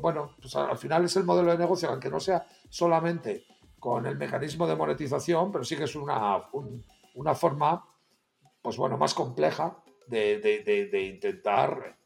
[0.00, 3.44] bueno, pues al final es el modelo de negocio, aunque no sea solamente
[3.78, 6.48] con el mecanismo de monetización, pero sí que es una,
[7.14, 7.86] una forma,
[8.62, 11.96] pues bueno, más compleja de, intentar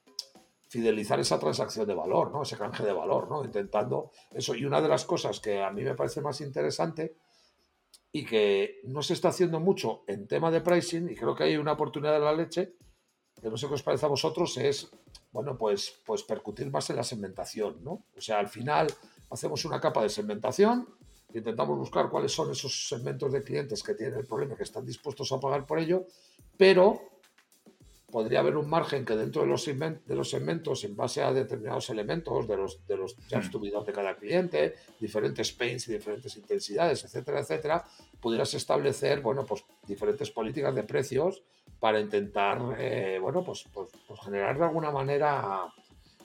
[0.69, 2.33] fidelizar esa transacción de valor.
[2.43, 3.45] Ese canje de valor, ¿no?
[3.45, 4.55] Intentando eso.
[4.55, 7.17] Y una de las cosas que a mí me parece más interesante
[8.13, 11.57] y que no se está haciendo mucho en tema de pricing, y creo que hay
[11.57, 12.75] una oportunidad de la leche,
[13.41, 14.91] que no sé qué os parece a vosotros, es,
[15.33, 18.05] bueno, pues, pues percutir más en la segmentación, ¿no?
[18.17, 18.89] O sea, al final
[19.31, 20.89] hacemos una capa de segmentación,
[21.33, 25.31] intentamos buscar cuáles son esos segmentos de clientes que tienen el problema, que están dispuestos
[25.33, 26.07] a pagar por ello,
[26.57, 27.01] pero
[28.11, 31.91] podría haber un margen que dentro de los, de los segmentos, en base a determinados
[31.91, 33.85] elementos de los, de los jobs hmm.
[33.85, 37.85] de cada cliente, diferentes pains y diferentes intensidades, etcétera, etcétera,
[38.21, 41.43] pudieras establecer, bueno, pues diferentes políticas de precios
[41.79, 45.67] para intentar, eh, bueno, pues, pues, pues, generar de alguna manera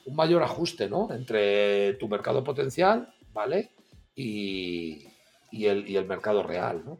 [0.06, 1.12] un mayor ajuste, ¿no?
[1.12, 3.70] Entre tu mercado potencial, ¿vale?
[4.14, 5.06] Y,
[5.50, 6.98] y, el, y el mercado real, ¿no?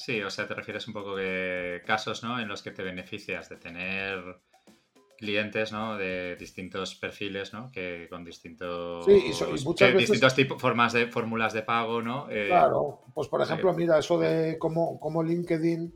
[0.00, 2.40] Sí, o sea, te refieres un poco de casos, ¿no?
[2.40, 4.40] En los que te beneficias de tener
[5.18, 5.98] clientes, ¿no?
[5.98, 7.70] De distintos perfiles, ¿no?
[7.70, 11.52] Que con distintos, Sí, y so- y muchas que veces- distintos tipos, formas de fórmulas
[11.52, 12.28] de pago, ¿no?
[12.30, 15.94] Eh, Claro, pues por ejemplo, mira, eso de cómo, cómo LinkedIn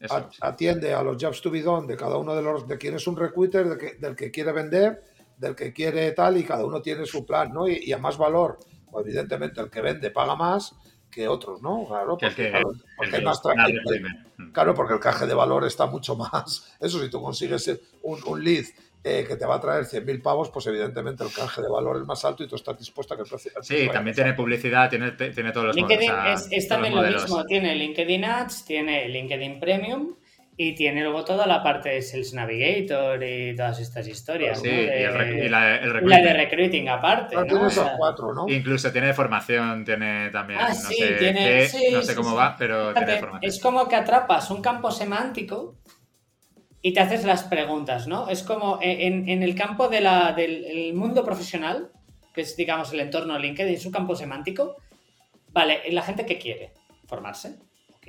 [0.00, 0.38] eso, a- sí.
[0.40, 3.06] atiende a los jobs to be done de cada uno de los, de quién es
[3.06, 5.04] un recruiter, de que- del que quiere vender,
[5.38, 7.68] del que quiere tal, y cada uno tiene su plan, ¿no?
[7.68, 8.58] Y, y a más valor,
[8.90, 10.74] pues evidentemente el que vende paga más
[11.14, 11.86] que otros, ¿no?
[11.86, 14.24] Claro, porque, que- claro, porque hay más más tra- reprime.
[14.36, 14.52] Mm.
[14.52, 16.74] Claro, porque el caje de valor está mucho más.
[16.80, 17.70] Eso, si tú consigues
[18.02, 18.64] un, un lead
[19.06, 22.04] eh, que te va a traer 100.000 pavos, pues evidentemente el canje de valor es
[22.04, 23.52] más alto y tú estás dispuesto a que el precio.
[23.62, 27.04] Sí, también tiene publicidad, tiene, tiene todos los LinkedIn modelos, es, es todos también los
[27.12, 27.44] lo mismo.
[27.44, 30.14] Tiene LinkedIn Ads, tiene LinkedIn Premium
[30.56, 34.60] y tiene luego toda la parte de Sales Navigator y todas estas historias.
[34.60, 34.74] Sí, ¿no?
[34.74, 37.36] y, el, la, el y la de recruiting aparte.
[37.36, 37.66] Ah, ¿no?
[37.66, 38.48] esos cuatro, ¿no?
[38.48, 42.16] Incluso tiene formación, tiene también, Ah, no sí, sé, tiene- qué, sí, no sé sí,
[42.16, 42.36] cómo sí.
[42.36, 43.50] va, pero Fíjate, tiene formación.
[43.50, 45.74] es como que atrapas un campo semántico
[46.82, 48.28] y te haces las preguntas, ¿no?
[48.28, 51.90] Es como en, en el campo de la- del el mundo profesional,
[52.32, 54.76] que es, digamos, el entorno LinkedIn, su campo semántico.
[55.52, 56.72] Vale, la gente que quiere
[57.08, 57.56] formarse,
[57.96, 58.06] ok.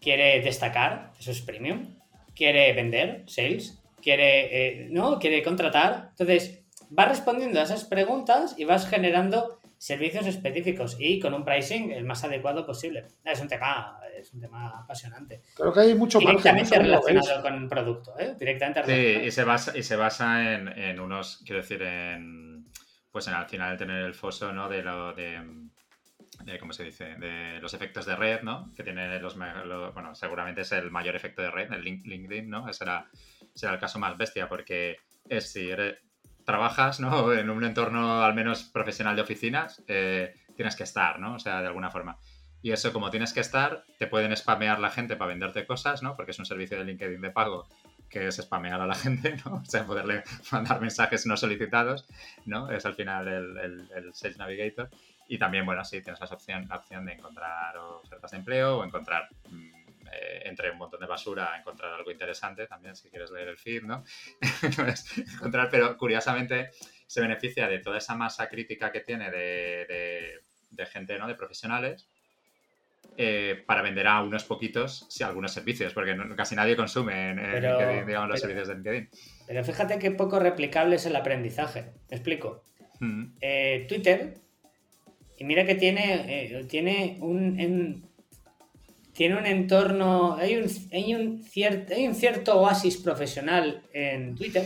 [0.00, 1.96] Quiere destacar, eso es premium.
[2.34, 3.82] Quiere vender, sales.
[4.00, 5.18] Quiere, eh, ¿no?
[5.18, 6.08] Quiere contratar.
[6.10, 11.92] Entonces, vas respondiendo a esas preguntas y vas generando servicios específicos y con un pricing
[11.92, 13.06] el más adecuado posible.
[13.24, 15.42] Es un tema, es un tema apasionante.
[15.54, 16.36] Creo que hay mucho margen.
[16.56, 18.34] Directamente relacionado con el producto, ¿eh?
[18.38, 19.26] Directamente Sí, relacionado.
[19.26, 22.66] y se basa, y se basa en, en unos, quiero decir, en
[23.10, 24.68] pues en al final tener el foso, ¿no?
[24.68, 25.40] De lo de,
[26.44, 27.14] de, ¿cómo se dice?
[27.16, 28.72] De los efectos de red, ¿no?
[28.74, 32.68] Que tiene los, bueno, seguramente es el mayor efecto de red, el link- LinkedIn, ¿no?
[32.68, 33.06] Ese será,
[33.54, 34.96] será el caso más bestia, porque
[35.28, 35.98] es si eres,
[36.44, 37.32] trabajas, ¿no?
[37.32, 41.34] En un entorno al menos profesional de oficinas, eh, tienes que estar, ¿no?
[41.34, 42.16] O sea, de alguna forma.
[42.60, 46.16] Y eso, como tienes que estar, te pueden spamear la gente para venderte cosas, ¿no?
[46.16, 47.68] Porque es un servicio de LinkedIn de pago
[48.10, 49.56] que es spamear a la gente, ¿no?
[49.56, 52.06] O sea, poderle mandar mensajes no solicitados,
[52.46, 52.70] ¿no?
[52.70, 54.88] Es al final el, el- el Sales Navigator.
[55.28, 58.84] Y también, bueno, sí, tienes la opción, la opción de encontrar ofertas de empleo o
[58.84, 59.70] encontrar, mm,
[60.10, 63.82] eh, entre un montón de basura, encontrar algo interesante también, si quieres leer el feed,
[63.82, 64.02] ¿no?
[65.34, 66.70] Encontrar, pero curiosamente
[67.06, 71.26] se beneficia de toda esa masa crítica que tiene de, de- de gente, ¿no?
[71.26, 72.08] De profesionales
[73.16, 77.38] eh, para vender a unos poquitos sí, algunos servicios, porque no- casi nadie consume en,
[77.38, 79.10] en Pero- LinkedIn, digamos, los pero- servicios de LinkedIn.
[79.46, 81.92] Pero fíjate qué poco replicable es el aprendizaje.
[82.10, 82.64] Me explico.
[83.00, 84.34] Mm, Eh, Twitter,
[85.38, 86.24] y mira que tiene,
[86.58, 88.02] eh, tiene un, en-
[89.12, 94.64] tiene un entorno, hay un, hay, un cierto, hay un cierto oasis profesional en Twitter,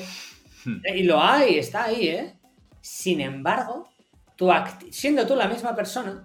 [0.65, 0.81] Hmm.
[0.95, 2.35] Y lo hay, está ahí, ¿eh?
[2.81, 3.89] Sin embargo,
[4.37, 4.51] tu
[4.91, 6.25] siendo tú la misma persona,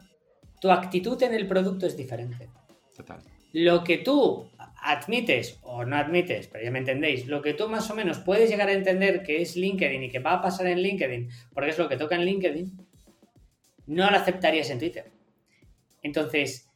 [0.62, 2.50] tu actitud en el producto es diferente.
[2.96, 3.20] Total.
[3.54, 4.50] Lo que tú
[4.82, 8.50] admites o no admites, pero ya me entendéis, lo que tú más o menos puedes
[8.50, 11.78] llegar a entender que es LinkedIn y que va a pasar en LinkedIn, porque es
[11.78, 12.87] lo que toca en LinkedIn,
[13.88, 15.12] no lo aceptarías en Twitter.
[16.04, 16.70] Entonces,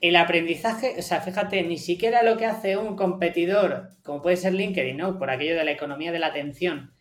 [0.00, 4.54] el aprendizaje, o sea, fíjate, ni siquiera lo que hace un competidor, como puede ser
[4.54, 5.18] LinkedIn, ¿no?
[5.18, 6.92] Por aquello de la economía de la atención,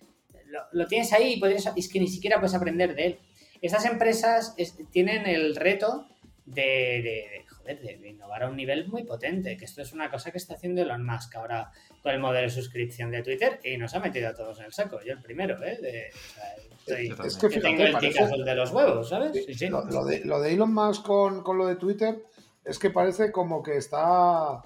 [0.72, 3.20] lo, tienes ahí y podrías, es que ni siquiera puedes aprender de él.
[3.62, 6.08] Estas empresas es- tienen el reto
[6.46, 7.46] de,
[7.78, 10.56] joder, de- innovar a un nivel muy potente, que esto es una cosa que está
[10.56, 14.30] haciendo Elon Musk ahora con el modelo de suscripción de Twitter y nos ha metido
[14.30, 15.00] a todos en el saco.
[15.06, 15.78] Yo el primero, ¿eh?
[15.82, 17.28] De- o sea, estoy- Totalmente.
[17.28, 19.46] Es que que tengo el parece- de los huevos, ¿sabes?
[19.46, 19.68] Sí, sí.
[19.68, 22.24] Lo, lo de, lo de Elon Musk con, con lo de Twitter
[22.66, 24.64] es que parece como que está,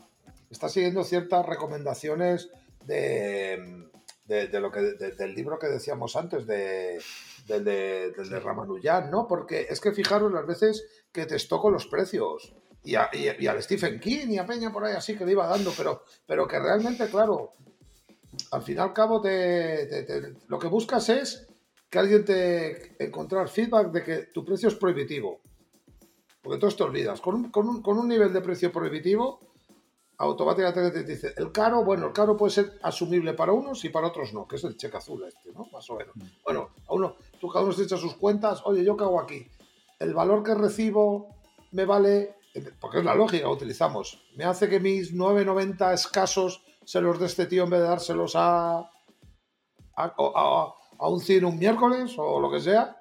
[0.49, 2.49] está siguiendo ciertas recomendaciones
[2.85, 3.87] de,
[4.25, 6.99] de, de lo que, de- del libro que decíamos antes, de,
[7.47, 9.27] del de, del de Ramanujan, ¿no?
[9.27, 12.53] Porque es que fijaros las veces que testó con los precios.
[12.83, 15.31] Y, a- y- y al Stephen King y a Peña por ahí así que le
[15.31, 17.51] iba dando, pero, pero que realmente, claro,
[18.51, 21.47] al fin y al cabo te- te- te- lo que buscas es
[21.89, 25.39] que alguien te encontrar feedback de que tu precio es prohibitivo.
[26.41, 27.21] Porque todos te olvidas.
[27.21, 29.39] Con un, con un- con un nivel de precio prohibitivo,
[30.17, 34.07] automáticamente te dice, el caro, bueno, el caro puede ser asumible para unos y para
[34.07, 35.65] otros no, que es el cheque azul este, ¿no?
[35.71, 36.13] Más o menos.
[36.43, 39.47] Bueno, a uno, tú cada uno se echa sus cuentas, oye, ¿yo hago aquí?
[39.99, 41.27] El valor que recibo
[41.71, 42.35] me vale,
[42.79, 47.25] porque es la lógica que utilizamos, me hace que mis 9,90 escasos se los dé
[47.25, 48.89] este tío en vez de dárselos a,
[49.95, 50.73] a,
[51.09, 52.97] un cine un miércoles o lo que sea.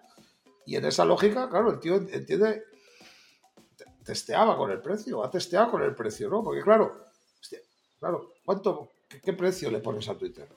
[0.64, 2.62] Y en esa lógica, claro, el tío entiende,
[3.76, 6.42] te- testeaba con el precio, ha testeado con el precio, ¿no?
[6.42, 7.08] Porque claro,
[7.98, 10.48] claro, ¿cuánto, qué, qué precio le pones a Twitter?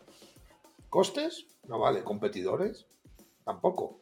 [0.90, 1.48] ¿Costes?
[1.68, 2.04] No vale.
[2.04, 2.86] ¿Competidores?
[3.44, 4.00] Tampoco.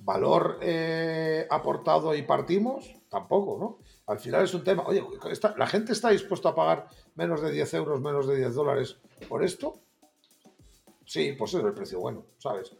[0.00, 2.94] ¿Valor eh, aportado y partimos?
[3.08, 3.78] Tampoco, ¿no?
[4.06, 4.84] Al final es un tema.
[4.86, 5.02] Oye,
[5.56, 8.96] ¿la gente está dispuesta a pagar menos de 10 euros, menos de 10 dólares
[9.28, 9.80] por esto?
[11.06, 12.70] Sí, pues es el precio bueno, ¿sabes?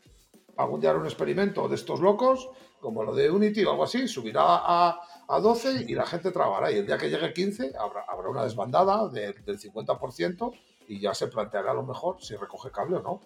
[0.59, 2.51] Algún día un experimento de estos locos,
[2.81, 6.71] como lo de Unity o algo así, subirá a, a 12 y la gente trabajará.
[6.73, 10.53] Y el día que llegue 15 habrá, habrá una desbandada de- del 50%
[10.89, 13.21] y ya se planteará a lo mejor si recoge cable o no.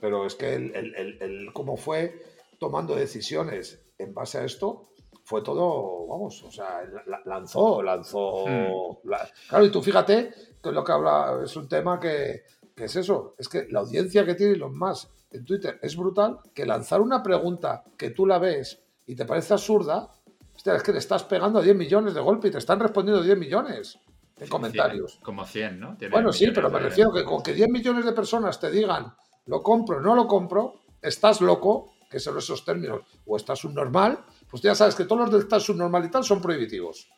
[0.00, 2.22] Pero es que el, el- el- el cómo fue
[2.60, 4.90] tomando decisiones en base a esto
[5.24, 8.46] fue todo, vamos, o sea, la- lanzó, lanzó.
[8.46, 9.08] Hmm.
[9.08, 12.42] la- claro, y tú fíjate que es lo que habla, es un tema que,
[12.74, 16.38] que es eso, es que la audiencia que tiene los más en Twitter es brutal,
[16.54, 20.10] que lanzar una pregunta que tú la ves y te parece absurda,
[20.54, 23.22] hostia, es que le estás pegando a 10 millones de golpe y te están respondiendo
[23.22, 23.98] 10 millones
[24.38, 25.18] en comentarios.
[25.22, 25.96] Como 100, ¿no?
[25.98, 28.70] Tiene Bueno, sí, pero me de- refiero que con que 10 millones de personas te
[28.70, 29.12] digan
[29.46, 34.62] lo compro, no lo compro, estás loco, que son esos términos, o estás subnormal, pues
[34.62, 37.08] ya sabes que todos los de estás subnormal y tal son prohibitivos.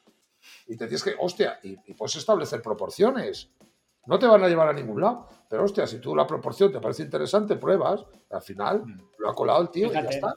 [0.66, 3.50] Y te tienes que, hostia, y, y puedes establecer proporciones.
[4.06, 5.28] No te van a llevar a ningún lado.
[5.48, 9.00] Pero hostia, si tú la proporción te parece interesante, pruebas, al final Mm.
[9.18, 10.34] lo ha colado el tío y ya está.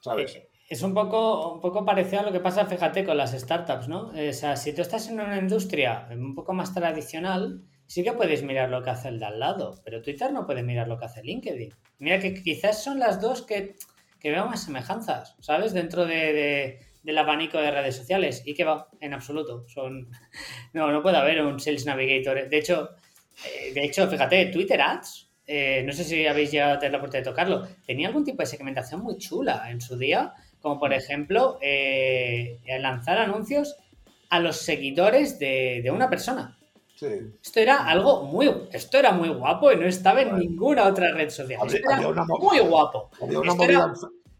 [0.00, 0.34] ¿Sabes?
[0.36, 3.86] Eh, Es un poco, un poco parecido a lo que pasa, fíjate, con las startups,
[3.88, 4.14] ¿no?
[4.14, 8.12] Eh, O sea, si tú estás en una industria un poco más tradicional, sí que
[8.14, 10.98] puedes mirar lo que hace el de al lado, pero Twitter no puede mirar lo
[10.98, 11.72] que hace LinkedIn.
[11.98, 13.76] Mira que quizás son las dos que,
[14.24, 15.74] que veo más semejanzas, ¿sabes?
[15.74, 18.42] Dentro de, de- del abanico de redes sociales.
[18.46, 19.66] Y que va, en absoluto.
[19.68, 20.08] Son...
[20.72, 22.48] No, no puede haber un Sales Navigator.
[22.48, 22.90] De hecho,
[23.46, 26.98] eh, de hecho, fíjate, Twitter Ads, eh, no sé si habéis llegado a tener la
[26.98, 30.32] oportunidad de tocarlo, tenía algún tipo de segmentación muy chula en su día,
[30.62, 33.76] como por ejemplo eh, lanzar anuncios
[34.30, 36.58] a los seguidores de, de una persona.
[36.94, 37.06] Sí.
[37.42, 40.44] Esto era algo muy, esto era muy guapo y no estaba en Bueno.
[40.44, 41.60] ninguna otra red social.
[41.60, 43.10] Había- Esto era había una mo- muy guapo.
[43.20, 43.94] Había una, movida era- en,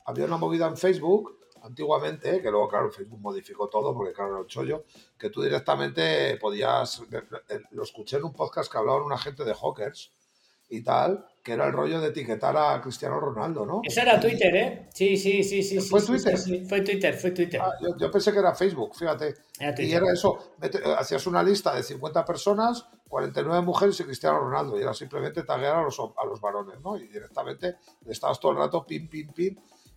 [0.07, 4.41] había una movida en Facebook antiguamente, que luego, claro, Facebook modificó todo, porque, claro, era
[4.43, 4.85] un chollo,
[5.19, 7.03] que tú directamente podías.
[7.49, 10.13] eh, Lo escuché en un podcast que hablaban una gente de Hawkers
[10.69, 13.83] y tal, que era el rollo de etiquetar a Cristiano Ronaldo, ¿no?
[13.85, 14.89] Eso era Twitter, ¿eh?
[14.95, 15.79] Sí, sí, sí, sí.
[15.79, 16.39] ¿Fue sí, Twitter?
[16.39, 16.65] sí, sí.
[16.67, 17.61] Fue Twitter, fue Twitter.
[17.61, 19.35] Ah, yo, yo pensé que era Facebook, fíjate.
[19.61, 24.39] Era Y era eso, eh, hacías una lista de 50 personas, 49 mujeres y Cristiano
[24.39, 26.97] Ronaldo, y era simplemente taguear a los, a los varones, ¿no?
[26.97, 27.77] Y directamente
[28.07, 29.55] estabas todo el rato pim, pim, pim,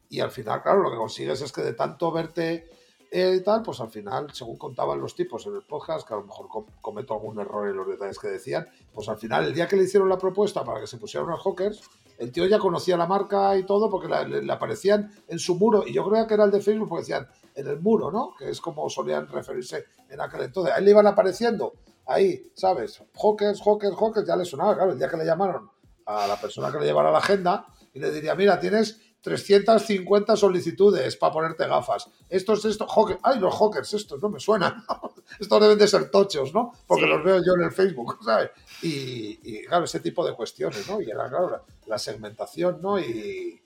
[0.10, 2.68] y al final, claro, lo que consigues es que de tanto verte
[3.12, 6.24] eh, tal, pues al final, según contaban los tipos en el podcast, que a lo
[6.24, 9.68] mejor com- cometo algún error en los detalles que decían, pues al final, el día
[9.68, 11.82] que le hicieron la propuesta para que se pusieran los hawkers,
[12.18, 15.84] el tío ya conocía la marca y todo porque le, le aparecían en su muro,
[15.88, 18.34] y yo creo que era el de Facebook porque decían en el muro, ¿no?
[18.38, 20.74] Que es como solían referirse en aquel entonces.
[20.74, 21.74] A él le iban apareciendo
[22.06, 23.04] ahí, ¿sabes?
[23.22, 25.70] Hawkers, hawkers, hawkers, ya le sonaba, claro, el día que le llamaron
[26.06, 31.16] a la persona que le llevara la agenda y le diría, mira, tienes 350 solicitudes
[31.18, 32.10] para ponerte gafas.
[32.30, 34.84] Esto es esto, hawkers, ay, los hawkers, estos no me suenan.
[35.40, 36.72] estos deben de ser tochos, ¿no?
[36.86, 37.10] Porque Sí.
[37.10, 38.52] los veo yo en el Facebook, ¿sabes?
[38.82, 41.02] Y, y, claro, ese tipo de cuestiones, ¿no?
[41.02, 43.00] Y era, claro, la, la segmentación, ¿no?
[43.00, 43.62] Y,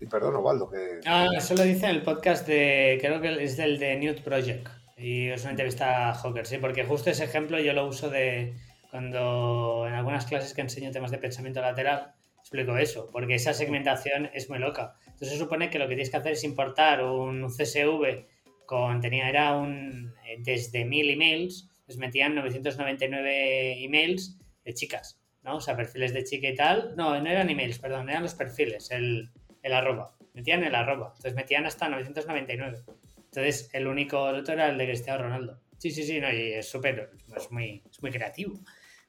[0.00, 1.00] y perdón, Ovaldo, que...
[1.06, 4.68] Ah, eso lo dice en el podcast de, creo que es del de Newt Project.
[4.96, 8.56] Y es una entrevista a Hawker, sí, porque justo ese ejemplo yo lo uso de
[8.90, 12.12] cuando en algunas clases que enseño temas de pensamiento lateral,
[12.42, 14.94] explico eso, porque esa segmentación es muy loca.
[15.06, 18.26] Entonces se supone que lo que tienes que hacer es importar un CSV
[18.66, 25.56] con, tenía, era un, eh, desde mil emails, pues metían 999 emails de chicas, ¿no?
[25.56, 26.94] O sea, perfiles de chica y tal.
[26.96, 29.30] No, no eran emails, perdón, eran los perfiles, el,
[29.62, 30.16] el arroba.
[30.34, 31.08] Metían el arroba.
[31.08, 32.78] Entonces metían hasta 999.
[33.16, 35.60] Entonces el único, otro era el de Cristiano Ronaldo.
[35.78, 38.54] Sí, sí, sí, no, y es súper, es muy, es muy creativo,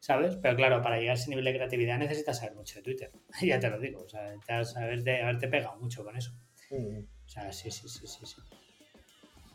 [0.03, 0.35] ¿sabes?
[0.41, 3.11] Pero claro, para llegar a ese nivel de creatividad necesitas saber mucho de Twitter.
[3.41, 6.34] ya te lo digo, o sea, necesitas saber de, haberte pegado mucho con eso.
[6.71, 8.35] O sea, sí, sí, sí, sí, sí.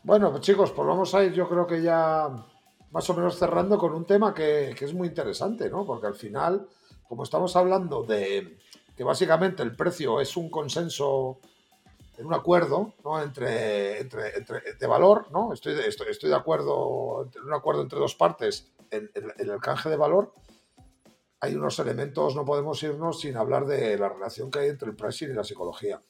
[0.01, 2.29] Bueno, pues chicos, pues vamos a ir, yo creo que ya
[2.89, 5.85] más o menos cerrando con un tema que, que es muy interesante, ¿no?
[5.85, 6.67] Porque al final,
[7.07, 8.57] como estamos hablando de
[8.97, 11.41] que básicamente el precio es un consenso,
[12.17, 13.21] en un acuerdo, ¿no?
[13.21, 15.53] Entre, entre, entre- de valor, ¿no?
[15.53, 19.97] Estoy estoy, estoy de acuerdo, en un acuerdo entre dos partes en, el canje de
[19.97, 20.33] valor.
[21.41, 24.95] Hay unos elementos, no podemos irnos sin hablar de la relación que hay entre el
[24.95, 26.01] pricing y la psicología.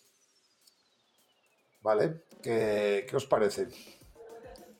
[1.81, 2.23] ¿Vale?
[2.41, 3.67] ¿Qué, qué os parece?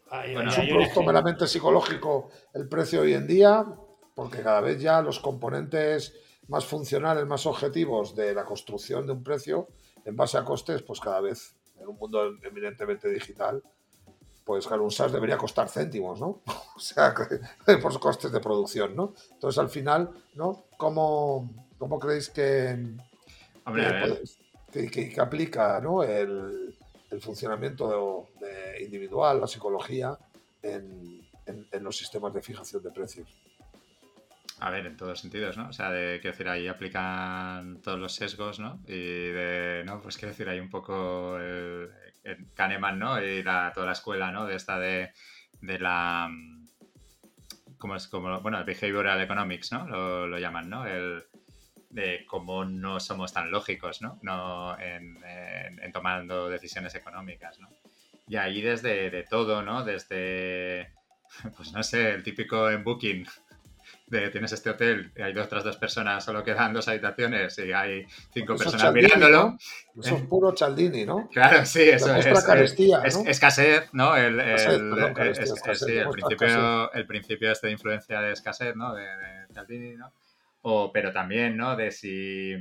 [0.09, 3.65] Bueno, ¿Es un producto meramente psicológico el precio hoy en día?
[4.15, 6.15] Porque cada vez ya los componentes
[6.47, 9.67] más funcionales, más objetivos de la construcción de un precio
[10.03, 13.63] en base a costes, pues cada vez en un mundo eminentemente digital,
[14.49, 16.41] pues claro, un SaaS debería costar céntimos, ¿no?
[16.75, 19.13] O sea, que- por los costes de producción, ¿no?
[19.33, 20.63] Entonces al final, ¿no?
[20.75, 22.75] ¿Cómo, cómo creéis que,
[23.63, 24.17] Hombre,
[24.71, 26.01] que, que- que- que aplica ¿no?
[26.01, 26.75] el,
[27.11, 30.17] el funcionamiento de- de individual, la psicología,
[30.63, 33.29] en, en- en los sistemas de fijación de precios.
[34.61, 35.69] a ver, en todos sentidos, ¿no?
[35.69, 38.79] O sea, de, quiero decir, ahí aplican todos los sesgos, ¿no?
[38.87, 40.01] Y de, ¿no?
[40.01, 41.91] Pues quiero decir, hay un poco el,
[42.53, 43.23] Kahneman, ¿no?
[43.23, 44.45] Y toda la escuela, ¿no?
[44.45, 45.11] De esta de,
[45.61, 46.29] de la...
[47.77, 48.07] ¿Cómo es?
[48.07, 49.87] Como, bueno, el behavioral economics, ¿no?
[49.87, 50.85] Lo, lo llaman, ¿no?
[50.85, 51.23] El,
[51.89, 54.19] de cómo no somos tan lógicos, ¿no?
[54.21, 57.69] no en, en, tomando decisiones económicas, ¿no?
[58.27, 59.83] Y ahí desde de todo, ¿no?
[59.83, 60.93] Desde,
[61.57, 63.25] pues no sé, el típico en Booking,
[64.09, 68.05] de tienes este hotel y hay otras dos personas, solo quedan dos habitaciones y hay
[68.33, 69.57] cinco personas mirándolo.
[70.01, 71.29] Eso es puro Chaldini, ¿no?
[71.29, 74.15] Claro, sí, eso es, es, escasez, ¿no?
[74.15, 78.93] El, el, principio, el principio este de influencia de escasez, ¿no?
[78.93, 80.13] De, de Cialdini, ¿no?
[80.61, 81.75] O, pero también, ¿no?
[81.75, 82.53] De si,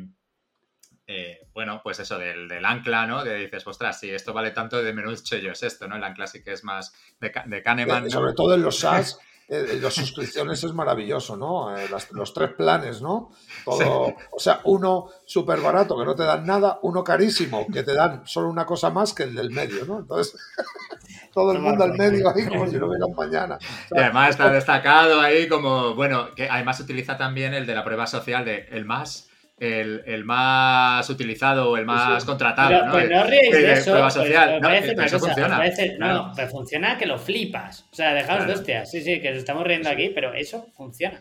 [1.07, 3.25] eh, bueno, pues eso, del, del, ancla, ¿no?
[3.25, 5.97] De dices, ostras, si esto vale tanto, de menos yo es esto, ¿no?
[5.97, 8.05] El ancla sí que es más de, de Kahneman.
[8.05, 8.11] ¿no?
[8.11, 9.19] Sobre todo en los SaaS,
[9.51, 11.75] eh, las suscripciones es maravilloso, ¿no?
[11.75, 13.31] Eh, los tres planes, ¿no?
[13.65, 17.95] Todo, O sea, uno súper barato que no te dan nada, uno carísimo que te
[17.95, 20.01] dan solo una cosa más que el del medio, ¿no?
[20.01, 20.39] Entonces,
[21.33, 23.59] todo el mundo al medio ahí como si no hubiera mañana.
[23.91, 28.07] y además está destacado ahí como, bueno, que además utiliza también el de la prueba
[28.07, 29.28] social de el más
[29.61, 32.71] el, el, más utilizado o el más contratado.
[32.71, 32.93] Pero, ¿no?
[32.93, 33.91] Pues no ríais de, eso.
[33.93, 34.61] Prueba social.
[34.61, 35.61] no, eso funciona.
[35.99, 37.87] No, pero funciona que lo flipas.
[37.93, 38.91] O sea, dejaos de hostias.
[38.91, 41.21] Sí, sí, que nos estamos riendo aquí, pero eso funciona.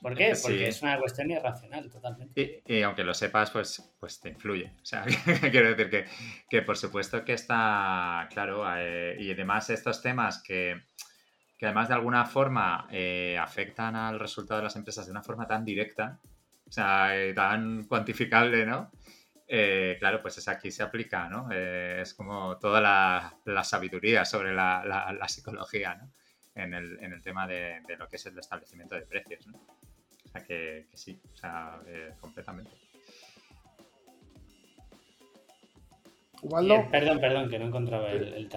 [0.00, 0.32] ¿Por qué?
[0.42, 2.62] Porque es una cuestión irracional, totalmente.
[2.66, 4.72] Y, aunque lo sepas, pues, pues te influye.
[4.82, 5.04] O sea,
[5.50, 6.06] quiero decir que,
[6.48, 8.64] que, por supuesto que está claro.
[8.78, 10.80] Eh, y además estos temas que,
[11.58, 15.46] que además de alguna forma eh, afectan al resultado de las empresas de una forma
[15.46, 16.18] tan directa,
[16.70, 18.92] o sea, eh, tan cuantificable, ¿no?
[19.48, 21.48] Eh, claro, pues es aquí se aplica, ¿no?
[21.50, 26.12] Eh, es como toda la, sabiduría sobre la, psicología, ¿no?
[26.54, 29.58] En el, tema de, lo que es el establecimiento de precios, ¿no?
[29.58, 31.80] O sea, que, sí, o sea,
[32.20, 32.70] completamente.
[36.88, 38.48] perdón, perdón, que no encontraba el,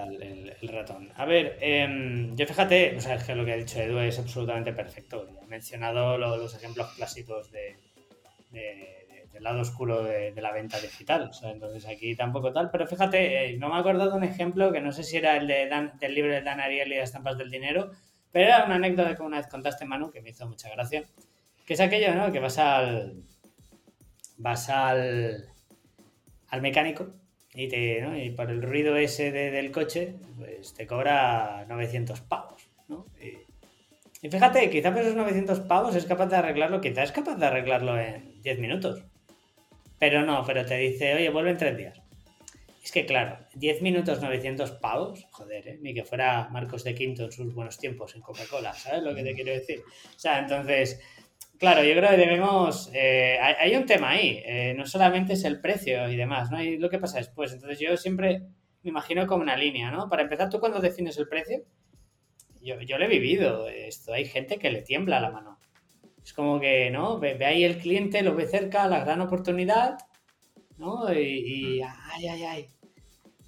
[0.60, 1.10] el, ratón.
[1.16, 4.20] A ver, em, yo fíjate, o sea, es que lo que ha dicho Edu es
[4.20, 5.26] absolutamente perfecto.
[5.42, 7.76] Ha mencionado los ejemplos clásicos de,
[8.54, 11.30] del lado oscuro de, la venta digital.
[11.42, 12.70] entonces aquí tampoco tal.
[12.70, 15.46] Pero fíjate, eh, no me he acordado un ejemplo que no sé si era el
[15.46, 17.90] de del libro de Dan Ariely y las estampas del dinero,
[18.32, 21.04] pero era una anécdota que una vez contaste, Manu, que me hizo mucha gracia.
[21.66, 22.32] Que es aquello, ¿no?
[22.32, 23.22] Que vas al.
[24.38, 25.48] vas al.
[26.48, 27.14] al mecánico
[27.54, 28.16] y, te, ¿no?
[28.16, 33.06] y por el ruido ese del coche, pues te cobra 900 pavos, ¿no?
[34.20, 37.46] Y fíjate, quizá por esos 900 pavos es capaz de arreglarlo, quizá es capaz de
[37.46, 39.02] arreglarlo en 10 minutos.
[39.98, 42.00] Pero no, pero te dice, oye, vuelve en 3 días.
[42.84, 45.78] Es que claro, 10 minutos 900 pavos, joder, ¿eh?
[45.80, 49.22] ni que fuera Marcos de Quinto en sus buenos tiempos en Coca-Cola, ¿sabes lo que
[49.22, 49.80] te quiero decir?
[49.80, 51.00] O sea, entonces,
[51.58, 55.62] claro, yo creo que debemos, eh, hay, un tema ahí, eh, no solamente es el
[55.62, 56.62] precio y demás, ¿no?
[56.62, 58.42] Y lo que pasa después, entonces yo siempre
[58.82, 60.10] me imagino como una línea, ¿no?
[60.10, 61.64] Para empezar, tú cuando defines el precio,
[62.60, 64.12] yo, yo lo he vivido esto.
[64.12, 65.53] Hay gente que le tiembla la mano.
[66.24, 67.18] Es como que, ¿no?
[67.18, 69.98] Ve, ahí el cliente, lo ve cerca, la gran oportunidad,
[70.78, 71.12] ¿no?
[71.12, 72.68] Y, ay, ay, ay.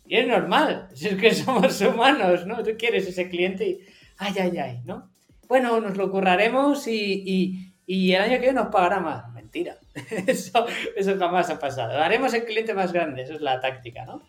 [0.07, 2.63] Y es normal, si es que somos humanos, ¿no?
[2.63, 3.81] Tú quieres ese cliente y,
[4.19, 5.11] ay, ay, ay, ¿no?
[5.49, 9.33] Bueno, nos lo curraremos y, y, el año que viene nos pagará más.
[9.33, 9.79] Mentira.
[10.27, 10.67] Eso,
[10.97, 11.99] eso jamás ha pasado.
[11.99, 14.21] Haremos el cliente más grande, eso es la táctica, ¿no?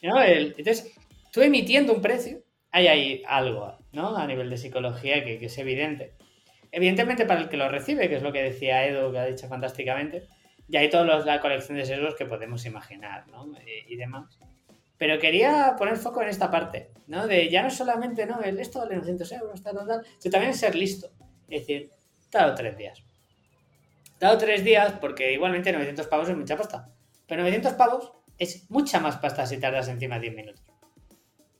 [0.00, 0.22] ¿No?
[0.22, 0.94] entonces,
[1.32, 2.38] tú emitiendo un precio,
[2.70, 4.16] hay ahí algo, ¿no?
[4.16, 6.14] A nivel de psicología que, es evidente.
[6.70, 9.48] Evidentemente para el que lo recibe, que es lo que decía Edu, que ha dicho
[9.48, 10.26] fantásticamente,
[10.68, 13.46] y hay toda la colección de sesgos que podemos imaginar, ¿no?
[13.86, 14.38] Y, demás.
[14.98, 17.26] Pero quería poner foco en esta parte, ¿no?
[17.26, 18.40] De ya no solamente, ¿no?
[18.40, 21.10] Esto vale 900 euros, tal, tal, tal, sino también ser listo.
[21.48, 21.90] Es decir,
[22.30, 23.02] dado tres días.
[24.20, 26.92] Dado tres días, porque igualmente 900 pavos es mucha pasta.
[27.26, 30.64] Pero 900 pavos es mucha más pasta si tardas encima de 10 minutos.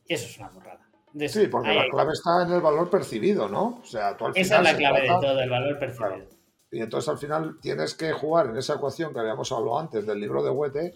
[0.07, 0.78] Y eso es una burrada
[1.27, 3.79] sí, porque la clave está en el valor percibido, ¿no?
[3.81, 6.27] O sea, tú al Esa es la clave de todo, el valor percibido.
[6.71, 10.19] Y entonces al final tienes que jugar en esa ecuación que habíamos hablado antes del
[10.19, 10.93] libro de Huete,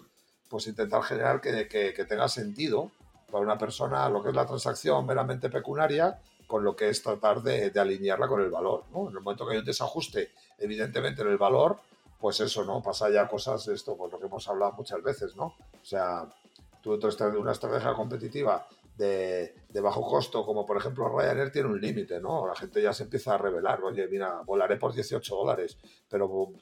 [0.48, 2.92] pues intentar generar que, que, tenga sentido
[3.30, 7.42] para una persona lo que es la transacción meramente pecuniaria con lo que es tratar
[7.42, 9.08] de, de, alinearla con el valor, ¿no?
[9.08, 11.78] En el momento que hay un desajuste, evidentemente, en el valor,
[12.20, 12.82] pues eso, ¿no?
[12.82, 15.46] Pasa ya cosas, esto, pues lo que hemos hablado muchas veces, ¿no?
[15.46, 16.28] O sea,
[16.82, 22.20] tú, tú una estrategia competitiva de, bajo costo, como por ejemplo Ryanair, tiene un límite,
[22.20, 22.46] ¿no?
[22.46, 25.78] La gente ya se empieza a revelar, oye, mira, volaré por 18 dólares,
[26.08, 26.52] pero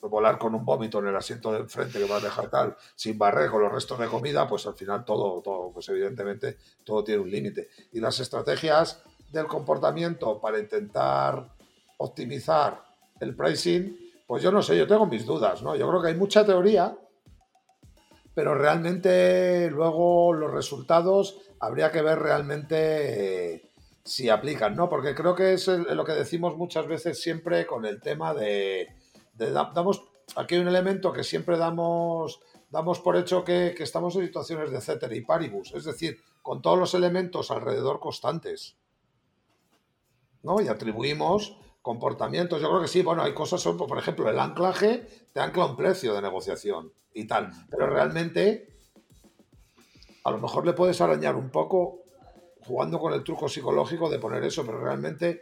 [0.00, 3.16] volar con un vómito en el asiento de enfrente que va a dejar tal, sin
[3.18, 7.20] barrer con los restos de comida, pues al final todo, todo pues evidentemente todo tiene
[7.20, 7.68] un límite.
[7.92, 11.54] Y las estrategias del comportamiento para intentar
[11.98, 12.82] optimizar
[13.20, 13.96] el pricing,
[14.26, 15.76] pues yo no sé, yo tengo mis dudas, ¿no?
[15.76, 16.96] Yo creo que hay mucha teoría,
[18.34, 23.62] pero realmente luego los resultados habría que ver realmente eh,
[24.04, 24.88] si aplican, ¿no?
[24.88, 28.88] Porque creo que es lo que decimos muchas veces siempre con el tema de,
[29.38, 30.02] damos,
[30.34, 34.80] aquí hay un elemento que siempre damos, damos por hecho que, estamos en situaciones de
[34.80, 38.76] ceteris y paribus, es decir, con todos los elementos alrededor constantes.
[40.42, 40.60] ¿no?
[40.60, 42.60] Y atribuimos comportamientos.
[42.60, 46.12] Yo creo que sí, bueno, hay cosas, por ejemplo, el anclaje te ancla un precio
[46.12, 48.71] de negociación y tal, pero realmente
[50.24, 52.02] a lo mejor le puedes arañar un poco
[52.60, 55.40] jugando con el truco psicológico de poner eso, pero realmente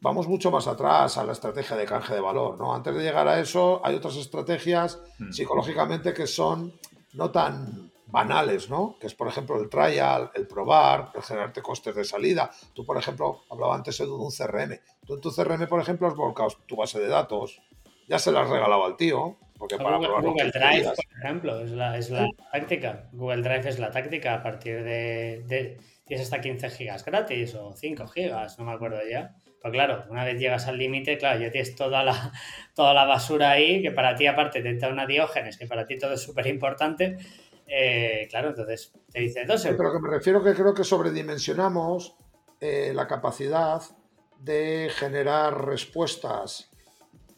[0.00, 2.74] vamos mucho más atrás a la estrategia de canje de valor, ¿no?
[2.74, 5.32] Antes de llegar a eso, hay otras estrategias hmm.
[5.32, 6.72] psicológicamente que son
[7.14, 8.96] no tan banales, ¿no?
[8.98, 12.50] Que es, por ejemplo, el trial, el probar, el generarte costes de salida.
[12.72, 14.80] Tú, por ejemplo, hablaba antes de un CRM.
[15.06, 17.60] Tú en tu CRM, por ejemplo, has volcado tu base de datos.
[18.08, 19.36] Ya se la has regalado al tío.
[19.58, 23.08] Porque para Google, Drive, por ejemplo, es la, es la táctica.
[23.12, 28.06] Google Drive es la táctica a partir de, Tienes hasta 15 gigas gratis o 5
[28.06, 29.34] gigas, no me acuerdo ya.
[29.60, 32.32] Pues claro, una vez llegas al límite, claro, ya tienes toda la,
[32.74, 35.98] toda la basura ahí, que para ti aparte te entra una diógenes, que para ti
[35.98, 37.18] todo es súper importante
[37.68, 42.16] eh, claro, entonces te dice dos Pero que me refiero que creo que sobredimensionamos
[42.60, 43.82] eh, la capacidad
[44.38, 46.70] de generar respuestas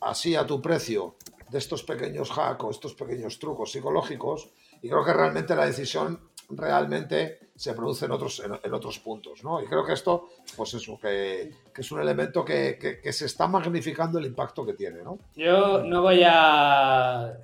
[0.00, 1.16] así a tu precio
[1.50, 4.50] de estos pequeños hacks o estos pequeños trucos psicológicos
[4.82, 9.62] y creo que realmente la decisión realmente se produce en otros, en, otros puntos, ¿no?
[9.62, 13.46] Y creo que esto, pues eso, que, que es un elemento que, que, se está
[13.46, 15.18] magnificando el impacto que tiene, ¿no?
[15.36, 17.34] Yo no voy a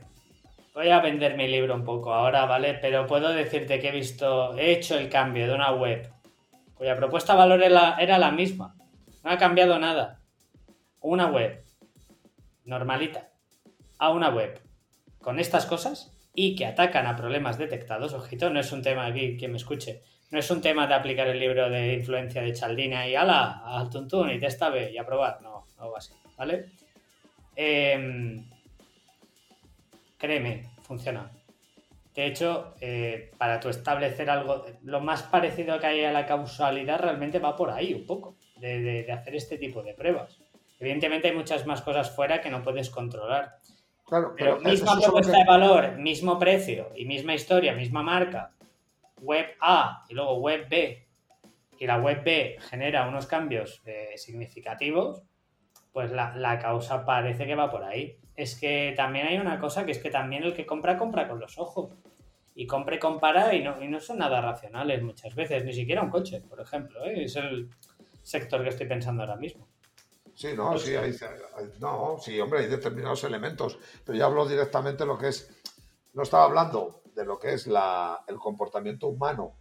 [0.77, 2.75] Voy a vender mi libro un poco ahora, ¿vale?
[2.75, 6.07] Pero puedo decirte que he visto, he hecho el cambio de una web
[6.75, 8.75] cuya propuesta de valor era, la misma.
[9.25, 10.21] No ha cambiado nada.
[11.01, 11.65] Una web
[12.67, 13.26] normalita
[13.99, 14.61] a una web
[15.21, 18.13] con estas cosas y que atacan a problemas detectados.
[18.13, 21.29] Ojito, no es un tema aquí, que me escuche, no es un tema de aplicar
[21.29, 25.41] el libro de influencia de Chaldina y ala, al tuntún y testabe y a probar.
[25.43, 26.67] No, no va así, ¿vale?
[27.57, 28.45] Eh,
[30.19, 31.31] créeme, funciona.
[32.17, 36.99] De hecho, eh, para tu establecer algo, lo más parecido que hay a la causalidad
[36.99, 40.39] realmente va por ahí un poco, de, hacer este tipo de pruebas.
[40.81, 43.59] Evidentemente hay muchas más cosas fuera que no puedes controlar.
[44.07, 48.53] Claro, pero, misma propuesta de valor, mismo precio y misma historia, misma marca,
[49.21, 51.07] web A y luego web B,
[51.79, 55.23] y la web B genera unos cambios eh, significativos,
[55.93, 58.17] pues la, causa parece que va por ahí.
[58.35, 61.41] Es que también hay una cosa que es que también el que compra, compra con
[61.41, 61.91] los ojos.
[62.55, 66.03] Y compra y compara y no, y no son nada racionales muchas veces, ni siquiera
[66.03, 67.05] un coche, por ejemplo.
[67.05, 67.25] ¿eh?
[67.25, 67.69] Es el
[68.23, 69.69] sector que estoy pensando ahora mismo.
[70.37, 71.17] Sí, no, sí, hay,
[71.81, 75.51] no, sí, hombre, hay determinados elementos, pero yo hablo directamente de lo que es,
[76.13, 79.57] no estaba hablando de lo que es la, el comportamiento humano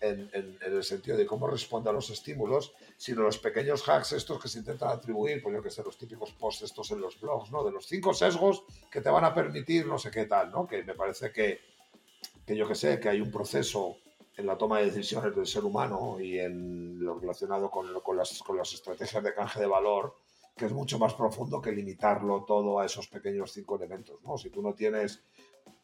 [0.00, 0.30] en,
[0.64, 4.60] el sentido de cómo responde a los estímulos, sino los pequeños hacks estos que se
[4.60, 7.64] intentan atribuir, pues yo que sé, los típicos posts estos en los blogs, ¿no?
[7.64, 10.66] De los cinco sesgos que te van a permitir no sé qué tal, ¿no?
[10.66, 11.60] Que me parece que,
[12.46, 13.96] que yo que sé, que hay un proceso
[14.38, 18.40] en la toma de decisiones del ser humano y en lo relacionado con, con, las,
[18.40, 20.14] con las estrategias de canje de valor,
[20.56, 24.38] que es mucho más profundo que limitarlo todo a esos pequeños cinco elementos, ¿no?
[24.38, 25.24] Si tú no tienes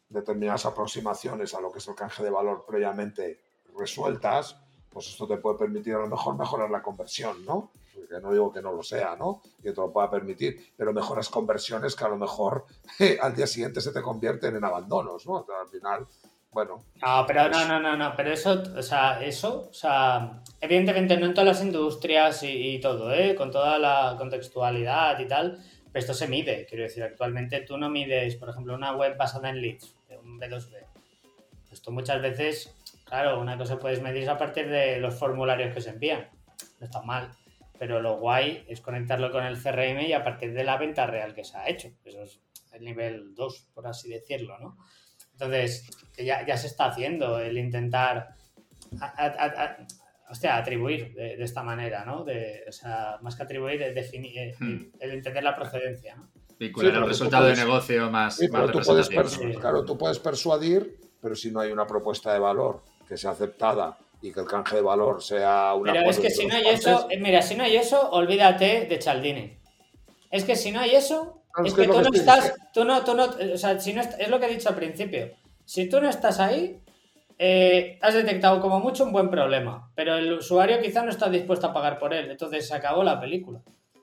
[0.09, 3.41] determinadas aproximaciones a lo que es el canje de valor previamente
[3.77, 4.57] resueltas,
[4.89, 7.73] pues esto te puede permitir a lo mejor mejorar la conversión, ¿no?
[8.09, 9.43] Que no digo que no lo sea, ¿no?
[9.61, 12.67] Que te lo pueda permitir, pero mejoras conversiones que a lo mejor
[13.21, 15.45] al día siguiente se te convierten en abandonos, ¿no?
[15.61, 16.07] al final,
[16.55, 16.85] bueno.
[17.03, 21.27] No, pero no, no, no, no, pero eso, o sea, eso, o sea, evidentemente no
[21.27, 23.35] en todas las industrias y, todo, ¿eh?
[23.35, 25.59] Con toda la contextualidad y tal,
[25.93, 29.51] pero esto se mide, quiero decir, actualmente tú no mides, por ejemplo, una web basada
[29.51, 30.87] en leads, un B2B.
[31.71, 32.75] Esto muchas veces
[33.05, 36.29] Claro, una cosa puedes medir a partir de los formularios que se envían.
[36.81, 37.31] No está mal.
[37.79, 41.35] Pero lo guay es conectarlo con el CRM y a partir de la venta real
[41.35, 41.93] que se ha hecho.
[42.05, 42.41] Eso es
[42.73, 44.79] el nivel 2, por así decirlo, ¿no?
[45.35, 48.37] Entonces, ya, ya se está haciendo el intentar
[50.31, 52.25] hostia, atribuir de, esta manera, ¿no?
[52.25, 54.81] De, o sea, más que atribuir, definir, eh, hmm.
[55.01, 56.29] el entender la procedencia, ¿no?
[56.59, 61.51] Vincular el resultado de negocio más, sí, tú puedes Claro, tú puedes persuadir, pero si
[61.51, 65.23] no hay una propuesta de valor que sea aceptada y que el canje de valor
[65.23, 65.93] sea una.
[65.93, 68.99] Pero es que si no hay eso, eh, mira, si no hay eso, olvídate de
[69.01, 69.59] Chaldini.
[70.31, 73.25] Es que si no hay eso, es, que, tú no estás, tú no, tú no,
[73.25, 75.31] o sea, si no es lo que he dicho al principio.
[75.65, 76.81] Si tú no estás ahí,
[77.39, 81.67] eh, has detectado como mucho un buen problema, pero el usuario quizá no está dispuesto
[81.67, 83.61] a pagar por él, entonces se acabó la película.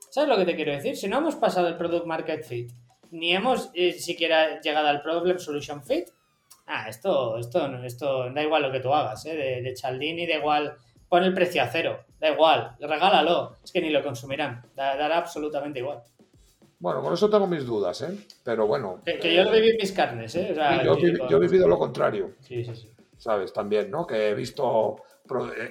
[0.10, 0.98] ¿Sabes lo que te quiero decir?
[0.98, 2.72] Si no hemos pasado el Product Market Fit,
[3.12, 6.10] ni hemos eh, siquiera llegado al Problem Solution Fit,
[6.68, 9.36] ah, esto, esto, esto da igual lo que tú hagas, ¿eh?
[9.36, 10.76] de, de Chaldini, da igual,
[11.08, 15.80] pon el precio a cero, da igual, regálalo, es que ni lo consumirán, dará absolutamente
[15.80, 16.02] igual.
[16.82, 18.26] Bueno, con eso tengo mis dudas, ¿eh?
[18.44, 19.02] Pero bueno.
[19.06, 20.56] Que, yo lo viví mis carnes, ¿eh?
[20.84, 22.32] yo, he vivido lo contrario.
[22.42, 22.92] Sí, sí, sí.
[23.18, 23.54] ¿Sabes?
[23.54, 24.08] También, ¿no?
[24.08, 24.96] Que he visto,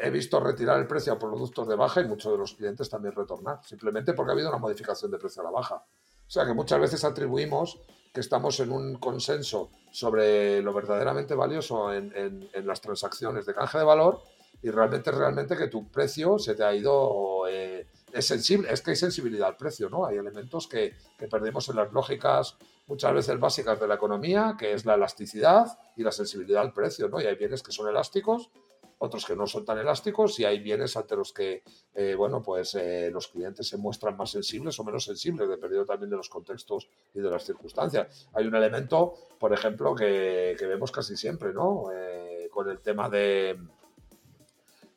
[0.01, 3.12] he visto retirar el precio a productos de baja y muchos de los clientes también
[3.12, 5.74] retornar, simplemente porque ha habido una modificación de precio a la baja.
[5.74, 7.81] O sea que muchas veces atribuimos
[8.15, 13.78] que estamos en un consenso sobre lo verdaderamente valioso en, en, las transacciones de canje
[13.78, 14.23] de valor
[14.62, 17.49] y realmente, realmente que tu precio se te ha ido...
[17.49, 20.07] Eh, es sensible, es que hay sensibilidad al precio, ¿no?
[20.07, 22.57] Hay elementos que, que, perdemos en las lógicas
[22.87, 27.09] muchas veces básicas de la economía, que es la elasticidad y la sensibilidad al precio,
[27.09, 27.20] ¿no?
[27.20, 28.51] Y hay bienes que son elásticos,
[28.99, 31.62] otros que no son tan elásticos, y hay bienes ante los que,
[31.95, 36.11] eh, bueno, pues eh, los clientes se muestran más sensibles o menos sensibles, dependiendo también
[36.11, 38.28] de los contextos y de las circunstancias.
[38.35, 41.87] Hay un elemento, por ejemplo, que, que vemos casi siempre, ¿no?
[41.95, 43.59] Eh, con el tema de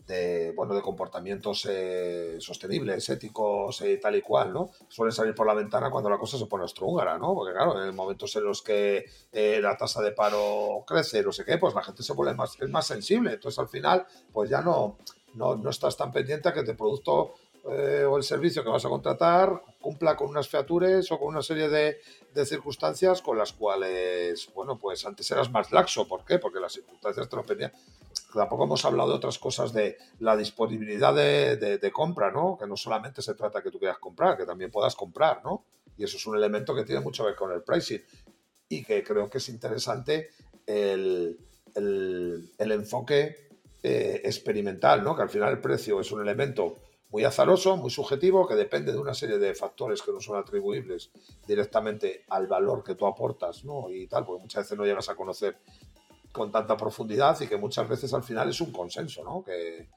[0.07, 4.69] de, bueno, de comportamientos eh, sostenibles, éticos y eh, tal y cual, ¿no?
[4.87, 7.33] Suelen salir por la ventana cuando la cosa se pone húngara, ¿no?
[7.33, 11.45] Porque claro, en momentos en los que eh, la tasa de paro crece, no sé
[11.45, 13.33] qué, pues la gente se vuelve más, es más sensible.
[13.33, 14.97] Entonces al final, pues ya no,
[15.35, 17.33] no, no estás tan pendiente a que te producto
[17.63, 21.69] o el servicio que vas a contratar cumpla con unas features o con una serie
[21.69, 21.97] de,
[22.45, 26.07] circunstancias con las cuales, bueno, pues antes eras más laxo.
[26.07, 26.39] ¿Por qué?
[26.39, 27.71] Porque las circunstancias te lo pedían
[28.33, 32.57] tampoco hemos hablado de otras cosas de la disponibilidad de, compra, ¿no?
[32.59, 35.65] Que no solamente se trata que tú quieras comprar, que también puedas comprar, ¿no?
[35.97, 38.01] Y eso es un elemento que tiene mucho que ver con el pricing
[38.69, 40.31] y que creo que es interesante
[40.65, 41.37] el,
[42.57, 43.49] enfoque
[43.83, 45.15] eh, experimental, ¿no?
[45.15, 46.77] Que al final el precio es un elemento
[47.13, 51.11] muy azaroso, muy subjetivo, que depende de una serie de factores que no son atribuibles
[51.45, 53.87] directamente al valor que tú aportas, ¿no?
[53.91, 55.59] Y tal, porque muchas veces no llegas a conocer
[56.31, 59.43] con tanta profundidad y que muchas veces al final es un consenso, ¿no?
[59.43, 59.87] Que,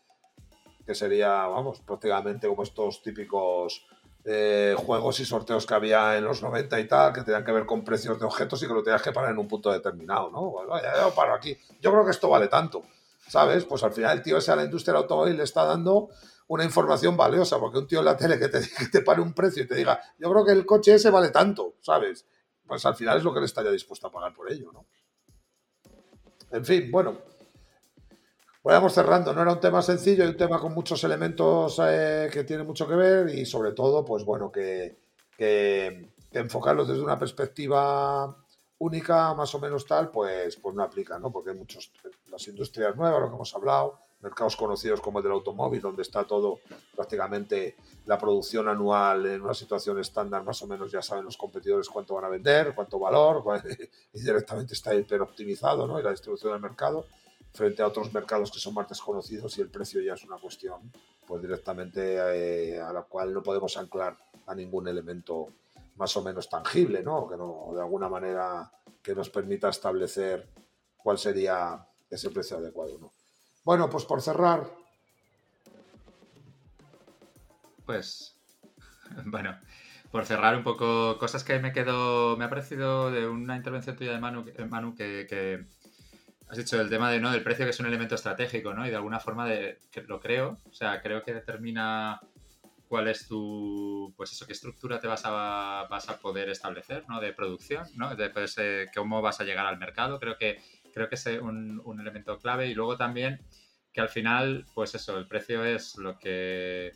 [0.84, 3.86] que sería, vamos, prácticamente como estos típicos
[4.26, 7.64] eh, juegos y sorteos que había en los 90 y tal, que tenían que ver
[7.64, 10.52] con precios de objetos y que lo tenías que parar en un punto determinado, ¿no?
[10.52, 11.56] Pues vaya, yo paro aquí.
[11.80, 12.82] Yo creo que esto vale tanto,
[13.26, 13.64] ¿sabes?
[13.64, 16.10] Pues al final el tío ese a la industria del automóvil le está dando
[16.48, 19.32] una información valiosa, porque un tío en la tele que te, que te pare un
[19.32, 22.26] precio y te diga, yo creo que el coche ese vale tanto, ¿sabes?
[22.66, 24.86] Pues al final es lo que él estaría dispuesto a pagar por ello, ¿no?
[26.50, 27.18] En fin, bueno,
[28.62, 29.32] vayamos cerrando.
[29.32, 32.86] No era un tema sencillo, hay un tema con muchos elementos eh, que tiene mucho
[32.88, 34.98] que ver y sobre todo, pues bueno, que,
[35.36, 38.36] que, enfocarlo desde una perspectiva
[38.78, 41.30] única, más o menos tal, pues, pues no aplica, ¿no?
[41.30, 41.92] Porque hay muchos,
[42.30, 46.24] las industrias nuevas, lo que hemos hablado, mercados conocidos como el del automóvil, donde está
[46.24, 46.60] todo
[46.94, 47.76] prácticamente
[48.06, 52.14] la producción anual en una situación estándar, más o menos ya saben los competidores cuánto
[52.14, 53.44] van a vender, cuánto valor,
[54.12, 56.00] y directamente está hiper optimizado, ¿no?
[56.00, 57.06] Y la distribución del mercado,
[57.52, 60.92] frente a otros mercados que son más desconocidos y el precio ya es una cuestión,
[61.26, 64.16] pues directamente eh, a la cual no podemos anclar
[64.46, 65.48] a ningún elemento
[65.96, 67.26] más o menos tangible, ¿no?
[67.28, 68.70] Que no, de alguna manera
[69.02, 70.48] que nos permita establecer
[70.96, 73.15] cuál sería ese precio adecuado, ¿no?
[73.66, 74.70] Bueno, pues por cerrar.
[77.84, 78.38] Pues,
[79.24, 79.58] bueno,
[80.12, 84.12] por cerrar un poco, cosas que me quedo, me ha parecido de una intervención tuya
[84.12, 85.66] de Manu, Manu que,
[86.48, 87.32] has dicho el tema de, ¿no?
[87.32, 88.86] del precio que es un elemento estratégico, ¿no?
[88.86, 89.48] Y de alguna forma
[90.06, 92.20] lo creo, o sea, creo que determina
[92.86, 97.20] cuál es tu, pues eso, qué estructura te vas a, vas a poder establecer, ¿no?
[97.20, 98.14] De producción, ¿no?
[98.14, 100.62] De, pues, eh, cómo vas a llegar al mercado, creo que
[100.96, 102.68] creo que es un, elemento clave.
[102.68, 103.42] Y luego también
[103.92, 106.92] que al final, pues eso, el precio es lo que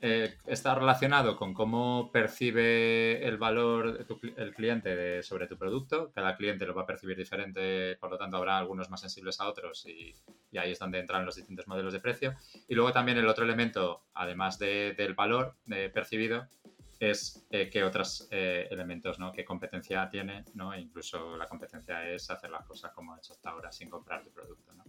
[0.00, 4.06] eh, está relacionado con cómo percibe el valor
[4.36, 6.10] el cliente sobre tu producto.
[6.12, 9.48] Cada cliente lo va a percibir diferente, por lo tanto habrá algunos más sensibles a
[9.48, 10.12] otros y,
[10.58, 12.34] ahí es donde entran los distintos modelos de precio.
[12.66, 15.54] Y luego también el otro elemento, además del valor
[15.94, 16.48] percibido,
[16.98, 19.32] es eh, qué otros eh, elementos, ¿no?
[19.32, 20.72] Qué competencia tiene, ¿no?
[20.72, 24.22] E incluso la competencia es hacer las cosas como ha hecho hasta ahora sin comprar
[24.22, 24.84] tu producto, ¿no?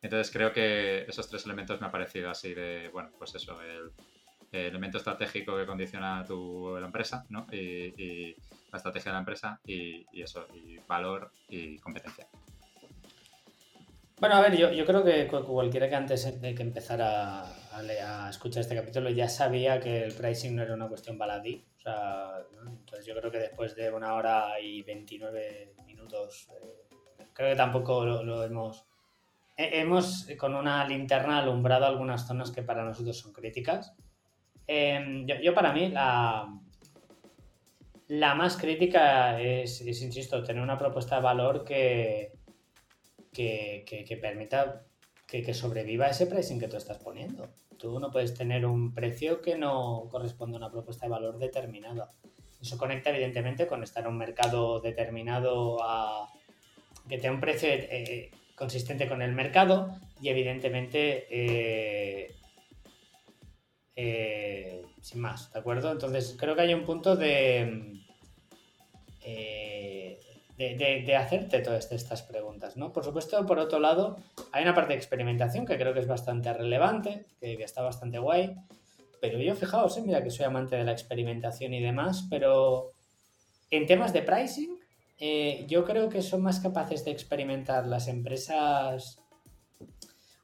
[0.00, 3.92] Entonces creo que esos tres elementos me ha parecido así de, bueno, pues eso, el,
[4.50, 7.46] elemento estratégico que condiciona tu la empresa, ¿no?
[7.50, 8.36] Y,
[8.70, 12.26] la estrategia de la empresa y, eso, y valor y competencia.
[14.22, 17.42] Bueno, a ver, yo, yo creo que cualquiera que antes de que empezara
[17.72, 21.66] a, escuchar este capítulo ya sabía que el pricing no era una cuestión baladí.
[21.78, 26.86] O sea, entonces yo creo que después de una hora y 29 minutos, eh,
[27.32, 28.86] creo que tampoco lo, hemos
[29.56, 33.92] hemos con una linterna alumbrado algunas zonas que para nosotros son críticas.
[34.68, 36.46] Em, yo, para mí la,
[38.06, 42.30] la más crítica es, insisto, tener una propuesta de valor que,
[43.32, 44.86] que, permita
[45.26, 47.48] que, sobreviva ese pricing que tú estás poniendo.
[47.78, 52.08] Tú no puedes tener un precio que no corresponde a una propuesta de valor determinada.
[52.60, 55.78] Eso conecta evidentemente con estar en un mercado determinado
[57.08, 62.36] que tenga un precio eh, consistente con el mercado y evidentemente eh,
[63.96, 65.90] eh, sin más, ¿de acuerdo?
[65.90, 68.00] Entonces creo que hay un punto de,
[70.56, 72.92] de, hacerte todas estas preguntas, ¿no?
[72.92, 74.18] Por supuesto, por otro lado,
[74.52, 78.18] hay una parte de experimentación que creo que es bastante relevante, que, que está bastante
[78.18, 78.54] guay,
[79.20, 82.90] pero yo fijaos, mira que soy amante de la experimentación y demás, pero
[83.70, 84.78] en temas de pricing
[85.24, 89.20] eh, yo creo que son más capaces de experimentar las empresas.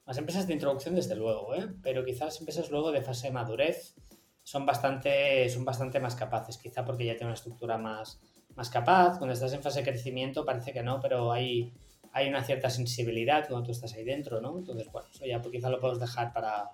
[0.07, 1.69] Las empresas de introducción, desde luego, ¿eh?
[1.83, 3.97] pero quizás las empresas luego de fase de madurez
[4.45, 8.21] son bastante, son bastante más capaces, quizá porque ya tienen una estructura más,
[8.59, 9.19] más capaz.
[9.19, 11.73] Cuando estás en fase de crecimiento parece que no, pero hay,
[12.13, 14.59] hay una cierta sensibilidad cuando tú estás ahí dentro, ¿no?
[14.59, 16.69] Entonces, bueno, eso ya quizá lo podemos dejar para,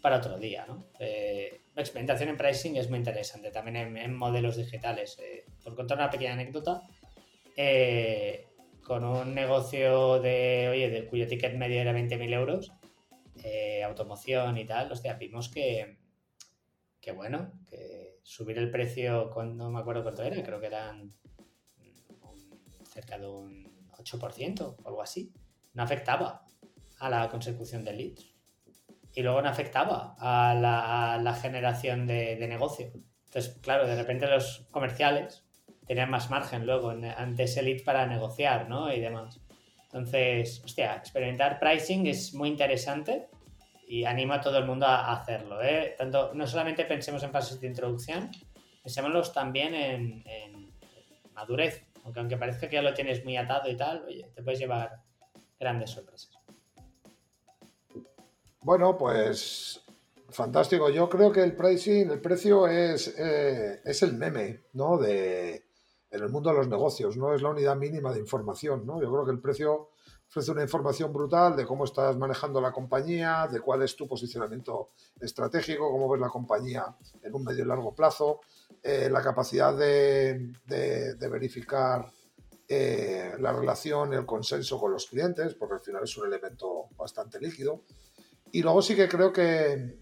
[0.00, 0.86] para otro día, ¿no?
[1.00, 5.18] Eh, la experimentación en pricing es muy interesante, también en, modelos digitales.
[5.64, 6.82] por contar una pequeña anécdota,
[7.56, 8.46] eh,
[8.84, 12.72] con un negocio de, oye, de, cuyo ticket medio era 20.000 euros,
[13.42, 15.96] eh, automoción y tal, hostia, vimos que,
[17.00, 21.12] que bueno, que subir el precio, no me acuerdo cuánto era, creo que eran
[22.82, 25.32] cerca de un 8% o algo así,
[25.74, 26.44] no afectaba
[26.98, 28.34] a la consecución de leads.
[29.12, 30.54] Y luego no afectaba a
[31.22, 32.90] la, generación de, negocio.
[33.26, 35.44] Entonces, claro, de repente los comerciales
[35.86, 38.92] tener más margen luego ante ese lead para negociar, ¿no?
[38.92, 39.40] Y demás.
[39.84, 43.28] Entonces, hostia, experimentar pricing es muy interesante
[43.86, 45.94] y animo a todo el mundo a hacerlo, ¿eh?
[45.96, 48.30] Tanto, no solamente pensemos en fases de introducción,
[48.82, 50.72] pensémoslos también en,
[51.32, 54.58] madurez, aunque aunque parezca que ya lo tienes muy atado y tal, oye, te puedes
[54.58, 55.02] llevar
[55.60, 56.36] grandes sorpresas.
[58.62, 59.84] Bueno, pues
[60.30, 60.90] fantástico.
[60.90, 64.98] Yo creo que el pricing, el precio es, eh, es el meme, ¿no?
[64.98, 65.66] De,
[66.10, 69.00] en el mundo de los negocios, no es la unidad mínima de información, ¿no?
[69.00, 69.90] Yo creo que el precio
[70.28, 74.90] ofrece una información brutal de cómo estás manejando la compañía, de cuál es tu posicionamiento
[75.20, 76.84] estratégico, cómo ves la compañía
[77.22, 78.40] en un medio y largo plazo,
[78.82, 80.52] eh, la capacidad de,
[81.30, 82.10] verificar
[82.68, 87.40] eh, la relación el consenso con los clientes, porque al final es un elemento bastante
[87.40, 87.82] líquido.
[88.52, 89.98] Y luego sí que creo que,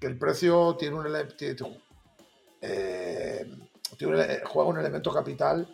[0.00, 1.68] el precio tiene un elemento...
[2.60, 3.46] Eh,
[4.00, 5.66] eh, juega un elemento capital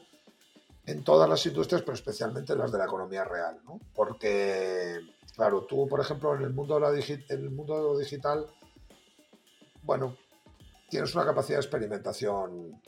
[0.90, 3.78] en todas las industrias, pero especialmente en las de la economía real, ¿no?
[3.94, 4.98] Porque,
[5.34, 8.46] claro, tú, por ejemplo, en el mundo la en el mundo digital,
[9.82, 10.16] bueno,
[10.88, 12.80] tienes una capacidad de experimentación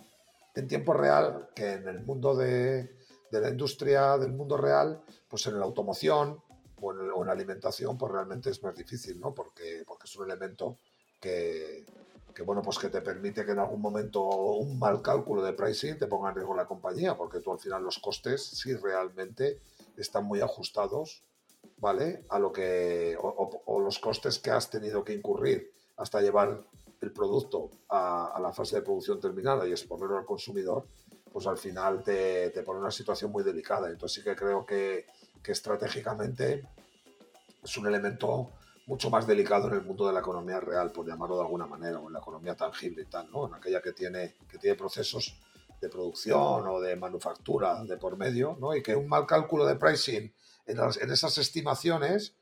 [0.55, 2.97] en tiempo real que en el mundo de,
[3.31, 6.43] de la industria, del mundo real, pues en la automoción
[6.81, 9.33] o en, o en, la alimentación, pues realmente es más difícil, ¿no?
[9.33, 10.79] Porque, porque es un elemento
[11.21, 11.87] que,
[12.35, 15.99] que bueno, pues que te permite que en algún momento un mal cálculo de pricing
[15.99, 19.61] te ponga en riesgo la compañía, porque tú al final los costes sí realmente
[19.97, 21.23] están muy ajustados,
[21.79, 22.25] ¿vale?
[22.29, 26.63] A lo que, o, los costes que has tenido que incurrir hasta llevar
[27.01, 30.87] el producto a, la fase de producción terminada y exponerlo al consumidor,
[31.33, 33.91] pues al final te, te pone en una situación muy delicada.
[33.91, 35.07] Entonces sí que creo que,
[35.43, 36.67] que estratégicamente
[37.63, 38.51] es un elemento
[38.87, 41.99] mucho más delicado en el mundo de la economía real, por llamarlo de alguna manera,
[42.01, 43.47] o en la economía tangible y tal, ¿no?
[43.47, 45.39] En aquella que tiene, que tiene procesos
[45.81, 48.75] de producción o de manufactura de por medio, ¿no?
[48.75, 50.33] Y que un mal cálculo de pricing
[50.67, 52.35] en, en esas estimaciones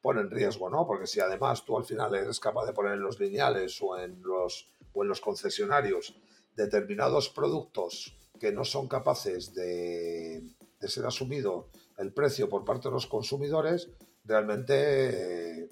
[0.00, 0.86] pone en riesgo, ¿no?
[0.86, 4.22] Porque si además tú al final eres capaz de poner en los lineales o en
[4.22, 6.14] los, o en los concesionarios
[6.54, 10.42] determinados productos que no son capaces de,
[10.80, 13.90] de ser asumido el precio por parte de los consumidores,
[14.24, 15.68] realmente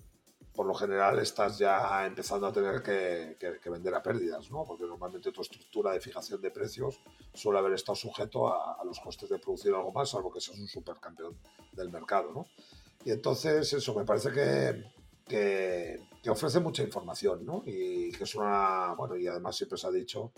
[0.56, 3.36] por lo general estás ya empezando a tener que,
[3.70, 4.64] vender a pérdidas, ¿no?
[4.64, 6.98] Porque normalmente tu estructura de fijación de precios
[7.34, 10.66] suele haber estado sujeto a, los costes de producir algo más, salvo que seas un
[10.66, 11.38] supercampeón
[11.72, 12.46] del mercado, ¿no?
[13.04, 14.84] Y entonces eso me parece que,
[15.28, 17.62] que, ofrece mucha información, ¿no?
[17.66, 20.32] Y que es una, bueno, y además siempre se ha dicho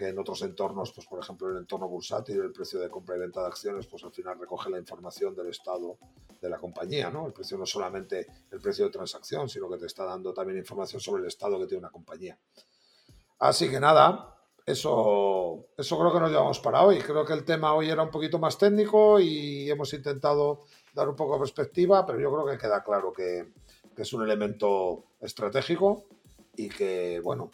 [0.00, 3.16] que en otros entornos, pues por ejemplo en el entorno bursátil, el precio de compra
[3.16, 5.98] y venta de acciones, pues al final recoge la información del estado
[6.40, 7.26] de la compañía, ¿no?
[7.26, 11.02] El precio no solamente el precio de transacción, sino que te está dando también información
[11.02, 12.38] sobre el estado que tiene una compañía.
[13.40, 17.00] Así que nada, eso, eso creo que nos llevamos para hoy.
[17.00, 20.60] Creo que el tema hoy era un poquito más técnico y hemos intentado
[20.94, 23.52] dar un poco de perspectiva, pero yo creo que queda claro que,
[23.98, 26.06] es un elemento estratégico
[26.56, 27.50] y que, bueno,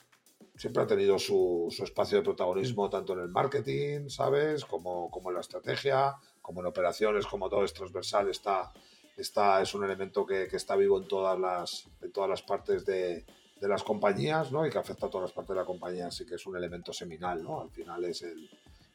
[0.56, 4.64] siempre ha tenido su, espacio de protagonismo tanto en el marketing, ¿sabes?
[4.64, 8.72] Como, como en la estrategia, como en operaciones, como todo es transversal, está,
[9.16, 13.24] está, es un elemento que, está vivo en todas las, en todas las partes de,
[13.60, 14.66] de las compañías, ¿no?
[14.66, 16.92] Y que afecta a todas las partes de la compañía, así que es un elemento
[16.92, 17.60] seminal, ¿no?
[17.60, 18.48] Al final es el,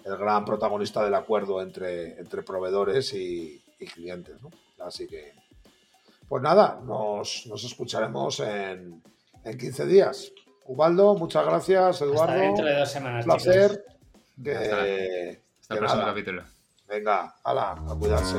[0.04, 3.62] gran protagonista del acuerdo entre, entre proveedores y,
[3.94, 4.50] clientes, ¿no?
[4.86, 5.34] Así que,
[6.28, 9.02] pues nada, nos, escucharemos en,
[9.44, 10.32] en 15 días.
[10.66, 12.24] Ubaldo, muchas gracias, Eduardo.
[12.24, 13.26] Hasta dentro de dos semanas.
[13.26, 13.86] Un placer.
[14.38, 16.44] Hasta, el próximo capítulo.
[16.88, 18.38] Venga, hala, a cuidarse.